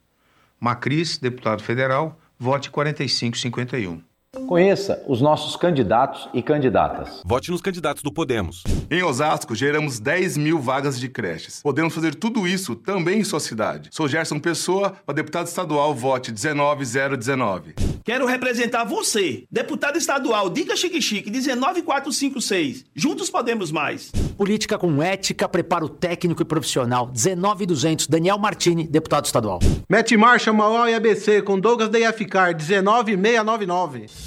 Macris, 0.60 1.18
deputado 1.18 1.62
federal, 1.62 2.18
vote 2.40 2.70
4551. 2.70 4.04
Conheça 4.46 5.04
os 5.08 5.22
nossos 5.22 5.56
candidatos 5.56 6.28
e 6.34 6.42
candidatas. 6.42 7.22
Vote 7.26 7.50
nos 7.50 7.62
candidatos 7.62 8.04
do 8.04 8.12
Podemos. 8.12 8.64
Em 8.92 9.02
Osasco, 9.02 9.56
geramos 9.56 10.00
10 10.00 10.38
mil 10.38 10.60
vagas 10.60 11.00
de 11.00 11.08
creches. 11.08 11.62
Podemos 11.62 11.94
fazer 11.94 12.14
tudo 12.14 12.46
isso 12.46 12.76
também 12.76 13.20
em 13.20 13.24
sua 13.24 13.40
cidade. 13.40 13.90
Sou 13.92 14.08
Gerson 14.08 14.40
Pessoa, 14.40 14.94
para 15.06 15.16
deputado 15.16 15.48
estadual, 15.48 15.94
vote 15.94 16.32
19019. 16.32 17.76
Quero 18.04 18.26
representar 18.26 18.84
você, 18.84 19.46
deputado 19.52 19.98
estadual 19.98 20.50
Dica 20.50 20.76
Chique 20.76 21.02
Chique 21.02 21.30
19456. 21.30 22.86
Juntos 22.96 23.30
podemos 23.30 23.72
mais. 23.72 24.12
Política 24.38 24.78
com 24.78 25.02
ética, 25.02 25.48
preparo 25.48 25.90
técnico 25.90 26.42
e 26.42 26.46
profissional 26.46 27.12
19200. 27.14 28.08
Daniel 28.08 28.38
Martini, 28.38 28.88
deputado 28.88 29.26
estadual. 29.26 29.60
Mete 29.90 30.16
marcha 30.18 30.54
Mauá 30.54 30.92
e 30.92 30.96
ABC 30.96 31.42
com 31.42 31.60
Douglas 31.60 31.90
Deiaficar 31.90 32.54
19699. 32.56 34.27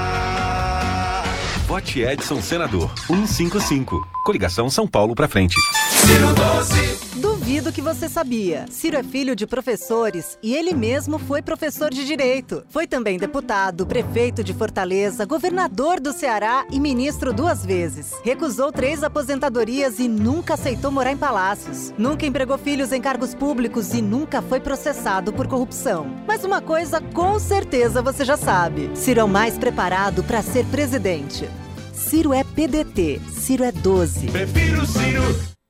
Vote 1.71 2.01
Edson 2.01 2.41
Senador 2.41 2.91
155. 3.07 4.05
Coligação 4.25 4.69
São 4.69 4.85
Paulo 4.85 5.15
pra 5.15 5.29
frente. 5.29 5.55
Ciro 5.89 6.33
Doce. 6.33 7.10
Duvido 7.51 7.73
que 7.73 7.81
você 7.81 8.07
sabia. 8.07 8.65
Ciro 8.69 8.95
é 8.95 9.03
filho 9.03 9.35
de 9.35 9.45
professores 9.45 10.37
e 10.41 10.55
ele 10.55 10.73
mesmo 10.73 11.19
foi 11.19 11.41
professor 11.41 11.93
de 11.93 12.05
direito. 12.05 12.63
Foi 12.69 12.87
também 12.87 13.17
deputado, 13.17 13.85
prefeito 13.85 14.41
de 14.41 14.53
Fortaleza, 14.53 15.25
governador 15.25 15.99
do 15.99 16.13
Ceará 16.13 16.65
e 16.71 16.79
ministro 16.79 17.33
duas 17.33 17.65
vezes. 17.65 18.13
Recusou 18.23 18.71
três 18.71 19.03
aposentadorias 19.03 19.99
e 19.99 20.07
nunca 20.07 20.53
aceitou 20.53 20.93
morar 20.93 21.11
em 21.11 21.17
palácios. 21.17 21.93
Nunca 21.97 22.25
empregou 22.25 22.57
filhos 22.57 22.93
em 22.93 23.01
cargos 23.01 23.35
públicos 23.35 23.93
e 23.93 24.01
nunca 24.01 24.41
foi 24.41 24.61
processado 24.61 25.33
por 25.33 25.45
corrupção. 25.45 26.07
Mas 26.25 26.45
uma 26.45 26.61
coisa 26.61 27.01
com 27.01 27.37
certeza 27.37 28.01
você 28.01 28.23
já 28.23 28.37
sabe: 28.37 28.89
Ciro 28.95 29.19
é 29.19 29.23
o 29.25 29.27
mais 29.27 29.57
preparado 29.57 30.23
para 30.23 30.41
ser 30.41 30.65
presidente. 30.67 31.49
Ciro 31.91 32.31
é 32.31 32.45
PDT. 32.45 33.19
Ciro 33.29 33.65
é 33.65 33.73
12. 33.73 34.27
Prefiro 34.27 34.85
Ciro. 34.85 35.60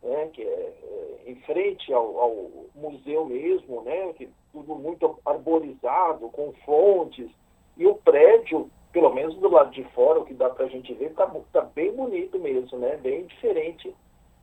né? 0.00 0.30
Que 0.32 0.42
é, 0.42 0.46
é 0.46 1.30
em 1.30 1.34
frente 1.40 1.92
ao, 1.92 2.20
ao, 2.20 2.50
museu 2.76 3.24
mesmo, 3.24 3.82
né? 3.82 4.12
Que 4.12 4.30
tudo 4.52 4.76
muito 4.76 5.18
arborizado, 5.26 6.28
com 6.28 6.52
fontes. 6.64 7.28
E 7.76 7.84
o 7.84 7.96
prédio, 7.96 8.70
pelo 8.92 9.12
menos 9.12 9.34
do 9.38 9.50
lado 9.50 9.72
de 9.72 9.82
fora, 9.90 10.20
o 10.20 10.24
que 10.24 10.34
dá 10.34 10.48
para 10.48 10.66
a 10.66 10.68
gente 10.68 10.94
ver, 10.94 11.10
está 11.10 11.26
tá 11.52 11.62
bem 11.62 11.92
bonito 11.92 12.38
mesmo, 12.38 12.78
né? 12.78 12.96
Bem 12.98 13.26
diferente 13.26 13.92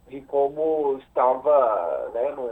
de 0.09 0.19
como 0.21 0.97
estava 0.97 2.09
né, 2.13 2.31
no, 2.31 2.49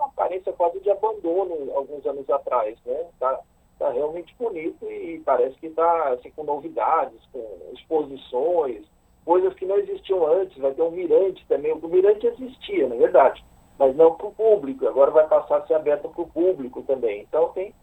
uma 0.00 0.08
aparência 0.08 0.52
quase 0.52 0.80
de 0.80 0.90
abandono 0.90 1.72
alguns 1.74 2.04
anos 2.06 2.28
atrás, 2.28 2.76
né? 2.84 3.06
Tá, 3.18 3.40
tá 3.78 3.90
realmente 3.90 4.34
bonito 4.38 4.90
e 4.90 5.20
parece 5.24 5.56
que 5.56 5.66
está 5.66 6.08
assim, 6.10 6.30
com 6.30 6.44
novidades, 6.44 7.20
com 7.32 7.42
exposições, 7.72 8.84
coisas 9.24 9.54
que 9.54 9.66
não 9.66 9.76
existiam 9.76 10.26
antes. 10.26 10.56
Vai 10.58 10.72
ter 10.72 10.82
um 10.82 10.90
mirante 10.90 11.44
também. 11.46 11.72
O 11.72 11.88
mirante 11.88 12.26
existia, 12.26 12.88
na 12.88 12.96
verdade, 12.96 13.44
mas 13.78 13.94
não 13.94 14.14
para 14.14 14.26
o 14.26 14.34
público. 14.34 14.86
Agora 14.86 15.10
vai 15.10 15.26
passar 15.28 15.58
a 15.58 15.66
ser 15.66 15.74
aberto 15.74 16.08
para 16.08 16.22
o 16.22 16.28
público 16.28 16.82
também. 16.82 17.22
Então 17.22 17.48
tem 17.50 17.74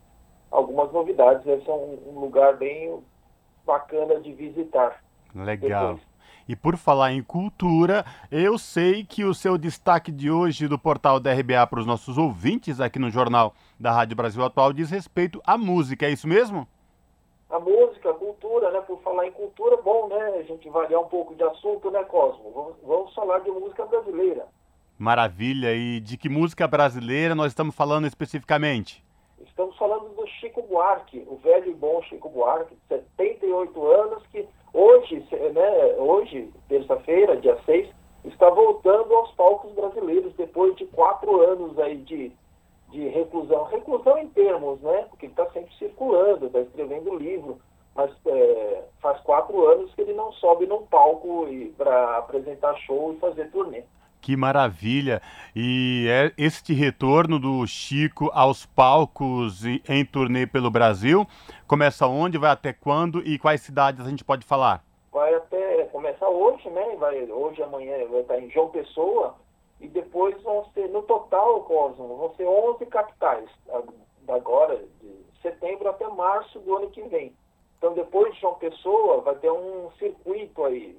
algumas 0.52 0.92
novidades. 0.92 1.44
Deve 1.46 1.64
ser 1.64 1.72
um, 1.72 2.00
um 2.08 2.20
lugar 2.20 2.58
bem 2.58 3.00
bacana 3.66 4.20
de 4.20 4.34
visitar. 4.34 5.04
Legal. 5.36 5.96
Depois. 5.96 6.07
E 6.48 6.56
por 6.56 6.78
falar 6.78 7.12
em 7.12 7.22
cultura, 7.22 8.06
eu 8.32 8.58
sei 8.58 9.04
que 9.04 9.24
o 9.24 9.34
seu 9.34 9.58
destaque 9.58 10.12
de 10.12 10.32
hoje 10.32 10.68
do 10.68 10.80
portal 10.80 11.20
da 11.20 11.34
RBA 11.34 11.68
para 11.68 11.80
os 11.80 11.86
nossos 11.86 12.18
ouvintes 12.18 12.80
aqui 12.80 12.98
no 12.98 13.10
Jornal 13.10 13.54
da 13.80 13.92
Rádio 13.92 14.16
Brasil 14.16 14.44
Atual 14.44 14.72
diz 14.72 14.90
respeito 14.90 15.42
à 15.46 15.58
música, 15.58 16.06
é 16.06 16.12
isso 16.12 16.28
mesmo? 16.28 16.68
a 17.50 17.60
música, 17.60 18.10
a 18.10 18.14
cultura, 18.14 18.72
né? 18.72 18.82
Por 18.82 19.02
falar 19.02 19.26
em 19.26 19.32
cultura, 19.32 19.78
bom, 19.78 20.08
né? 20.08 20.38
A 20.40 20.44
gente 20.44 20.70
variar 20.70 21.02
um 21.02 21.08
pouco 21.08 21.34
de 21.36 21.44
assunto, 21.44 21.90
né, 21.90 22.04
Cosmo? 22.04 22.52
Vamos, 22.52 22.76
vamos 22.84 23.14
falar 23.14 23.40
de 23.40 23.50
música 23.50 23.86
brasileira. 23.86 24.46
Maravilha. 24.98 25.74
E 25.74 26.00
de 26.00 26.18
que 26.18 26.28
música 26.28 26.68
brasileira 26.68 27.36
nós 27.36 27.48
estamos 27.48 27.76
falando 27.76 28.08
especificamente? 28.08 29.04
Estamos 29.40 29.78
falando 29.78 30.10
do 30.16 30.28
Chico 30.28 30.62
Buarque, 30.64 31.26
o 31.28 31.38
velho 31.38 31.72
e 31.72 31.74
bom 31.74 32.02
Chico 32.04 32.30
Buarque, 32.30 32.76
de 32.76 32.82
78 32.88 33.88
anos, 33.88 34.24
que 34.28 34.48
hoje, 34.74 35.26
né, 35.54 35.96
hoje, 35.98 36.52
terça-feira, 36.68 37.38
dia 37.38 37.58
6, 37.66 37.90
está 38.26 38.50
voltando 38.50 39.14
aos 39.14 39.32
palcos 39.32 39.72
brasileiros 39.74 40.34
depois 40.36 40.76
de 40.76 40.86
quatro 40.88 41.42
anos 41.42 41.78
aí 41.80 41.98
de, 41.98 42.32
de 42.90 43.08
reclusão. 43.08 43.64
Reclusão 43.66 44.18
em 44.18 44.28
termos, 44.30 44.82
né? 44.82 45.06
Porque 45.10 45.26
ele 45.26 45.34
está 45.34 45.50
sempre 45.52 45.74
circulando, 45.76 46.48
está 46.48 46.60
escrevendo 46.60 47.16
livro, 47.16 47.60
mas 47.96 48.12
é, 48.26 48.84
faz 49.02 49.20
quatro 49.22 49.68
anos 49.68 49.94
que 49.94 50.02
ele 50.02 50.14
não 50.14 50.32
sobe 50.34 50.66
num 50.66 50.86
palco 50.86 51.48
para 51.78 52.18
apresentar 52.18 52.76
show 52.78 53.14
e 53.14 53.20
fazer 53.20 53.50
turnê. 53.52 53.84
Que 54.28 54.36
maravilha! 54.36 55.22
E 55.56 56.06
é 56.10 56.34
este 56.38 56.74
retorno 56.74 57.40
do 57.40 57.66
Chico 57.66 58.30
aos 58.34 58.66
palcos 58.66 59.64
e 59.64 59.82
em 59.88 60.04
turnê 60.04 60.46
pelo 60.46 60.70
Brasil 60.70 61.26
começa 61.66 62.06
onde, 62.06 62.38
vai 62.38 62.50
até 62.50 62.74
quando 62.74 63.26
e 63.26 63.40
quais 63.40 63.62
cidades 63.62 64.06
a 64.06 64.10
gente 64.10 64.26
pode 64.26 64.46
falar? 64.46 64.84
Vai 65.14 65.34
até 65.34 65.86
começar 65.94 66.28
hoje, 66.28 66.70
né? 66.72 66.98
Vai 66.98 67.24
hoje 67.32 67.64
amanhã 67.64 68.06
vai 68.10 68.20
estar 68.20 68.38
em 68.38 68.50
João 68.50 68.68
Pessoa 68.68 69.34
e 69.80 69.88
depois 69.88 70.36
vão 70.44 70.66
ser 70.74 70.90
no 70.90 71.04
total, 71.04 71.62
Cosmo, 71.62 72.18
vão 72.18 72.36
ser 72.36 72.44
11 72.44 72.86
capitais 72.88 73.50
agora 74.28 74.76
de 75.00 75.42
setembro 75.42 75.88
até 75.88 76.06
março 76.10 76.60
do 76.60 76.76
ano 76.76 76.90
que 76.90 77.02
vem. 77.04 77.34
Então 77.78 77.94
depois 77.94 78.34
de 78.34 78.42
João 78.42 78.56
Pessoa 78.56 79.22
vai 79.22 79.36
ter 79.36 79.52
um 79.52 79.92
circuito 80.00 80.66
aí 80.66 80.98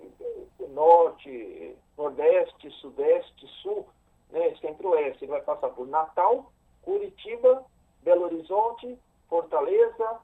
norte, 0.70 1.76
nordeste, 1.96 2.70
sudeste, 2.72 3.46
sul, 3.62 3.86
né, 4.30 4.54
centro-oeste. 4.60 5.24
Ele 5.24 5.32
vai 5.32 5.42
passar 5.42 5.70
por 5.70 5.86
Natal, 5.88 6.52
Curitiba, 6.82 7.64
Belo 8.02 8.24
Horizonte, 8.24 8.98
Fortaleza, 9.28 10.20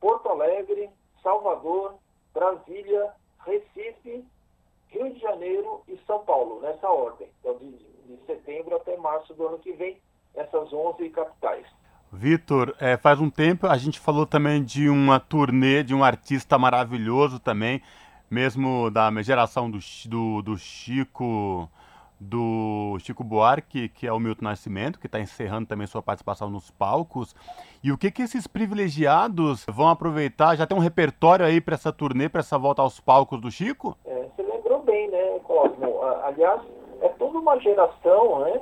Porto 0.00 0.28
Alegre, 0.28 0.90
Salvador, 1.22 1.94
Brasília, 2.32 3.12
Recife, 3.44 4.24
Rio 4.88 5.12
de 5.12 5.18
Janeiro 5.18 5.82
e 5.88 5.96
São 6.06 6.24
Paulo, 6.24 6.60
nessa 6.60 6.88
ordem. 6.88 7.28
Então, 7.40 7.56
de, 7.56 7.70
de 7.72 8.26
setembro 8.26 8.76
até 8.76 8.96
março 8.96 9.32
do 9.34 9.46
ano 9.46 9.58
que 9.58 9.72
vem, 9.72 10.00
essas 10.34 10.72
11 10.72 11.08
capitais. 11.10 11.66
Vitor, 12.14 12.74
é, 12.80 12.96
faz 12.96 13.20
um 13.20 13.28
tempo 13.28 13.66
a 13.66 13.76
gente 13.76 13.98
falou 13.98 14.24
também 14.24 14.62
de 14.62 14.88
uma 14.88 15.18
turnê 15.18 15.82
de 15.82 15.94
um 15.94 16.04
artista 16.04 16.56
maravilhoso 16.56 17.38
também, 17.38 17.82
mesmo 18.30 18.90
da 18.90 19.10
geração 19.20 19.70
do, 19.70 19.78
do, 20.08 20.42
do 20.42 20.56
Chico 20.56 21.68
do 22.18 22.96
Chico 23.00 23.22
Buarque, 23.22 23.88
que 23.88 24.06
é 24.06 24.12
o 24.12 24.18
Milton 24.18 24.44
Nascimento, 24.44 24.98
que 24.98 25.06
está 25.06 25.20
encerrando 25.20 25.66
também 25.66 25.86
sua 25.86 26.00
participação 26.00 26.48
nos 26.48 26.70
palcos. 26.70 27.34
E 27.82 27.92
o 27.92 27.98
que 27.98 28.10
que 28.10 28.22
esses 28.22 28.46
privilegiados 28.46 29.66
vão 29.68 29.88
aproveitar? 29.88 30.56
Já 30.56 30.66
tem 30.66 30.76
um 30.76 30.80
repertório 30.80 31.44
aí 31.44 31.60
para 31.60 31.74
essa 31.74 31.92
turnê, 31.92 32.28
para 32.28 32.40
essa 32.40 32.56
volta 32.56 32.80
aos 32.80 33.00
palcos 33.00 33.40
do 33.40 33.50
Chico? 33.50 33.98
É, 34.06 34.28
você 34.34 34.42
lembrou 34.42 34.82
bem, 34.82 35.10
né, 35.10 35.38
Cosmo? 35.40 36.02
Aliás, 36.24 36.62
é 37.02 37.08
toda 37.08 37.38
uma 37.38 37.58
geração, 37.58 38.40
né, 38.40 38.60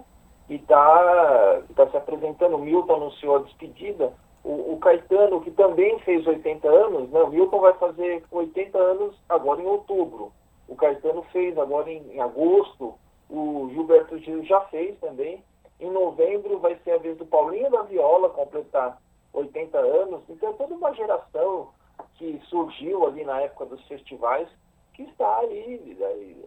que 0.53 0.57
está 0.63 1.63
tá 1.75 1.87
se 1.91 1.97
apresentando. 1.97 2.59
Milton 2.59 2.95
anunciou 2.95 3.37
a 3.37 3.39
despedida. 3.41 4.13
O, 4.45 4.75
o, 4.75 4.79
Caetano, 4.79 5.41
que 5.41 5.51
também 5.53 5.99
fez 6.01 6.27
80 6.27 6.69
anos, 6.69 7.11
né, 7.11 7.25
Milton 7.29 7.61
vai 7.61 7.73
fazer 7.75 8.25
80 8.31 8.77
anos 8.77 9.17
agora 9.29 9.63
em 9.63 9.67
outubro. 9.67 10.33
O 10.69 10.75
Caetano 10.75 11.23
fez 11.33 11.57
agora 11.57 11.91
em, 11.91 12.03
em 12.13 12.21
agosto 12.21 12.95
o 13.31 13.71
Gilberto 13.73 14.19
Gil 14.19 14.45
já 14.45 14.61
fez 14.63 14.99
também. 14.99 15.43
Em 15.81 15.91
novembro 15.91 16.59
vai 16.59 16.77
ser 16.85 16.93
a 16.93 16.99
vez 16.99 17.17
do 17.17 17.25
Paulinho 17.25 17.71
da 17.71 17.83
Viola 17.83 18.29
completar 18.29 19.01
80 19.33 19.79
anos. 19.79 20.23
Então 20.29 20.53
toda 20.55 20.75
uma 20.75 20.93
geração 20.93 21.69
que 22.17 22.39
surgiu 22.49 23.07
ali 23.07 23.25
na 23.25 23.41
época 23.41 23.67
dos 23.67 23.83
festivais 23.87 24.49
que 24.93 25.05
está 25.05 25.39
aí, 25.39 25.97
aí 25.99 26.45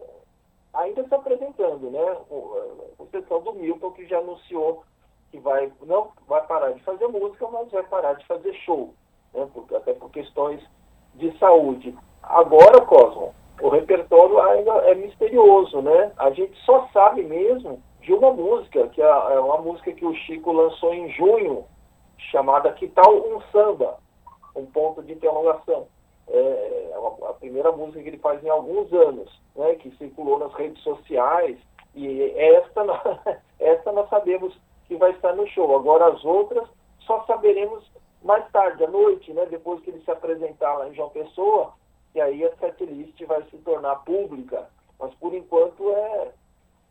ainda 0.76 1.06
se 1.06 1.14
apresentando, 1.14 1.90
né? 1.90 2.16
Com 2.28 3.04
exceção 3.04 3.40
do 3.42 3.54
Milton, 3.54 3.90
que 3.92 4.06
já 4.06 4.18
anunciou 4.18 4.84
que 5.30 5.38
vai, 5.38 5.72
não 5.82 6.10
vai 6.28 6.44
parar 6.46 6.72
de 6.72 6.82
fazer 6.82 7.06
música, 7.08 7.48
mas 7.48 7.70
vai 7.70 7.82
parar 7.84 8.14
de 8.14 8.26
fazer 8.26 8.52
show, 8.54 8.94
né? 9.34 9.48
Porque, 9.52 9.74
até 9.74 9.92
por 9.94 10.10
questões 10.10 10.62
de 11.14 11.36
saúde. 11.38 11.96
Agora, 12.22 12.80
Cosmo, 12.82 13.34
o 13.60 13.68
repertório 13.68 14.40
ainda 14.40 14.72
é 14.90 14.94
misterioso, 14.94 15.80
né? 15.82 16.12
A 16.16 16.30
gente 16.30 16.56
só 16.64 16.88
sabe 16.92 17.22
mesmo 17.22 17.82
de 18.00 18.12
uma 18.12 18.32
música, 18.32 18.86
que 18.88 19.02
é, 19.02 19.06
é 19.06 19.40
uma 19.40 19.58
música 19.58 19.92
que 19.92 20.04
o 20.04 20.14
Chico 20.14 20.52
lançou 20.52 20.94
em 20.94 21.10
junho, 21.10 21.64
chamada 22.30 22.72
Que 22.72 22.88
Tal 22.88 23.14
um 23.14 23.40
Samba? 23.52 23.98
Um 24.54 24.66
ponto 24.66 25.02
de 25.02 25.12
interrogação. 25.12 25.88
É, 26.28 26.90
é 26.92 27.28
a 27.28 27.34
primeira 27.34 27.70
música 27.72 28.02
que 28.02 28.08
ele 28.08 28.18
faz 28.18 28.42
em 28.42 28.48
alguns 28.48 28.92
anos, 28.92 29.30
né? 29.54 29.74
Que 29.76 29.90
circulou 29.96 30.38
nas 30.38 30.52
redes 30.54 30.82
sociais. 30.82 31.58
E 31.94 32.22
esta, 32.36 32.82
esta 33.58 33.92
nós 33.92 34.08
sabemos 34.08 34.56
que 34.86 34.96
vai 34.96 35.12
estar 35.12 35.34
no 35.34 35.46
show. 35.48 35.76
Agora 35.76 36.08
as 36.08 36.24
outras 36.24 36.68
só 37.00 37.24
saberemos 37.26 37.84
mais 38.22 38.50
tarde, 38.50 38.84
à 38.84 38.88
noite, 38.88 39.32
né? 39.32 39.46
Depois 39.46 39.80
que 39.82 39.90
ele 39.90 40.02
se 40.04 40.10
apresentar 40.10 40.74
lá 40.76 40.88
em 40.88 40.94
João 40.94 41.10
Pessoa, 41.10 41.72
e 42.14 42.20
aí 42.20 42.44
a 42.44 42.56
setlist 42.56 43.22
vai 43.24 43.42
se 43.44 43.58
tornar 43.58 43.96
pública, 44.04 44.68
mas 44.98 45.14
por 45.14 45.34
enquanto 45.34 45.90
é, 45.92 46.32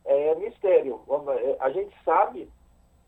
é 0.05 0.35
mistério. 0.35 1.01
É, 1.39 1.57
a 1.59 1.69
gente 1.71 1.95
sabe 2.03 2.49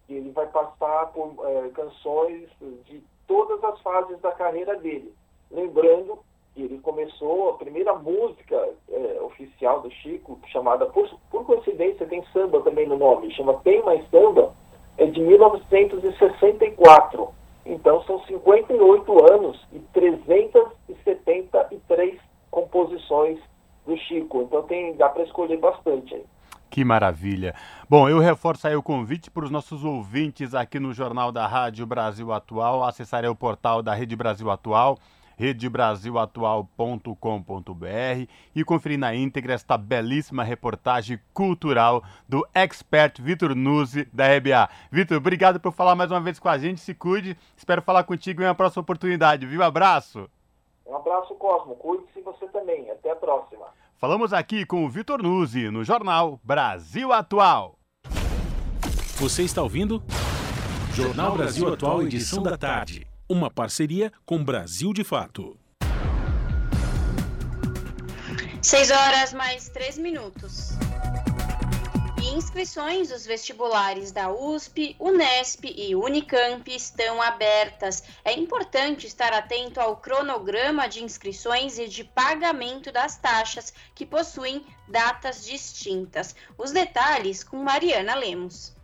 que 0.05 0.13
ele 0.13 0.31
vai 0.31 0.47
passar 0.47 1.07
por 1.07 1.35
é, 1.45 1.69
canções 1.69 2.49
de 2.85 3.03
todas 3.27 3.63
as 3.63 3.79
fases 3.81 4.19
da 4.19 4.31
carreira 4.31 4.75
dele. 4.77 5.13
Lembrando 5.51 6.17
que 6.53 6.61
ele 6.63 6.79
começou, 6.79 7.51
a 7.51 7.53
primeira 7.53 7.93
música 7.93 8.67
é, 8.89 9.21
oficial 9.21 9.79
do 9.81 9.89
Chico, 9.91 10.39
chamada, 10.47 10.87
por, 10.87 11.07
por 11.29 11.45
coincidência, 11.45 12.07
tem 12.07 12.23
samba 12.33 12.59
também 12.61 12.87
no 12.87 12.97
nome, 12.97 13.31
chama 13.33 13.53
Tem 13.63 13.83
Mais 13.83 14.03
Samba, 14.09 14.55
é 14.97 15.05
de 15.05 15.21
1964. 15.21 17.29
Então 17.65 18.03
são 18.03 18.21
58 18.25 19.33
anos 19.33 19.65
e 19.71 19.79
373 19.93 22.19
composições 22.49 23.39
do 23.85 23.95
Chico. 23.97 24.41
Então 24.41 24.63
tem, 24.63 24.95
dá 24.95 25.09
para 25.09 25.21
escolher 25.23 25.57
bastante 25.57 26.15
aí. 26.15 26.25
Que 26.69 26.83
maravilha. 26.83 27.55
Bom, 27.89 28.09
eu 28.09 28.19
reforço 28.19 28.67
aí 28.67 28.75
o 28.75 28.83
convite 28.83 29.29
para 29.29 29.45
os 29.45 29.51
nossos 29.51 29.85
ouvintes 29.85 30.55
aqui 30.55 30.79
no 30.79 30.93
Jornal 30.93 31.31
da 31.31 31.47
Rádio 31.47 31.85
Brasil 31.85 32.33
Atual, 32.33 32.83
acessarem 32.83 33.29
o 33.29 33.35
portal 33.35 33.83
da 33.83 33.93
Rede 33.93 34.15
Brasil 34.15 34.49
Atual 34.49 34.97
redebrasilatual.com.br 35.37 38.27
e 38.55 38.63
conferir 38.63 38.97
na 38.97 39.15
íntegra 39.15 39.53
esta 39.53 39.77
belíssima 39.77 40.43
reportagem 40.43 41.19
cultural 41.33 42.03
do 42.27 42.45
expert 42.53 43.21
Vitor 43.21 43.55
Nuzzi, 43.55 44.05
da 44.11 44.25
EBA. 44.25 44.69
Vitor, 44.91 45.17
obrigado 45.17 45.59
por 45.59 45.71
falar 45.71 45.95
mais 45.95 46.11
uma 46.11 46.19
vez 46.19 46.39
com 46.39 46.49
a 46.49 46.57
gente, 46.57 46.81
se 46.81 46.93
cuide, 46.93 47.37
espero 47.55 47.81
falar 47.81 48.03
contigo 48.03 48.41
em 48.41 48.45
uma 48.45 48.55
próxima 48.55 48.81
oportunidade, 48.81 49.45
viu? 49.45 49.63
Abraço! 49.63 50.29
Um 50.85 50.95
abraço, 50.95 51.35
Cosmo, 51.35 51.75
cuide-se 51.75 52.21
você 52.21 52.47
também, 52.47 52.89
até 52.89 53.11
a 53.11 53.15
próxima. 53.15 53.65
Falamos 53.97 54.33
aqui 54.33 54.65
com 54.65 54.85
o 54.85 54.89
Vitor 54.89 55.21
Nuzzi, 55.21 55.69
no 55.69 55.83
Jornal 55.83 56.39
Brasil 56.43 57.11
Atual. 57.11 57.77
Você 59.17 59.43
está 59.43 59.61
ouvindo? 59.61 60.01
Jornal 60.93 61.35
Brasil 61.35 61.73
Atual, 61.73 62.03
edição 62.03 62.41
da 62.41 62.57
tarde 62.57 63.06
uma 63.29 63.51
parceria 63.51 64.11
com 64.25 64.43
Brasil 64.43 64.93
de 64.93 65.03
Fato. 65.03 65.59
6 68.61 68.91
horas 68.91 69.33
mais 69.33 69.69
3 69.69 69.97
minutos. 69.97 70.71
E 72.21 72.35
inscrições 72.35 73.09
dos 73.09 73.25
vestibulares 73.25 74.11
da 74.11 74.31
USP, 74.31 74.95
Unesp 74.99 75.65
e 75.65 75.95
Unicamp 75.95 76.69
estão 76.73 77.21
abertas. 77.21 78.03
É 78.23 78.33
importante 78.33 79.05
estar 79.05 79.33
atento 79.33 79.79
ao 79.79 79.97
cronograma 79.97 80.87
de 80.87 81.03
inscrições 81.03 81.77
e 81.77 81.87
de 81.87 82.03
pagamento 82.03 82.91
das 82.91 83.17
taxas 83.17 83.73
que 83.93 84.05
possuem 84.05 84.65
datas 84.87 85.45
distintas. 85.45 86.35
Os 86.57 86.71
detalhes 86.71 87.43
com 87.43 87.57
Mariana 87.57 88.15
Lemos. 88.15 88.76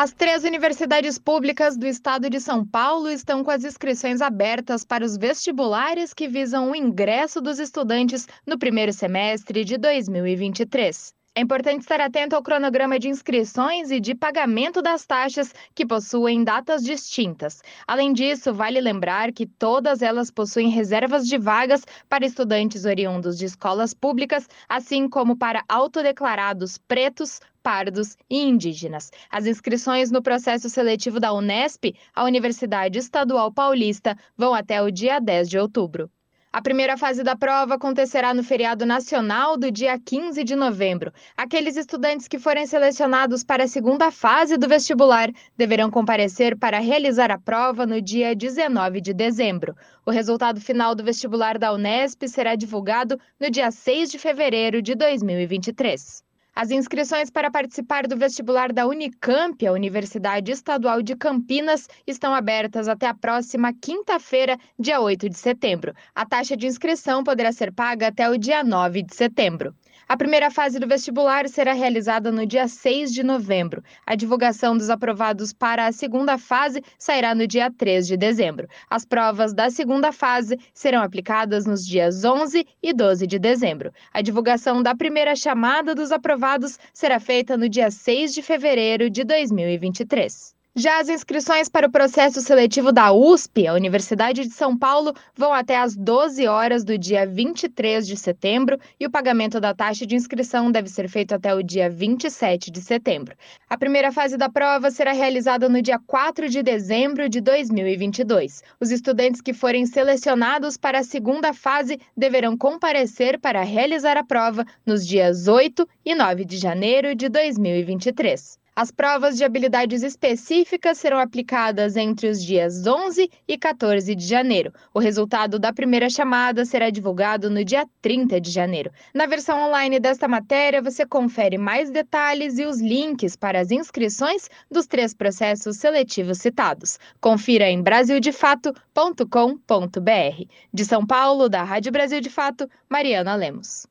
As 0.00 0.12
três 0.12 0.44
universidades 0.44 1.18
públicas 1.18 1.76
do 1.76 1.84
estado 1.84 2.30
de 2.30 2.38
São 2.38 2.64
Paulo 2.64 3.10
estão 3.10 3.42
com 3.42 3.50
as 3.50 3.64
inscrições 3.64 4.20
abertas 4.20 4.84
para 4.84 5.04
os 5.04 5.16
vestibulares 5.16 6.14
que 6.14 6.28
visam 6.28 6.70
o 6.70 6.76
ingresso 6.76 7.40
dos 7.40 7.58
estudantes 7.58 8.24
no 8.46 8.56
primeiro 8.56 8.92
semestre 8.92 9.64
de 9.64 9.76
2023. 9.76 11.17
É 11.34 11.40
importante 11.40 11.82
estar 11.82 12.00
atento 12.00 12.34
ao 12.34 12.42
cronograma 12.42 12.98
de 12.98 13.08
inscrições 13.08 13.92
e 13.92 14.00
de 14.00 14.14
pagamento 14.14 14.82
das 14.82 15.06
taxas 15.06 15.54
que 15.74 15.86
possuem 15.86 16.42
datas 16.42 16.82
distintas. 16.82 17.62
Além 17.86 18.12
disso, 18.12 18.52
vale 18.52 18.80
lembrar 18.80 19.32
que 19.32 19.46
todas 19.46 20.02
elas 20.02 20.32
possuem 20.32 20.68
reservas 20.68 21.26
de 21.26 21.38
vagas 21.38 21.84
para 22.08 22.26
estudantes 22.26 22.84
oriundos 22.84 23.38
de 23.38 23.44
escolas 23.44 23.94
públicas, 23.94 24.48
assim 24.68 25.08
como 25.08 25.36
para 25.36 25.64
autodeclarados 25.68 26.76
pretos, 26.76 27.40
pardos 27.62 28.16
e 28.28 28.42
indígenas. 28.42 29.10
As 29.30 29.46
inscrições 29.46 30.10
no 30.10 30.20
processo 30.20 30.68
seletivo 30.68 31.20
da 31.20 31.32
Unesp, 31.32 31.94
a 32.14 32.24
Universidade 32.24 32.98
Estadual 32.98 33.52
Paulista, 33.52 34.18
vão 34.36 34.54
até 34.54 34.82
o 34.82 34.90
dia 34.90 35.20
10 35.20 35.48
de 35.48 35.58
outubro. 35.58 36.10
A 36.50 36.62
primeira 36.62 36.96
fase 36.96 37.22
da 37.22 37.36
prova 37.36 37.74
acontecerá 37.74 38.32
no 38.32 38.42
feriado 38.42 38.86
nacional 38.86 39.54
do 39.54 39.70
dia 39.70 39.98
15 39.98 40.42
de 40.42 40.56
novembro. 40.56 41.12
Aqueles 41.36 41.76
estudantes 41.76 42.26
que 42.26 42.38
forem 42.38 42.66
selecionados 42.66 43.44
para 43.44 43.64
a 43.64 43.68
segunda 43.68 44.10
fase 44.10 44.56
do 44.56 44.66
vestibular 44.66 45.30
deverão 45.58 45.90
comparecer 45.90 46.56
para 46.56 46.78
realizar 46.78 47.30
a 47.30 47.38
prova 47.38 47.84
no 47.84 48.00
dia 48.00 48.34
19 48.34 48.98
de 49.02 49.12
dezembro. 49.12 49.76
O 50.06 50.10
resultado 50.10 50.58
final 50.58 50.94
do 50.94 51.04
vestibular 51.04 51.58
da 51.58 51.70
Unesp 51.70 52.26
será 52.26 52.54
divulgado 52.54 53.20
no 53.38 53.50
dia 53.50 53.70
6 53.70 54.10
de 54.10 54.18
fevereiro 54.18 54.80
de 54.80 54.94
2023. 54.94 56.27
As 56.60 56.72
inscrições 56.72 57.30
para 57.30 57.52
participar 57.52 58.08
do 58.08 58.16
vestibular 58.16 58.72
da 58.72 58.84
Unicamp, 58.84 59.64
a 59.64 59.70
Universidade 59.70 60.50
Estadual 60.50 61.00
de 61.02 61.14
Campinas, 61.14 61.86
estão 62.04 62.34
abertas 62.34 62.88
até 62.88 63.06
a 63.06 63.14
próxima 63.14 63.72
quinta-feira, 63.72 64.58
dia 64.76 65.00
8 65.00 65.28
de 65.28 65.38
setembro. 65.38 65.94
A 66.12 66.26
taxa 66.26 66.56
de 66.56 66.66
inscrição 66.66 67.22
poderá 67.22 67.52
ser 67.52 67.72
paga 67.72 68.08
até 68.08 68.28
o 68.28 68.36
dia 68.36 68.64
9 68.64 69.04
de 69.04 69.14
setembro. 69.14 69.72
A 70.08 70.16
primeira 70.16 70.50
fase 70.50 70.78
do 70.78 70.88
vestibular 70.88 71.46
será 71.50 71.74
realizada 71.74 72.32
no 72.32 72.46
dia 72.46 72.66
6 72.66 73.12
de 73.12 73.22
novembro. 73.22 73.82
A 74.06 74.14
divulgação 74.14 74.74
dos 74.74 74.88
aprovados 74.88 75.52
para 75.52 75.86
a 75.86 75.92
segunda 75.92 76.38
fase 76.38 76.82
sairá 76.98 77.34
no 77.34 77.46
dia 77.46 77.70
3 77.70 78.06
de 78.06 78.16
dezembro. 78.16 78.66
As 78.88 79.04
provas 79.04 79.52
da 79.52 79.68
segunda 79.68 80.10
fase 80.10 80.58
serão 80.72 81.02
aplicadas 81.02 81.66
nos 81.66 81.86
dias 81.86 82.24
11 82.24 82.66
e 82.82 82.94
12 82.94 83.26
de 83.26 83.38
dezembro. 83.38 83.92
A 84.10 84.22
divulgação 84.22 84.82
da 84.82 84.94
primeira 84.94 85.36
chamada 85.36 85.94
dos 85.94 86.10
aprovados 86.10 86.78
será 86.94 87.20
feita 87.20 87.54
no 87.58 87.68
dia 87.68 87.90
6 87.90 88.32
de 88.32 88.40
fevereiro 88.40 89.10
de 89.10 89.22
2023. 89.24 90.57
Já 90.78 91.00
as 91.00 91.08
inscrições 91.08 91.68
para 91.68 91.88
o 91.88 91.90
processo 91.90 92.40
seletivo 92.40 92.92
da 92.92 93.12
USP, 93.12 93.66
a 93.66 93.74
Universidade 93.74 94.44
de 94.44 94.52
São 94.54 94.78
Paulo, 94.78 95.12
vão 95.34 95.52
até 95.52 95.76
às 95.76 95.96
12 95.96 96.46
horas 96.46 96.84
do 96.84 96.96
dia 96.96 97.26
23 97.26 98.06
de 98.06 98.16
setembro 98.16 98.78
e 99.00 99.04
o 99.04 99.10
pagamento 99.10 99.58
da 99.58 99.74
taxa 99.74 100.06
de 100.06 100.14
inscrição 100.14 100.70
deve 100.70 100.88
ser 100.88 101.08
feito 101.08 101.34
até 101.34 101.52
o 101.52 101.64
dia 101.64 101.90
27 101.90 102.70
de 102.70 102.80
setembro. 102.80 103.34
A 103.68 103.76
primeira 103.76 104.12
fase 104.12 104.36
da 104.36 104.48
prova 104.48 104.88
será 104.92 105.10
realizada 105.10 105.68
no 105.68 105.82
dia 105.82 105.98
4 105.98 106.48
de 106.48 106.62
dezembro 106.62 107.28
de 107.28 107.40
2022. 107.40 108.62
Os 108.78 108.92
estudantes 108.92 109.40
que 109.40 109.52
forem 109.52 109.84
selecionados 109.84 110.76
para 110.76 111.00
a 111.00 111.04
segunda 111.04 111.52
fase 111.52 111.98
deverão 112.16 112.56
comparecer 112.56 113.40
para 113.40 113.64
realizar 113.64 114.16
a 114.16 114.22
prova 114.22 114.64
nos 114.86 115.04
dias 115.04 115.48
8 115.48 115.88
e 116.04 116.14
9 116.14 116.44
de 116.44 116.56
janeiro 116.56 117.16
de 117.16 117.28
2023. 117.28 118.57
As 118.80 118.92
provas 118.92 119.36
de 119.36 119.42
habilidades 119.42 120.04
específicas 120.04 120.98
serão 120.98 121.18
aplicadas 121.18 121.96
entre 121.96 122.28
os 122.28 122.40
dias 122.40 122.86
11 122.86 123.28
e 123.48 123.58
14 123.58 124.14
de 124.14 124.24
janeiro. 124.24 124.72
O 124.94 125.00
resultado 125.00 125.58
da 125.58 125.72
primeira 125.72 126.08
chamada 126.08 126.64
será 126.64 126.88
divulgado 126.88 127.50
no 127.50 127.64
dia 127.64 127.84
30 128.00 128.40
de 128.40 128.52
janeiro. 128.52 128.92
Na 129.12 129.26
versão 129.26 129.66
online 129.66 129.98
desta 129.98 130.28
matéria, 130.28 130.80
você 130.80 131.04
confere 131.04 131.58
mais 131.58 131.90
detalhes 131.90 132.56
e 132.56 132.66
os 132.66 132.80
links 132.80 133.34
para 133.34 133.58
as 133.58 133.72
inscrições 133.72 134.48
dos 134.70 134.86
três 134.86 135.12
processos 135.12 135.78
seletivos 135.78 136.38
citados. 136.38 137.00
Confira 137.20 137.68
em 137.68 137.82
brasildefato.com.br. 137.82 140.44
De 140.72 140.84
São 140.84 141.04
Paulo, 141.04 141.48
da 141.48 141.64
Rádio 141.64 141.90
Brasil 141.90 142.20
de 142.20 142.30
Fato, 142.30 142.70
Mariana 142.88 143.34
Lemos. 143.34 143.88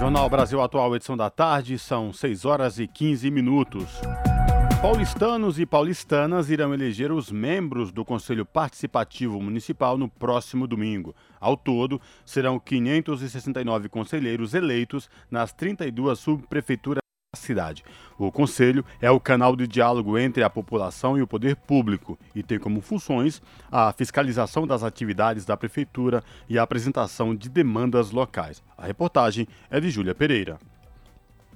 Jornal 0.00 0.30
Brasil 0.30 0.62
Atual, 0.62 0.96
edição 0.96 1.14
da 1.14 1.28
tarde, 1.28 1.78
são 1.78 2.10
6 2.10 2.46
horas 2.46 2.78
e 2.78 2.86
15 2.86 3.30
minutos. 3.30 4.00
Paulistanos 4.80 5.58
e 5.58 5.66
paulistanas 5.66 6.48
irão 6.48 6.72
eleger 6.72 7.12
os 7.12 7.30
membros 7.30 7.92
do 7.92 8.02
Conselho 8.02 8.46
Participativo 8.46 9.38
Municipal 9.42 9.98
no 9.98 10.08
próximo 10.08 10.66
domingo. 10.66 11.14
Ao 11.38 11.54
todo, 11.54 12.00
serão 12.24 12.58
569 12.58 13.90
conselheiros 13.90 14.54
eleitos 14.54 15.10
nas 15.30 15.52
32 15.52 16.18
subprefeituras 16.18 17.09
cidade. 17.36 17.84
O 18.18 18.32
Conselho 18.32 18.84
é 19.00 19.08
o 19.08 19.20
canal 19.20 19.54
de 19.54 19.66
diálogo 19.66 20.18
entre 20.18 20.42
a 20.42 20.50
população 20.50 21.16
e 21.16 21.22
o 21.22 21.28
poder 21.28 21.54
público 21.54 22.18
e 22.34 22.42
tem 22.42 22.58
como 22.58 22.80
funções 22.80 23.40
a 23.70 23.92
fiscalização 23.92 24.66
das 24.66 24.82
atividades 24.82 25.44
da 25.44 25.56
Prefeitura 25.56 26.24
e 26.48 26.58
a 26.58 26.62
apresentação 26.62 27.34
de 27.34 27.48
demandas 27.48 28.10
locais. 28.10 28.60
A 28.76 28.84
reportagem 28.84 29.46
é 29.70 29.78
de 29.78 29.90
Júlia 29.90 30.14
Pereira. 30.14 30.58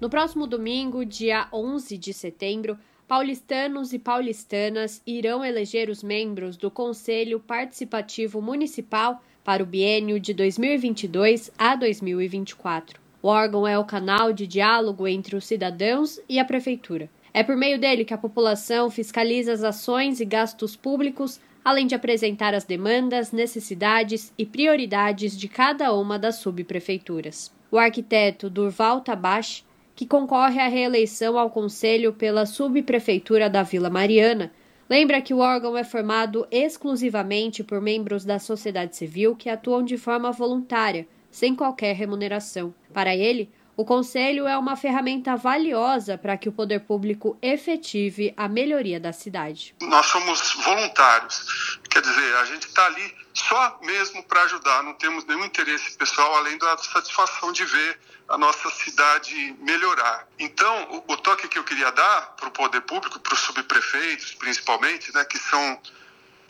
No 0.01 0.09
próximo 0.09 0.46
domingo, 0.46 1.05
dia 1.05 1.48
11 1.52 1.98
de 1.98 2.12
setembro, 2.12 2.78
paulistanos 3.09 3.92
e 3.92 3.98
paulistanas 3.98 5.02
irão 5.05 5.44
eleger 5.44 5.90
os 5.90 6.05
membros 6.05 6.56
do 6.56 6.70
Conselho 6.70 7.40
Participativo 7.40 8.40
Municipal 8.40 9.20
para 9.42 9.62
o 9.62 9.66
biênio 9.66 10.20
de 10.20 10.32
2022 10.34 11.51
a 11.59 11.74
2024. 11.74 13.03
O 13.24 13.28
órgão 13.28 13.66
é 13.66 13.78
o 13.78 13.86
canal 13.86 14.34
de 14.34 14.46
diálogo 14.46 15.09
entre 15.09 15.34
os 15.34 15.46
cidadãos 15.46 16.20
e 16.28 16.38
a 16.38 16.44
prefeitura. 16.44 17.09
É 17.32 17.42
por 17.42 17.56
meio 17.56 17.80
dele 17.80 18.05
que 18.05 18.12
a 18.12 18.18
população 18.18 18.90
fiscaliza 18.90 19.51
as 19.51 19.64
ações 19.64 20.20
e 20.20 20.26
gastos 20.26 20.76
públicos, 20.76 21.40
além 21.64 21.86
de 21.86 21.94
apresentar 21.94 22.52
as 22.52 22.64
demandas, 22.64 23.32
necessidades 23.32 24.30
e 24.36 24.44
prioridades 24.44 25.38
de 25.38 25.48
cada 25.48 25.90
uma 25.94 26.18
das 26.18 26.36
subprefeituras. 26.36 27.51
O 27.70 27.78
arquiteto 27.78 28.51
Durval 28.51 29.01
Tabash, 29.01 29.64
que 29.96 30.05
concorre 30.05 30.60
à 30.60 30.68
reeleição 30.68 31.38
ao 31.38 31.48
conselho 31.48 32.12
pela 32.12 32.44
subprefeitura 32.44 33.48
da 33.48 33.62
Vila 33.62 33.88
Mariana, 33.88 34.52
lembra 34.86 35.22
que 35.22 35.32
o 35.32 35.38
órgão 35.38 35.78
é 35.78 35.82
formado 35.82 36.46
exclusivamente 36.51 37.64
por 37.64 37.80
membros 37.80 38.22
da 38.22 38.38
sociedade 38.38 38.94
civil 38.94 39.34
que 39.34 39.48
atuam 39.48 39.82
de 39.82 39.96
forma 39.96 40.30
voluntária, 40.30 41.06
sem 41.35 41.52
qualquer 41.52 41.97
remuneração. 41.97 42.73
Para 42.93 43.12
ele, 43.12 43.51
o 43.77 43.85
Conselho 43.85 44.47
é 44.47 44.56
uma 44.56 44.77
ferramenta 44.77 45.35
valiosa 45.35 46.16
para 46.16 46.36
que 46.36 46.48
o 46.48 46.52
poder 46.52 46.82
público 46.82 47.36
efetive 47.43 48.32
a 48.36 48.47
melhoria 48.47 49.01
da 49.01 49.12
cidade. 49.12 49.74
Nós 49.82 50.06
somos 50.06 50.52
voluntários, 50.62 51.81
quer 51.90 52.01
dizer, 52.02 52.36
a 52.36 52.44
gente 52.44 52.69
está 52.69 52.86
ali 52.86 53.12
só 53.35 53.81
mesmo 53.82 54.23
para 54.23 54.43
ajudar, 54.43 54.85
não 54.85 54.94
temos 54.94 55.24
nenhum 55.24 55.44
interesse 55.44 55.98
pessoal 55.98 56.36
além 56.36 56.56
da 56.56 56.78
satisfação 56.78 57.51
de 57.51 57.65
ver 57.65 57.98
a 58.28 58.39
nossa 58.39 58.70
cidade 58.70 59.56
melhorar. 59.59 60.28
Então, 60.39 61.02
o, 61.09 61.16
toque 61.16 61.48
que 61.48 61.59
eu 61.59 61.65
queria 61.65 61.90
dar 61.90 62.36
para 62.36 62.48
o 62.48 62.52
poder 62.52 62.82
público, 62.82 63.19
para 63.19 63.35
os 63.35 63.40
subprefeitos 63.40 64.35
principalmente, 64.36 65.12
né, 65.12 65.24
que 65.24 65.39
são 65.39 65.81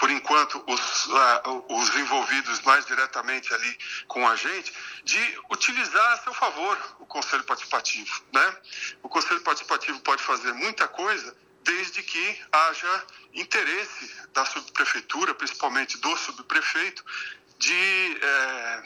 por 0.04 0.10
enquanto, 0.10 0.62
os, 0.66 1.06
uh, 1.06 1.64
os 1.70 1.96
envolvidos 1.96 2.60
mais 2.60 2.84
diretamente 2.84 3.54
ali 3.54 3.78
com 4.06 4.28
a 4.28 4.36
gente, 4.36 4.70
de 5.02 5.38
utilizar 5.50 6.12
a 6.12 6.18
seu 6.18 6.34
favor 6.34 6.78
o 7.00 7.06
Conselho 7.06 7.42
Participativo. 7.44 8.22
Né? 8.30 8.56
O 9.02 9.08
Conselho 9.08 9.40
Participativo 9.40 9.98
pode 10.00 10.22
fazer 10.22 10.52
muita 10.52 10.86
coisa 10.86 11.34
desde 11.62 12.02
que 12.02 12.38
haja 12.52 13.04
interesse 13.32 14.14
da 14.34 14.44
subprefeitura, 14.44 15.34
principalmente 15.34 15.96
do 15.96 16.14
subprefeito, 16.18 17.02
de 17.58 18.18
é, 18.20 18.82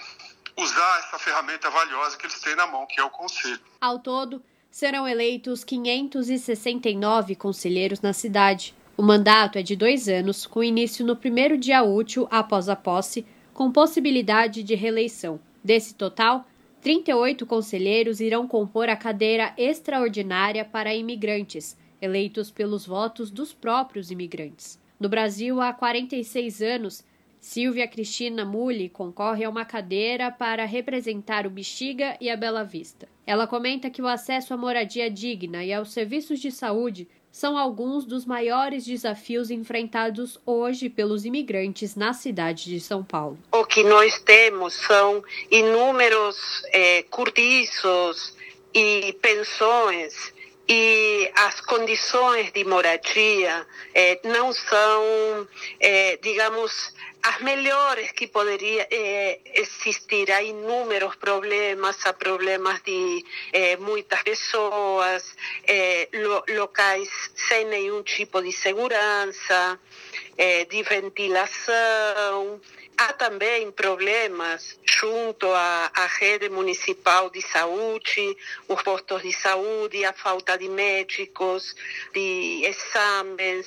usar 0.56 0.98
essa 1.00 1.18
ferramenta 1.18 1.68
valiosa 1.68 2.16
que 2.16 2.26
eles 2.26 2.40
têm 2.40 2.54
na 2.54 2.68
mão, 2.68 2.86
que 2.86 3.00
é 3.00 3.02
o 3.02 3.10
Conselho. 3.10 3.60
Ao 3.80 3.98
todo, 3.98 4.40
serão 4.70 5.08
eleitos 5.08 5.64
569 5.64 7.34
conselheiros 7.34 8.00
na 8.00 8.12
cidade. 8.12 8.77
O 8.98 9.02
mandato 9.04 9.58
é 9.58 9.62
de 9.62 9.76
dois 9.76 10.08
anos, 10.08 10.44
com 10.44 10.60
início 10.60 11.06
no 11.06 11.14
primeiro 11.14 11.56
dia 11.56 11.84
útil 11.84 12.26
após 12.32 12.68
a 12.68 12.74
posse, 12.74 13.24
com 13.54 13.70
possibilidade 13.70 14.64
de 14.64 14.74
reeleição. 14.74 15.38
Desse 15.62 15.94
total, 15.94 16.44
38 16.80 17.46
conselheiros 17.46 18.20
irão 18.20 18.48
compor 18.48 18.88
a 18.88 18.96
cadeira 18.96 19.54
extraordinária 19.56 20.64
para 20.64 20.96
imigrantes, 20.96 21.78
eleitos 22.02 22.50
pelos 22.50 22.84
votos 22.84 23.30
dos 23.30 23.54
próprios 23.54 24.10
imigrantes. 24.10 24.80
No 24.98 25.08
Brasil, 25.08 25.60
há 25.60 25.72
46 25.72 26.60
anos, 26.60 27.04
Silvia 27.38 27.86
Cristina 27.86 28.44
Muli 28.44 28.88
concorre 28.88 29.44
a 29.44 29.48
uma 29.48 29.64
cadeira 29.64 30.28
para 30.28 30.64
representar 30.64 31.46
o 31.46 31.50
Bexiga 31.50 32.16
e 32.20 32.28
a 32.28 32.36
Bela 32.36 32.64
Vista. 32.64 33.08
Ela 33.24 33.46
comenta 33.46 33.90
que 33.90 34.02
o 34.02 34.08
acesso 34.08 34.52
à 34.52 34.56
moradia 34.56 35.08
digna 35.08 35.64
e 35.64 35.72
aos 35.72 35.92
serviços 35.92 36.40
de 36.40 36.50
saúde 36.50 37.06
são 37.30 37.56
alguns 37.56 38.04
dos 38.04 38.24
maiores 38.24 38.84
desafios 38.84 39.50
enfrentados 39.50 40.38
hoje 40.44 40.88
pelos 40.88 41.24
imigrantes 41.24 41.94
na 41.94 42.12
cidade 42.12 42.64
de 42.64 42.80
São 42.80 43.04
Paulo. 43.04 43.38
O 43.52 43.64
que 43.64 43.84
nós 43.84 44.20
temos 44.20 44.74
são 44.74 45.22
inúmeros 45.50 46.36
é, 46.72 47.02
curtiços 47.04 48.34
e 48.74 49.12
pensões 49.20 50.32
e 50.68 51.30
as 51.34 51.60
condições 51.62 52.52
de 52.52 52.62
moradia 52.64 53.66
eh, 53.94 54.20
não 54.22 54.52
são, 54.52 55.48
eh, 55.80 56.18
digamos, 56.22 56.92
as 57.28 57.40
melhores 57.40 58.12
que 58.12 58.26
poderia 58.26 58.86
eh, 58.90 59.40
existir. 59.54 60.30
Há 60.32 60.42
inúmeros 60.42 61.14
problemas, 61.16 61.96
há 62.06 62.12
problemas 62.12 62.80
de 62.82 63.24
muitas 63.80 64.22
pessoas, 64.22 65.36
lo, 66.12 66.42
locais 66.48 67.10
sem 67.48 67.66
nenhum 67.66 68.02
tipo 68.02 68.40
de 68.40 68.52
segurança, 68.52 69.78
de 70.70 70.82
ventilação. 70.82 72.60
Há 72.96 73.12
também 73.12 73.70
problemas 73.70 74.76
junto 74.84 75.46
à, 75.52 75.90
à, 75.94 76.06
rede 76.06 76.48
municipal 76.48 77.30
de 77.30 77.40
saúde, 77.42 78.36
os 78.66 78.82
postos 78.82 79.22
de 79.22 79.32
saúde, 79.32 80.04
a 80.04 80.12
falta 80.12 80.58
de 80.58 80.68
médicos, 80.68 81.76
de 82.12 82.64
exames, 82.64 83.66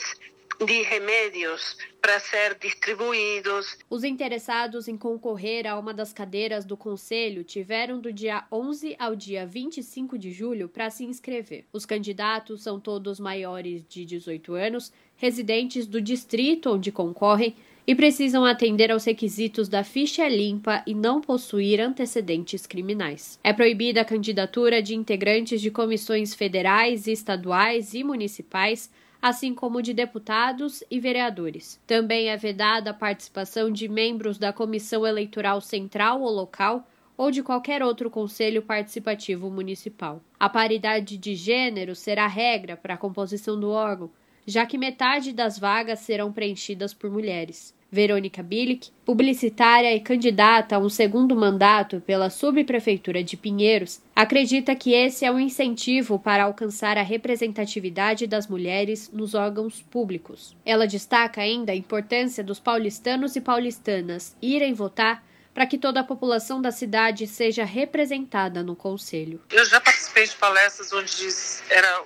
de 0.66 0.82
remédios 0.84 1.76
para 2.02 2.20
ser 2.20 2.58
distribuídos. 2.60 3.78
Os 3.90 4.04
interessados 4.04 4.88
em 4.88 4.98
concorrer 4.98 5.68
a 5.68 5.78
uma 5.78 5.94
das 5.94 6.14
cadeiras 6.14 6.66
do 6.66 6.78
Conselho 6.78 7.44
tiveram 7.44 8.00
do 8.00 8.12
dia 8.12 8.44
11 8.52 8.96
ao 9.00 9.16
dia 9.16 9.46
25 9.46 10.18
de 10.18 10.32
julho 10.32 10.70
para 10.70 10.90
se 10.90 11.04
inscrever. 11.04 11.66
Os 11.74 11.86
candidatos 11.86 12.64
são 12.64 12.80
todos 12.80 13.20
maiores 13.20 13.84
de 13.88 14.06
18 14.06 14.54
anos, 14.54 14.92
residentes 15.16 15.88
do 15.88 16.02
distrito 16.02 16.72
onde 16.72 16.92
concorrem 16.92 17.56
e 17.86 17.96
precisam 17.96 18.46
atender 18.46 18.92
aos 18.92 19.06
requisitos 19.06 19.68
da 19.68 19.84
ficha 19.84 20.28
limpa 20.28 20.84
e 20.86 20.94
não 20.94 21.20
possuir 21.20 21.82
antecedentes 21.82 22.68
criminais. 22.68 23.40
É 23.44 23.52
proibida 23.52 24.02
a 24.02 24.06
candidatura 24.06 24.82
de 24.82 24.96
integrantes 24.96 25.60
de 25.60 25.72
comissões 25.72 26.34
federais, 26.34 27.08
estaduais 27.08 27.94
e 27.94 28.04
municipais, 28.04 28.90
assim 29.22 29.54
como 29.54 29.82
de 29.82 29.94
deputados 29.94 30.84
e 30.90 31.00
vereadores. 31.00 31.80
Também 31.86 32.30
é 32.30 32.38
vedada 32.38 32.90
a 32.90 32.94
participação 32.94 33.72
de 33.72 33.88
membros 33.88 34.38
da 34.38 34.52
Comissão 34.52 35.06
Eleitoral 35.06 35.62
Central 35.62 36.22
ou 36.22 36.32
Local 36.32 36.88
ou 37.16 37.30
de 37.30 37.44
qualquer 37.44 37.84
outro 37.84 38.10
conselho 38.10 38.64
participativo 38.64 39.52
municipal. 39.52 40.22
A 40.40 40.50
paridade 40.50 41.18
de 41.18 41.36
gênero 41.36 41.96
será 41.96 42.26
regra 42.26 42.76
para 42.76 42.96
a 42.96 42.98
composição 42.98 43.60
do 43.60 43.70
órgão, 43.70 44.10
já 44.46 44.66
que 44.66 44.78
metade 44.78 45.32
das 45.32 45.60
vagas 45.60 46.00
serão 46.00 46.34
preenchidas 46.34 46.94
por 46.94 47.12
mulheres. 47.12 47.76
Verônica 47.92 48.42
Bilic, 48.42 48.90
publicitária 49.06 49.94
e 49.94 50.00
candidata 50.00 50.78
a 50.78 50.80
um 50.80 50.88
segundo 50.88 51.36
mandato 51.36 52.00
pela 52.00 52.30
subprefeitura 52.30 53.22
de 53.22 53.36
Pinheiros, 53.36 54.00
acredita 54.16 54.74
que 54.74 54.94
esse 54.94 55.26
é 55.26 55.32
um 55.32 55.40
incentivo 55.40 56.18
para 56.18 56.46
alcançar 56.46 56.98
a 56.98 57.02
representatividade 57.02 58.26
das 58.28 58.48
mulheres 58.48 59.12
nos 59.12 59.34
órgãos 59.34 59.82
públicos. 59.82 60.56
Ela 60.66 60.88
destaca 60.88 61.42
ainda 61.42 61.74
a 61.74 61.76
importância 61.76 62.42
dos 62.42 62.62
paulistanos 62.62 63.36
e 63.36 63.42
paulistanas 63.42 64.38
irem 64.42 64.74
votar 64.74 65.22
para 65.54 65.66
que 65.66 65.78
toda 65.78 66.00
a 66.00 66.04
população 66.04 66.62
da 66.62 66.72
cidade 66.72 67.28
seja 67.28 67.66
representada 67.66 68.64
no 68.64 68.74
conselho. 68.74 69.42
Eu 69.52 69.66
já 69.66 69.82
participei 69.82 70.26
de 70.26 70.36
palestras 70.36 70.94
onde 70.94 71.28
era 71.70 72.04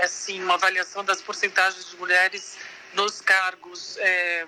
assim 0.00 0.40
uma 0.40 0.54
avaliação 0.54 1.04
das 1.04 1.20
porcentagens 1.20 1.90
de 1.90 1.96
mulheres 1.96 2.56
nos 2.94 3.20
cargos 3.20 3.96
é, 3.98 4.46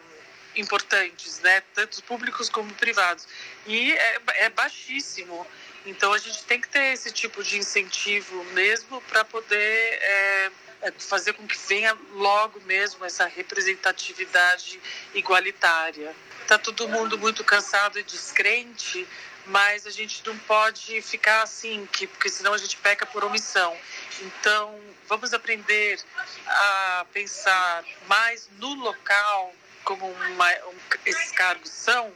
importantes, 0.57 1.41
né? 1.41 1.63
Tanto 1.75 2.03
públicos 2.03 2.49
como 2.49 2.73
privados. 2.75 3.27
E 3.67 3.93
é, 3.93 4.21
é 4.37 4.51
baixíssimo. 4.51 5.47
Então 5.85 6.13
a 6.13 6.19
gente 6.19 6.43
tem 6.45 6.61
que 6.61 6.69
ter 6.69 6.93
esse 6.93 7.13
tipo 7.13 7.43
de 7.43 7.59
incentivo 7.59 8.45
mesmo 8.47 9.01
para 9.03 9.25
poder 9.25 9.57
é, 9.57 10.51
é, 10.83 10.93
fazer 10.93 11.33
com 11.35 11.47
que 11.47 11.57
venha 11.69 11.97
logo 12.13 12.61
mesmo 12.63 13.05
essa 13.05 13.27
representatividade 13.27 14.81
igualitária. 15.15 16.15
Está 16.43 16.59
todo 16.59 16.89
mundo 16.89 17.17
muito 17.19 17.43
cansado 17.45 17.99
e 17.99 18.03
descrente, 18.03 19.07
mas 19.47 19.87
a 19.87 19.91
gente 19.91 20.23
não 20.27 20.37
pode 20.39 21.01
ficar 21.03 21.43
assim, 21.43 21.89
que, 21.93 22.07
porque 22.07 22.29
senão 22.29 22.53
a 22.53 22.59
gente 22.59 22.77
peca 22.77 23.07
por 23.07 23.25
omissão. 23.25 23.77
Então, 24.21 24.79
vamos 25.09 25.33
aprender 25.33 26.01
a 26.47 27.07
pensar 27.13 27.85
mais 28.07 28.49
no 28.59 28.75
local, 28.75 29.55
como 29.87 30.05
uma, 30.05 30.47
um, 30.69 30.77
esses 31.07 31.31
cargos 31.31 31.71
são, 31.71 32.09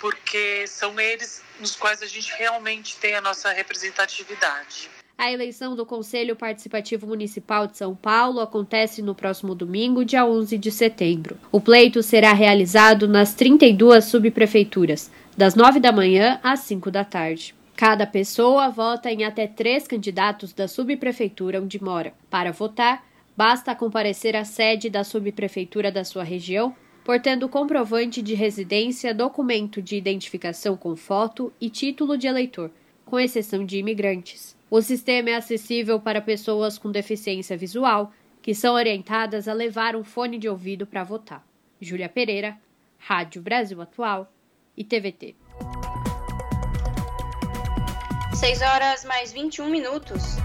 porque 0.00 0.66
são 0.66 0.98
eles 0.98 1.44
nos 1.60 1.76
quais 1.76 2.02
a 2.02 2.06
gente 2.06 2.32
realmente 2.36 2.96
tem 2.96 3.14
a 3.14 3.20
nossa 3.20 3.52
representatividade. 3.52 4.90
A 5.16 5.30
eleição 5.30 5.76
do 5.76 5.86
Conselho 5.86 6.34
Participativo 6.34 7.06
Municipal 7.06 7.66
de 7.66 7.76
São 7.76 7.94
Paulo 7.94 8.40
acontece 8.40 9.02
no 9.02 9.14
próximo 9.14 9.54
domingo, 9.54 10.04
dia 10.04 10.26
11 10.26 10.56
de 10.58 10.72
setembro. 10.72 11.38
O 11.52 11.60
pleito 11.60 12.02
será 12.02 12.32
realizado 12.32 13.06
nas 13.06 13.34
32 13.34 14.06
subprefeituras, 14.06 15.10
das 15.36 15.54
9 15.54 15.78
da 15.78 15.92
manhã 15.92 16.40
às 16.42 16.60
5 16.60 16.90
da 16.90 17.04
tarde. 17.04 17.54
Cada 17.76 18.06
pessoa 18.06 18.70
vota 18.70 19.12
em 19.12 19.24
até 19.24 19.46
três 19.46 19.86
candidatos 19.86 20.52
da 20.52 20.66
subprefeitura 20.66 21.60
onde 21.60 21.82
mora. 21.82 22.14
Para 22.30 22.50
votar, 22.50 23.04
basta 23.36 23.74
comparecer 23.74 24.34
à 24.34 24.44
sede 24.44 24.88
da 24.88 25.04
subprefeitura 25.04 25.92
da 25.92 26.04
sua 26.04 26.24
região 26.24 26.74
portando 27.04 27.48
comprovante 27.48 28.22
de 28.22 28.34
residência, 28.34 29.14
documento 29.14 29.82
de 29.82 29.96
identificação 29.96 30.76
com 30.76 30.94
foto 30.94 31.52
e 31.60 31.68
título 31.68 32.16
de 32.16 32.26
eleitor, 32.26 32.70
com 33.04 33.18
exceção 33.18 33.64
de 33.64 33.78
imigrantes. 33.78 34.56
O 34.70 34.80
sistema 34.80 35.30
é 35.30 35.34
acessível 35.34 36.00
para 36.00 36.20
pessoas 36.20 36.78
com 36.78 36.90
deficiência 36.90 37.56
visual, 37.56 38.12
que 38.40 38.54
são 38.54 38.74
orientadas 38.74 39.46
a 39.46 39.52
levar 39.52 39.94
um 39.94 40.04
fone 40.04 40.38
de 40.38 40.48
ouvido 40.48 40.86
para 40.86 41.04
votar. 41.04 41.44
Júlia 41.80 42.08
Pereira, 42.08 42.56
Rádio 42.98 43.42
Brasil 43.42 43.80
Atual 43.82 44.32
e 44.76 44.84
TVT. 44.84 45.34
6 48.34 48.62
horas 48.62 49.04
mais 49.04 49.32
21 49.32 49.68
minutos. 49.68 50.36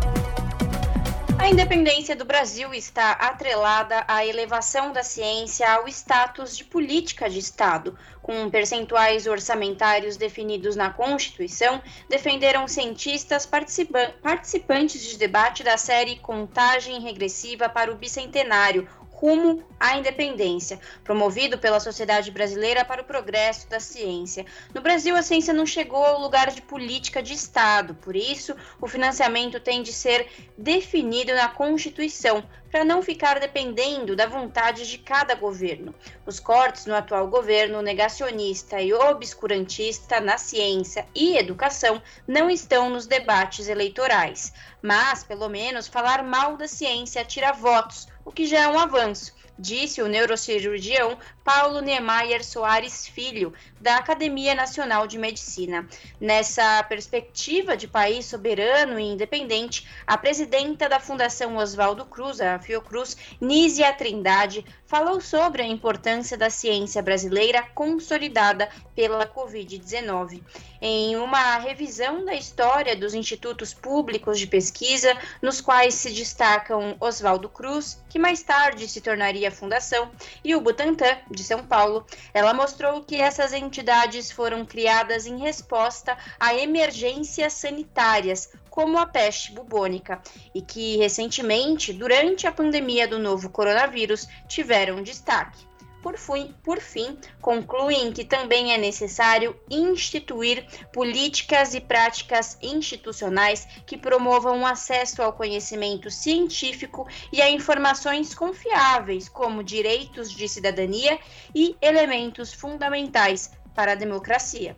A 1.39 1.47
independência 1.49 2.15
do 2.15 2.25
Brasil 2.25 2.73
está 2.73 3.11
atrelada 3.11 4.03
à 4.07 4.25
elevação 4.25 4.91
da 4.91 5.03
ciência 5.03 5.71
ao 5.71 5.87
status 5.87 6.57
de 6.57 6.65
política 6.65 7.29
de 7.29 7.37
Estado. 7.37 7.95
Com 8.23 8.49
percentuais 8.49 9.27
orçamentários 9.27 10.17
definidos 10.17 10.75
na 10.75 10.89
Constituição, 10.89 11.81
defenderam 12.09 12.67
cientistas 12.67 13.45
participantes 13.45 15.01
de 15.01 15.17
debate 15.17 15.63
da 15.63 15.77
série 15.77 16.17
Contagem 16.17 16.99
Regressiva 17.01 17.69
para 17.69 17.91
o 17.91 17.95
Bicentenário, 17.95 18.89
rumo 19.17 19.63
à 19.79 19.97
independência, 19.97 20.79
promovido 21.03 21.57
pela 21.57 21.79
Sociedade 21.79 22.29
Brasileira 22.29 22.85
para 22.85 23.01
o 23.01 23.05
Progresso 23.05 23.67
da 23.67 23.79
Ciência. 23.79 24.45
No 24.75 24.81
Brasil, 24.81 25.15
a 25.15 25.23
ciência 25.23 25.51
não 25.51 25.65
chegou 25.65 26.05
ao 26.05 26.21
lugar 26.21 26.51
de 26.51 26.61
política 26.61 27.21
de 27.21 27.33
Estado, 27.33 27.95
por 27.95 28.15
isso, 28.15 28.55
o 28.79 28.87
financiamento 28.87 29.59
tem 29.59 29.81
de 29.81 29.91
ser 29.91 30.27
definido 30.55 31.33
na 31.33 31.47
Constituição, 31.47 32.43
para 32.69 32.83
não 32.83 33.01
ficar 33.01 33.39
dependendo 33.39 34.15
da 34.15 34.27
vontade 34.27 34.87
de 34.87 34.97
cada 34.97 35.33
governo. 35.33 35.95
Os 36.25 36.39
cortes 36.39 36.85
no 36.85 36.93
atual 36.93 37.27
governo 37.27 37.81
negacionista 37.81 38.79
e 38.81 38.93
obscurantista 38.93 40.19
na 40.19 40.37
ciência 40.37 41.07
e 41.15 41.37
educação 41.37 42.01
não 42.27 42.49
estão 42.49 42.89
nos 42.89 43.07
debates 43.07 43.67
eleitorais, 43.67 44.53
mas, 44.81 45.23
pelo 45.23 45.49
menos, 45.49 45.87
falar 45.87 46.23
mal 46.23 46.55
da 46.55 46.67
ciência 46.67 47.25
tira 47.25 47.51
votos 47.51 48.07
o 48.27 48.31
que 48.31 48.45
já 48.45 48.63
é 48.63 48.67
um 48.67 48.77
avanço, 48.77 49.33
disse 49.57 50.01
o 50.01 50.07
neurocirurgião 50.09 51.17
Paulo 51.45 51.79
Niemeyer 51.79 52.43
Soares 52.43 53.07
Filho, 53.07 53.53
da 53.79 53.97
Academia 53.97 54.55
Nacional 54.55 55.07
de 55.07 55.17
Medicina. 55.17 55.87
Nessa 56.19 56.83
perspectiva 56.83 57.77
de 57.77 57.87
país 57.87 58.25
soberano 58.25 58.99
e 58.99 59.03
independente, 59.03 59.87
a 60.05 60.17
presidenta 60.17 60.89
da 60.89 60.99
Fundação 60.99 61.57
Oswaldo 61.57 62.05
Cruz, 62.05 62.41
a 62.41 62.59
Fiocruz, 62.59 63.15
Nízia 63.39 63.93
Trindade, 63.93 64.65
falou 64.85 65.19
sobre 65.19 65.61
a 65.61 65.67
importância 65.67 66.37
da 66.37 66.49
ciência 66.49 67.01
brasileira 67.01 67.63
consolidada 67.75 68.69
pela 68.95 69.27
Covid-19. 69.27 70.41
Em 70.81 71.15
uma 71.17 71.57
revisão 71.57 72.23
da 72.23 72.33
história 72.33 72.95
dos 72.95 73.13
institutos 73.13 73.73
públicos 73.73 74.39
de 74.39 74.47
pesquisa, 74.47 75.15
nos 75.41 75.59
quais 75.59 75.95
se 75.95 76.11
destacam 76.11 76.95
Oswaldo 76.99 77.49
Cruz, 77.49 78.01
que 78.09 78.19
mais 78.19 78.41
tarde 78.43 78.87
se 78.87 79.01
tornaria 79.01 79.51
Fundação, 79.51 80.09
e 80.43 80.55
o 80.55 80.61
Butantan, 80.61 81.17
de 81.29 81.43
São 81.43 81.63
Paulo, 81.65 82.05
ela 82.33 82.53
mostrou 82.53 83.01
que 83.03 83.15
essas 83.15 83.53
entidades 83.67 84.31
foram 84.31 84.65
criadas 84.65 85.27
em 85.27 85.37
resposta 85.37 86.17
a 86.39 86.55
emergências 86.55 87.53
sanitárias, 87.53 88.49
como 88.69 88.97
a 88.97 89.05
peste 89.05 89.51
bubônica, 89.51 90.21
e 90.55 90.61
que 90.61 90.97
recentemente, 90.97 91.91
durante 91.91 92.47
a 92.47 92.51
pandemia 92.51 93.07
do 93.07 93.19
novo 93.19 93.49
coronavírus, 93.49 94.27
tiveram 94.47 95.03
destaque. 95.03 95.67
Por 96.01 96.17
fim, 96.17 96.53
por 96.63 96.79
fim, 96.79 97.17
concluem 97.41 98.13
que 98.13 98.23
também 98.23 98.71
é 98.71 98.77
necessário 98.77 99.59
instituir 99.69 100.65
políticas 100.93 101.73
e 101.73 101.81
práticas 101.81 102.57
institucionais 102.61 103.67
que 103.85 103.97
promovam 103.97 104.61
o 104.61 104.65
acesso 104.65 105.21
ao 105.21 105.33
conhecimento 105.33 106.09
científico 106.09 107.07
e 107.33 107.41
a 107.41 107.49
informações 107.49 108.33
confiáveis, 108.33 109.27
como 109.27 109.63
direitos 109.63 110.31
de 110.31 110.47
cidadania 110.47 111.19
e 111.53 111.75
elementos 111.81 112.53
fundamentais 112.53 113.51
para 113.77 113.91
a 113.91 113.95
democracia. 113.95 114.75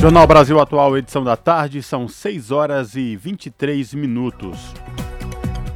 Jornal 0.00 0.24
Brasil 0.24 0.60
Atual, 0.60 0.96
edição 0.96 1.24
da 1.24 1.36
tarde, 1.36 1.82
são 1.82 2.06
6 2.06 2.52
horas 2.52 2.94
e 2.94 3.16
23 3.16 3.92
minutos. 3.94 4.72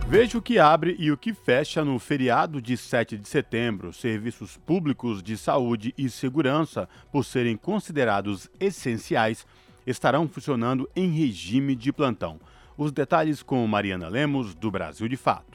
Veja 0.06 0.38
o 0.38 0.42
que 0.42 0.56
abre 0.56 0.94
e 1.00 1.10
o 1.10 1.16
que 1.16 1.34
fecha 1.34 1.84
no 1.84 1.98
feriado 1.98 2.62
de 2.62 2.76
7 2.76 3.18
de 3.18 3.28
setembro. 3.28 3.92
Serviços 3.92 4.56
públicos 4.56 5.20
de 5.20 5.36
saúde 5.36 5.92
e 5.98 6.08
segurança, 6.08 6.88
por 7.10 7.24
serem 7.24 7.56
considerados 7.56 8.48
essenciais, 8.60 9.44
estarão 9.84 10.28
funcionando 10.28 10.88
em 10.94 11.10
regime 11.10 11.74
de 11.74 11.92
plantão. 11.92 12.38
Os 12.78 12.92
detalhes 12.92 13.42
com 13.42 13.66
Mariana 13.66 14.06
Lemos, 14.06 14.54
do 14.54 14.70
Brasil 14.70 15.08
de 15.08 15.16
Fato. 15.16 15.53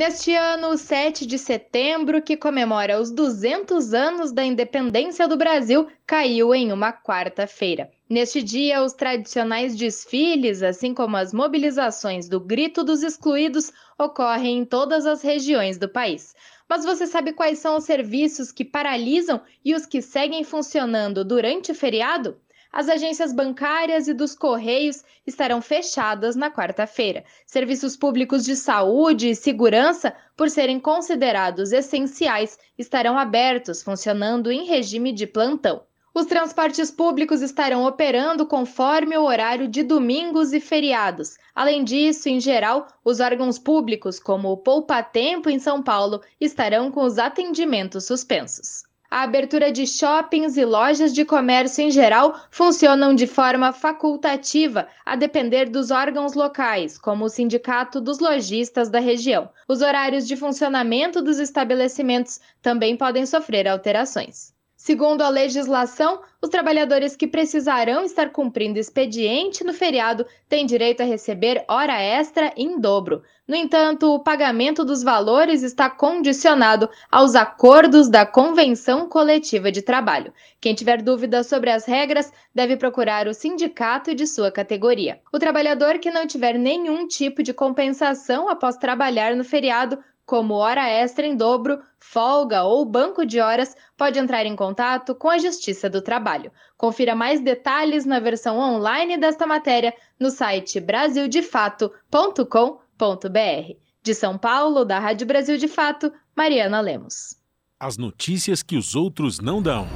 Neste 0.00 0.34
ano, 0.34 0.78
7 0.78 1.26
de 1.26 1.36
setembro, 1.36 2.22
que 2.22 2.34
comemora 2.34 2.98
os 2.98 3.10
200 3.10 3.92
anos 3.92 4.32
da 4.32 4.42
independência 4.42 5.28
do 5.28 5.36
Brasil, 5.36 5.88
caiu 6.06 6.54
em 6.54 6.72
uma 6.72 6.90
quarta-feira. 6.90 7.90
Neste 8.08 8.42
dia, 8.42 8.82
os 8.82 8.94
tradicionais 8.94 9.76
desfiles, 9.76 10.62
assim 10.62 10.94
como 10.94 11.18
as 11.18 11.34
mobilizações 11.34 12.30
do 12.30 12.40
Grito 12.40 12.82
dos 12.82 13.02
Excluídos, 13.02 13.70
ocorrem 13.98 14.60
em 14.60 14.64
todas 14.64 15.04
as 15.04 15.20
regiões 15.20 15.76
do 15.76 15.86
país. 15.86 16.34
Mas 16.66 16.82
você 16.82 17.06
sabe 17.06 17.34
quais 17.34 17.58
são 17.58 17.76
os 17.76 17.84
serviços 17.84 18.50
que 18.50 18.64
paralisam 18.64 19.42
e 19.62 19.74
os 19.74 19.84
que 19.84 20.00
seguem 20.00 20.42
funcionando 20.44 21.22
durante 21.22 21.72
o 21.72 21.74
feriado? 21.74 22.38
As 22.72 22.88
agências 22.88 23.32
bancárias 23.32 24.06
e 24.06 24.14
dos 24.14 24.34
Correios 24.34 25.02
estarão 25.26 25.60
fechadas 25.60 26.36
na 26.36 26.50
quarta-feira. 26.50 27.24
Serviços 27.44 27.96
públicos 27.96 28.44
de 28.44 28.54
saúde 28.54 29.30
e 29.30 29.34
segurança, 29.34 30.14
por 30.36 30.48
serem 30.48 30.78
considerados 30.78 31.72
essenciais, 31.72 32.58
estarão 32.78 33.18
abertos, 33.18 33.82
funcionando 33.82 34.52
em 34.52 34.66
regime 34.66 35.12
de 35.12 35.26
plantão. 35.26 35.82
Os 36.14 36.26
transportes 36.26 36.92
públicos 36.92 37.42
estarão 37.42 37.84
operando 37.84 38.46
conforme 38.46 39.16
o 39.16 39.24
horário 39.24 39.66
de 39.66 39.82
domingos 39.82 40.52
e 40.52 40.60
feriados. 40.60 41.38
Além 41.54 41.82
disso, 41.82 42.28
em 42.28 42.40
geral, 42.40 42.86
os 43.04 43.18
órgãos 43.18 43.58
públicos, 43.58 44.20
como 44.20 44.48
o 44.48 44.56
Poupa 44.56 45.02
Tempo 45.02 45.50
em 45.50 45.58
São 45.58 45.82
Paulo, 45.82 46.20
estarão 46.40 46.90
com 46.90 47.04
os 47.04 47.18
atendimentos 47.18 48.06
suspensos. 48.06 48.89
A 49.12 49.22
abertura 49.22 49.72
de 49.72 49.88
shoppings 49.88 50.56
e 50.56 50.64
lojas 50.64 51.12
de 51.12 51.24
comércio 51.24 51.82
em 51.82 51.90
geral 51.90 52.40
funcionam 52.48 53.12
de 53.12 53.26
forma 53.26 53.72
facultativa, 53.72 54.86
a 55.04 55.16
depender 55.16 55.68
dos 55.68 55.90
órgãos 55.90 56.34
locais, 56.34 56.96
como 56.96 57.24
o 57.24 57.28
Sindicato 57.28 58.00
dos 58.00 58.20
Lojistas 58.20 58.88
da 58.88 59.00
região. 59.00 59.50
Os 59.66 59.82
horários 59.82 60.28
de 60.28 60.36
funcionamento 60.36 61.20
dos 61.20 61.40
estabelecimentos 61.40 62.38
também 62.62 62.96
podem 62.96 63.26
sofrer 63.26 63.66
alterações. 63.66 64.54
Segundo 64.82 65.20
a 65.20 65.28
legislação, 65.28 66.22
os 66.40 66.48
trabalhadores 66.48 67.14
que 67.14 67.26
precisarão 67.26 68.02
estar 68.02 68.30
cumprindo 68.30 68.78
expediente 68.78 69.62
no 69.62 69.74
feriado 69.74 70.24
têm 70.48 70.64
direito 70.64 71.02
a 71.02 71.04
receber 71.04 71.62
hora 71.68 72.00
extra 72.00 72.50
em 72.56 72.80
dobro. 72.80 73.22
No 73.46 73.54
entanto, 73.54 74.14
o 74.14 74.20
pagamento 74.20 74.82
dos 74.82 75.02
valores 75.02 75.62
está 75.62 75.90
condicionado 75.90 76.88
aos 77.10 77.34
acordos 77.34 78.08
da 78.08 78.24
Convenção 78.24 79.06
Coletiva 79.06 79.70
de 79.70 79.82
Trabalho. 79.82 80.32
Quem 80.58 80.74
tiver 80.74 81.02
dúvidas 81.02 81.46
sobre 81.46 81.68
as 81.68 81.84
regras 81.84 82.32
deve 82.54 82.74
procurar 82.74 83.28
o 83.28 83.34
sindicato 83.34 84.14
de 84.14 84.26
sua 84.26 84.50
categoria. 84.50 85.20
O 85.30 85.38
trabalhador 85.38 85.98
que 85.98 86.10
não 86.10 86.26
tiver 86.26 86.58
nenhum 86.58 87.06
tipo 87.06 87.42
de 87.42 87.52
compensação 87.52 88.48
após 88.48 88.78
trabalhar 88.78 89.36
no 89.36 89.44
feriado 89.44 89.98
como 90.30 90.54
hora 90.54 90.88
extra 90.88 91.26
em 91.26 91.34
dobro, 91.34 91.80
folga 91.98 92.62
ou 92.62 92.84
banco 92.84 93.26
de 93.26 93.40
horas, 93.40 93.74
pode 93.96 94.16
entrar 94.16 94.46
em 94.46 94.54
contato 94.54 95.12
com 95.12 95.28
a 95.28 95.38
Justiça 95.38 95.90
do 95.90 96.00
Trabalho. 96.00 96.52
Confira 96.76 97.16
mais 97.16 97.40
detalhes 97.40 98.04
na 98.04 98.20
versão 98.20 98.56
online 98.56 99.18
desta 99.18 99.44
matéria 99.44 99.92
no 100.20 100.30
site 100.30 100.78
brasildefato.com.br. 100.78 103.74
De 104.04 104.14
São 104.14 104.38
Paulo, 104.38 104.84
da 104.84 105.00
Rádio 105.00 105.26
Brasil 105.26 105.56
de 105.56 105.66
Fato, 105.66 106.12
Mariana 106.36 106.80
Lemos. 106.80 107.36
As 107.80 107.98
notícias 107.98 108.62
que 108.62 108.76
os 108.76 108.94
outros 108.94 109.40
não 109.40 109.60
dão. 109.60 109.88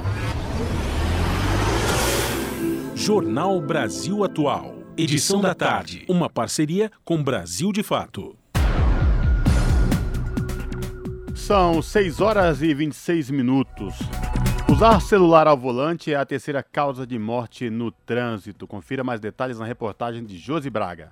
Jornal 2.93 3.61
Brasil 3.61 4.21
Atual. 4.21 4.75
Edição 4.97 5.39
da 5.39 5.55
tarde. 5.55 6.03
Uma 6.09 6.29
parceria 6.29 6.91
com 7.05 7.23
Brasil 7.23 7.71
de 7.71 7.83
Fato. 7.83 8.35
São 11.45 11.79
6 11.79 12.21
horas 12.21 12.63
e 12.63 12.73
26 12.73 13.29
minutos. 13.29 13.99
Usar 14.67 14.99
celular 14.99 15.45
ao 15.45 15.55
volante 15.55 16.11
é 16.11 16.15
a 16.15 16.25
terceira 16.25 16.63
causa 16.63 17.05
de 17.05 17.19
morte 17.19 17.69
no 17.69 17.91
trânsito. 17.91 18.65
Confira 18.65 19.03
mais 19.03 19.19
detalhes 19.19 19.59
na 19.59 19.65
reportagem 19.65 20.25
de 20.25 20.39
Josi 20.39 20.71
Braga. 20.71 21.11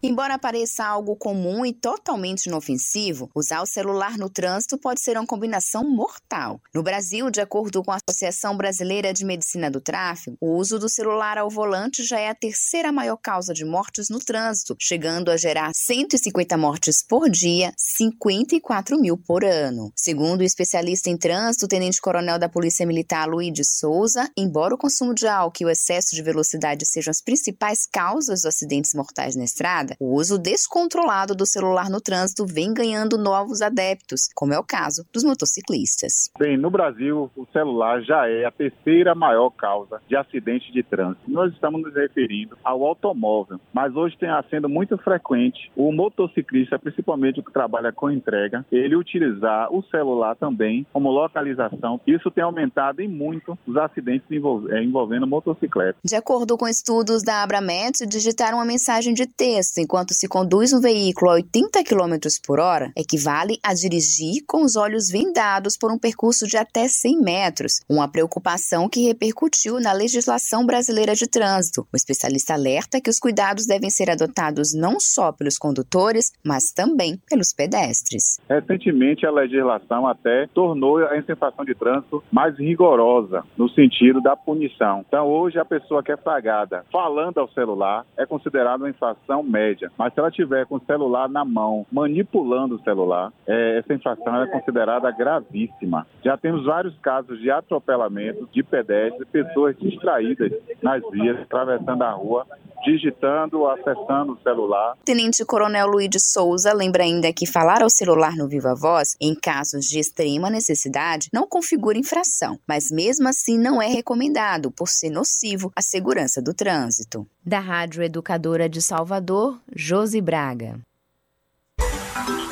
Embora 0.00 0.38
pareça 0.38 0.84
algo 0.84 1.16
comum 1.16 1.66
e 1.66 1.72
totalmente 1.72 2.46
inofensivo, 2.46 3.28
usar 3.34 3.62
o 3.62 3.66
celular 3.66 4.16
no 4.16 4.30
trânsito 4.30 4.78
pode 4.78 5.00
ser 5.00 5.16
uma 5.16 5.26
combinação 5.26 5.82
mortal. 5.82 6.60
No 6.72 6.84
Brasil, 6.84 7.28
de 7.32 7.40
acordo 7.40 7.82
com 7.82 7.90
a 7.90 7.96
Associação 7.96 8.56
Brasileira 8.56 9.12
de 9.12 9.24
Medicina 9.24 9.68
do 9.68 9.80
Tráfego, 9.80 10.36
o 10.40 10.54
uso 10.56 10.78
do 10.78 10.88
celular 10.88 11.36
ao 11.36 11.50
volante 11.50 12.04
já 12.04 12.20
é 12.20 12.28
a 12.28 12.34
terceira 12.34 12.92
maior 12.92 13.16
causa 13.16 13.52
de 13.52 13.64
mortes 13.64 14.08
no 14.08 14.20
trânsito, 14.20 14.76
chegando 14.78 15.32
a 15.32 15.36
gerar 15.36 15.72
150 15.74 16.56
mortes 16.56 17.02
por 17.02 17.28
dia, 17.28 17.72
54 17.76 19.00
mil 19.00 19.18
por 19.18 19.44
ano. 19.44 19.92
Segundo 19.96 20.42
o 20.42 20.44
especialista 20.44 21.10
em 21.10 21.16
trânsito, 21.16 21.66
tenente-coronel 21.66 22.38
da 22.38 22.48
Polícia 22.48 22.86
Militar 22.86 23.26
Luiz 23.26 23.52
de 23.52 23.64
Souza, 23.64 24.30
embora 24.36 24.76
o 24.76 24.78
consumo 24.78 25.12
de 25.12 25.26
álcool 25.26 25.62
e 25.62 25.64
o 25.64 25.70
excesso 25.70 26.14
de 26.14 26.22
velocidade 26.22 26.86
sejam 26.86 27.10
as 27.10 27.20
principais 27.20 27.80
causas 27.84 28.42
dos 28.42 28.46
acidentes 28.46 28.94
mortais 28.94 29.34
na 29.34 29.42
estrada, 29.42 29.87
o 30.00 30.14
uso 30.14 30.38
descontrolado 30.38 31.34
do 31.34 31.46
celular 31.46 31.90
no 31.90 32.00
trânsito 32.00 32.46
vem 32.46 32.72
ganhando 32.72 33.18
novos 33.18 33.62
adeptos, 33.62 34.28
como 34.34 34.52
é 34.52 34.58
o 34.58 34.64
caso 34.64 35.04
dos 35.12 35.24
motociclistas. 35.24 36.30
Bem, 36.38 36.56
no 36.56 36.70
Brasil, 36.70 37.30
o 37.36 37.46
celular 37.52 38.02
já 38.02 38.28
é 38.28 38.44
a 38.44 38.50
terceira 38.50 39.14
maior 39.14 39.50
causa 39.50 40.00
de 40.08 40.16
acidente 40.16 40.72
de 40.72 40.82
trânsito. 40.82 41.22
Nós 41.28 41.52
estamos 41.52 41.82
nos 41.82 41.94
referindo 41.94 42.56
ao 42.64 42.84
automóvel, 42.84 43.60
mas 43.72 43.94
hoje 43.94 44.16
tem 44.18 44.28
sendo 44.50 44.68
muito 44.68 44.96
frequente 44.98 45.70
o 45.76 45.92
motociclista, 45.92 46.78
principalmente 46.78 47.40
o 47.40 47.42
que 47.42 47.52
trabalha 47.52 47.92
com 47.92 48.10
entrega, 48.10 48.64
ele 48.70 48.96
utilizar 48.96 49.72
o 49.72 49.82
celular 49.90 50.36
também 50.36 50.86
como 50.92 51.10
localização. 51.10 52.00
Isso 52.06 52.30
tem 52.30 52.44
aumentado 52.44 53.00
em 53.00 53.08
muito 53.08 53.58
os 53.66 53.76
acidentes 53.76 54.26
eh, 54.30 54.82
envolvendo 54.82 55.26
motocicleta. 55.26 55.98
De 56.04 56.14
acordo 56.14 56.56
com 56.56 56.68
estudos 56.68 57.22
da 57.22 57.42
Abramet, 57.42 58.06
digitar 58.06 58.54
uma 58.54 58.64
mensagem 58.64 59.14
de 59.14 59.26
texto 59.26 59.77
enquanto 59.80 60.14
se 60.14 60.28
conduz 60.28 60.72
um 60.72 60.80
veículo 60.80 61.30
a 61.30 61.34
80 61.34 61.84
km 61.84 62.16
por 62.46 62.60
hora 62.60 62.92
equivale 62.96 63.58
a 63.62 63.74
dirigir 63.74 64.44
com 64.46 64.62
os 64.62 64.76
olhos 64.76 65.08
vendados 65.10 65.76
por 65.76 65.92
um 65.92 65.98
percurso 65.98 66.46
de 66.46 66.56
até 66.56 66.88
100 66.88 67.20
metros, 67.20 67.80
uma 67.88 68.10
preocupação 68.10 68.88
que 68.88 69.06
repercutiu 69.06 69.80
na 69.80 69.92
legislação 69.92 70.66
brasileira 70.66 71.14
de 71.14 71.28
trânsito. 71.28 71.86
O 71.92 71.96
especialista 71.96 72.54
alerta 72.54 73.00
que 73.00 73.10
os 73.10 73.18
cuidados 73.18 73.66
devem 73.66 73.90
ser 73.90 74.10
adotados 74.10 74.74
não 74.74 74.98
só 74.98 75.32
pelos 75.32 75.58
condutores, 75.58 76.32
mas 76.44 76.72
também 76.72 77.18
pelos 77.28 77.52
pedestres. 77.52 78.40
Recentemente, 78.48 79.26
a 79.26 79.30
legislação 79.30 80.06
até 80.06 80.46
tornou 80.48 80.98
a 80.98 81.16
infração 81.16 81.64
de 81.64 81.74
trânsito 81.74 82.22
mais 82.30 82.56
rigorosa 82.58 83.44
no 83.56 83.68
sentido 83.68 84.20
da 84.20 84.36
punição. 84.36 85.04
Então, 85.06 85.26
hoje, 85.26 85.58
a 85.58 85.64
pessoa 85.64 86.02
que 86.02 86.12
é 86.12 86.16
flagrada 86.16 86.84
falando 86.90 87.38
ao 87.38 87.48
celular 87.50 88.04
é 88.16 88.26
considerada 88.26 88.82
uma 88.82 88.90
infração 88.90 89.42
média 89.42 89.67
média. 89.68 89.90
Mas 89.98 90.12
se 90.12 90.20
ela 90.20 90.30
tiver 90.30 90.66
com 90.66 90.76
o 90.76 90.84
celular 90.84 91.28
na 91.28 91.44
mão, 91.44 91.86
manipulando 91.92 92.76
o 92.76 92.82
celular, 92.82 93.32
é, 93.46 93.78
essa 93.78 93.94
infração 93.94 94.42
é 94.42 94.46
considerada 94.46 95.10
gravíssima. 95.10 96.06
Já 96.24 96.36
temos 96.36 96.64
vários 96.64 96.96
casos 96.98 97.38
de 97.40 97.50
atropelamento 97.50 98.48
de 98.52 98.62
pedestres, 98.62 99.28
pessoas 99.28 99.76
distraídas 99.78 100.52
nas 100.82 101.02
vias, 101.10 101.40
atravessando 101.40 102.02
a 102.02 102.10
rua 102.12 102.46
digitando, 102.84 103.66
acessando 103.66 104.32
o 104.32 104.42
celular. 104.42 104.96
Tenente 105.04 105.44
Coronel 105.44 105.86
Luiz 105.86 106.08
de 106.08 106.20
Souza 106.20 106.72
lembra 106.72 107.02
ainda 107.02 107.32
que 107.32 107.46
falar 107.46 107.82
ao 107.82 107.90
celular 107.90 108.36
no 108.36 108.48
Viva 108.48 108.74
Voz, 108.74 109.16
em 109.20 109.34
casos 109.34 109.86
de 109.86 109.98
extrema 109.98 110.50
necessidade, 110.50 111.28
não 111.32 111.46
configura 111.46 111.98
infração, 111.98 112.58
mas 112.66 112.90
mesmo 112.90 113.28
assim 113.28 113.58
não 113.58 113.80
é 113.82 113.88
recomendado 113.88 114.70
por 114.70 114.88
ser 114.88 115.10
nocivo 115.10 115.72
à 115.74 115.82
segurança 115.82 116.40
do 116.40 116.54
trânsito. 116.54 117.26
Da 117.44 117.60
Rádio 117.60 118.02
Educadora 118.02 118.68
de 118.68 118.82
Salvador, 118.82 119.57
Josi 119.74 120.20
Braga. 120.20 120.80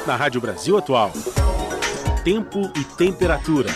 Na 0.07 0.17
Rádio 0.17 0.41
Brasil 0.41 0.77
Atual, 0.77 1.11
tempo 2.25 2.61
e 2.77 2.85
temperatura. 2.97 3.71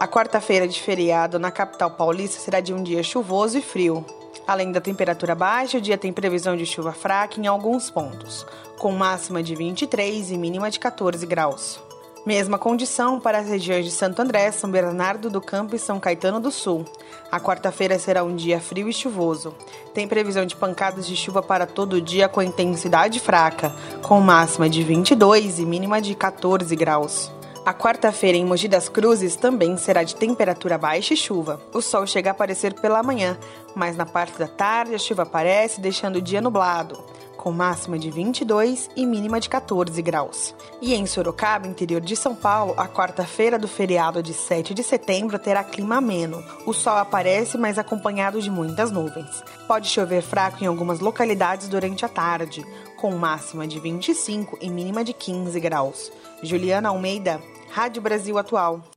A 0.00 0.08
quarta-feira 0.08 0.66
de 0.66 0.80
feriado 0.80 1.38
na 1.38 1.50
capital 1.50 1.92
paulista 1.92 2.40
será 2.40 2.60
de 2.60 2.74
um 2.74 2.82
dia 2.82 3.02
chuvoso 3.02 3.58
e 3.58 3.62
frio. 3.62 4.04
Além 4.46 4.72
da 4.72 4.80
temperatura 4.80 5.34
baixa, 5.34 5.78
o 5.78 5.80
dia 5.80 5.96
tem 5.96 6.12
previsão 6.12 6.56
de 6.56 6.66
chuva 6.66 6.92
fraca 6.92 7.40
em 7.40 7.46
alguns 7.46 7.90
pontos, 7.90 8.44
com 8.78 8.92
máxima 8.92 9.42
de 9.42 9.54
23 9.54 10.32
e 10.32 10.36
mínima 10.36 10.70
de 10.70 10.80
14 10.80 11.24
graus. 11.26 11.80
Mesma 12.24 12.56
condição 12.56 13.18
para 13.18 13.38
as 13.38 13.48
regiões 13.48 13.84
de 13.84 13.90
Santo 13.90 14.22
André, 14.22 14.52
São 14.52 14.70
Bernardo 14.70 15.28
do 15.28 15.40
Campo 15.40 15.74
e 15.74 15.78
São 15.78 15.98
Caetano 15.98 16.38
do 16.38 16.52
Sul. 16.52 16.84
A 17.32 17.40
quarta-feira 17.40 17.98
será 17.98 18.22
um 18.22 18.36
dia 18.36 18.60
frio 18.60 18.88
e 18.88 18.92
chuvoso. 18.92 19.52
Tem 19.92 20.06
previsão 20.06 20.46
de 20.46 20.54
pancadas 20.54 21.04
de 21.04 21.16
chuva 21.16 21.42
para 21.42 21.66
todo 21.66 21.94
o 21.94 22.00
dia 22.00 22.28
com 22.28 22.40
intensidade 22.40 23.18
fraca, 23.18 23.74
com 24.02 24.20
máxima 24.20 24.70
de 24.70 24.84
22 24.84 25.58
e 25.58 25.66
mínima 25.66 26.00
de 26.00 26.14
14 26.14 26.76
graus. 26.76 27.28
A 27.66 27.74
quarta-feira 27.74 28.38
em 28.38 28.44
Mogi 28.44 28.68
das 28.68 28.88
Cruzes 28.88 29.34
também 29.34 29.76
será 29.76 30.04
de 30.04 30.14
temperatura 30.14 30.78
baixa 30.78 31.14
e 31.14 31.16
chuva. 31.16 31.60
O 31.74 31.82
sol 31.82 32.06
chega 32.06 32.30
a 32.30 32.32
aparecer 32.32 32.74
pela 32.74 33.02
manhã, 33.02 33.36
mas 33.74 33.96
na 33.96 34.06
parte 34.06 34.38
da 34.38 34.46
tarde 34.46 34.94
a 34.94 34.98
chuva 34.98 35.24
aparece, 35.24 35.80
deixando 35.80 36.16
o 36.16 36.22
dia 36.22 36.40
nublado, 36.40 37.02
com 37.42 37.50
máxima 37.50 37.98
de 37.98 38.08
22 38.08 38.88
e 38.94 39.04
mínima 39.04 39.40
de 39.40 39.48
14 39.48 40.00
graus. 40.00 40.54
E 40.80 40.94
em 40.94 41.04
Sorocaba, 41.06 41.66
interior 41.66 42.00
de 42.00 42.14
São 42.14 42.36
Paulo, 42.36 42.72
a 42.76 42.86
quarta-feira 42.86 43.58
do 43.58 43.66
feriado 43.66 44.22
de 44.22 44.32
7 44.32 44.72
de 44.72 44.84
setembro 44.84 45.40
terá 45.40 45.64
clima 45.64 45.96
ameno. 45.96 46.40
O 46.64 46.72
sol 46.72 46.96
aparece, 46.96 47.58
mas 47.58 47.80
acompanhado 47.80 48.40
de 48.40 48.48
muitas 48.48 48.92
nuvens. 48.92 49.42
Pode 49.66 49.88
chover 49.88 50.22
fraco 50.22 50.62
em 50.62 50.68
algumas 50.68 51.00
localidades 51.00 51.68
durante 51.68 52.04
a 52.04 52.08
tarde, 52.08 52.64
com 52.96 53.10
máxima 53.16 53.66
de 53.66 53.80
25 53.80 54.58
e 54.60 54.70
mínima 54.70 55.02
de 55.02 55.12
15 55.12 55.58
graus. 55.58 56.12
Juliana 56.44 56.90
Almeida, 56.90 57.42
Rádio 57.72 58.00
Brasil 58.00 58.38
Atual. 58.38 58.91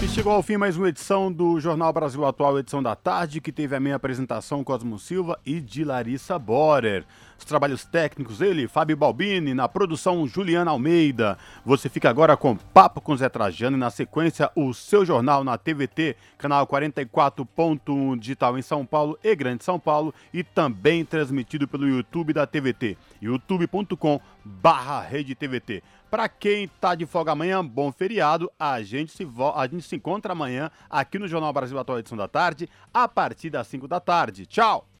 E 0.00 0.06
chegou 0.06 0.32
ao 0.32 0.44
fim 0.44 0.56
mais 0.56 0.76
uma 0.76 0.88
edição 0.88 1.30
do 1.32 1.58
Jornal 1.58 1.92
Brasil 1.92 2.24
Atual, 2.24 2.56
edição 2.56 2.80
da 2.80 2.94
tarde, 2.94 3.40
que 3.40 3.50
teve 3.50 3.74
a 3.74 3.80
minha 3.80 3.96
apresentação 3.96 4.62
Cosmo 4.62 4.96
Silva 4.96 5.36
e 5.44 5.60
de 5.60 5.82
Larissa 5.82 6.38
Borer. 6.38 7.04
Os 7.38 7.44
trabalhos 7.44 7.84
técnicos, 7.84 8.40
ele, 8.40 8.66
Fábio 8.66 8.96
Balbini, 8.96 9.54
na 9.54 9.68
produção 9.68 10.26
Juliana 10.26 10.72
Almeida. 10.72 11.38
Você 11.64 11.88
fica 11.88 12.10
agora 12.10 12.36
com 12.36 12.56
Papo 12.56 13.00
com 13.00 13.16
Zé 13.16 13.28
Trajano 13.28 13.76
e 13.76 13.80
na 13.80 13.90
sequência 13.90 14.50
o 14.56 14.74
seu 14.74 15.06
jornal 15.06 15.44
na 15.44 15.56
TVT, 15.56 16.16
canal 16.36 16.66
44.1 16.66 18.18
digital 18.18 18.58
em 18.58 18.62
São 18.62 18.84
Paulo 18.84 19.16
e 19.22 19.34
Grande 19.36 19.62
São 19.62 19.78
Paulo 19.78 20.12
e 20.34 20.42
também 20.42 21.04
transmitido 21.04 21.68
pelo 21.68 21.88
YouTube 21.88 22.32
da 22.32 22.44
TVT, 22.44 22.98
youtube.com 23.22 24.20
barra 24.44 25.00
rede 25.00 25.34
TVT. 25.34 25.82
Para 26.10 26.28
quem 26.28 26.64
está 26.64 26.94
de 26.94 27.06
folga 27.06 27.32
amanhã, 27.32 27.64
bom 27.64 27.92
feriado. 27.92 28.50
A 28.58 28.82
gente, 28.82 29.12
se 29.12 29.28
a 29.54 29.66
gente 29.66 29.82
se 29.82 29.94
encontra 29.94 30.32
amanhã 30.32 30.70
aqui 30.90 31.18
no 31.18 31.28
Jornal 31.28 31.52
Brasil 31.52 31.78
Atual 31.78 31.98
edição 31.98 32.16
da 32.16 32.26
tarde, 32.26 32.68
a 32.92 33.06
partir 33.06 33.50
das 33.50 33.66
5 33.68 33.86
da 33.86 34.00
tarde. 34.00 34.46
Tchau! 34.46 34.87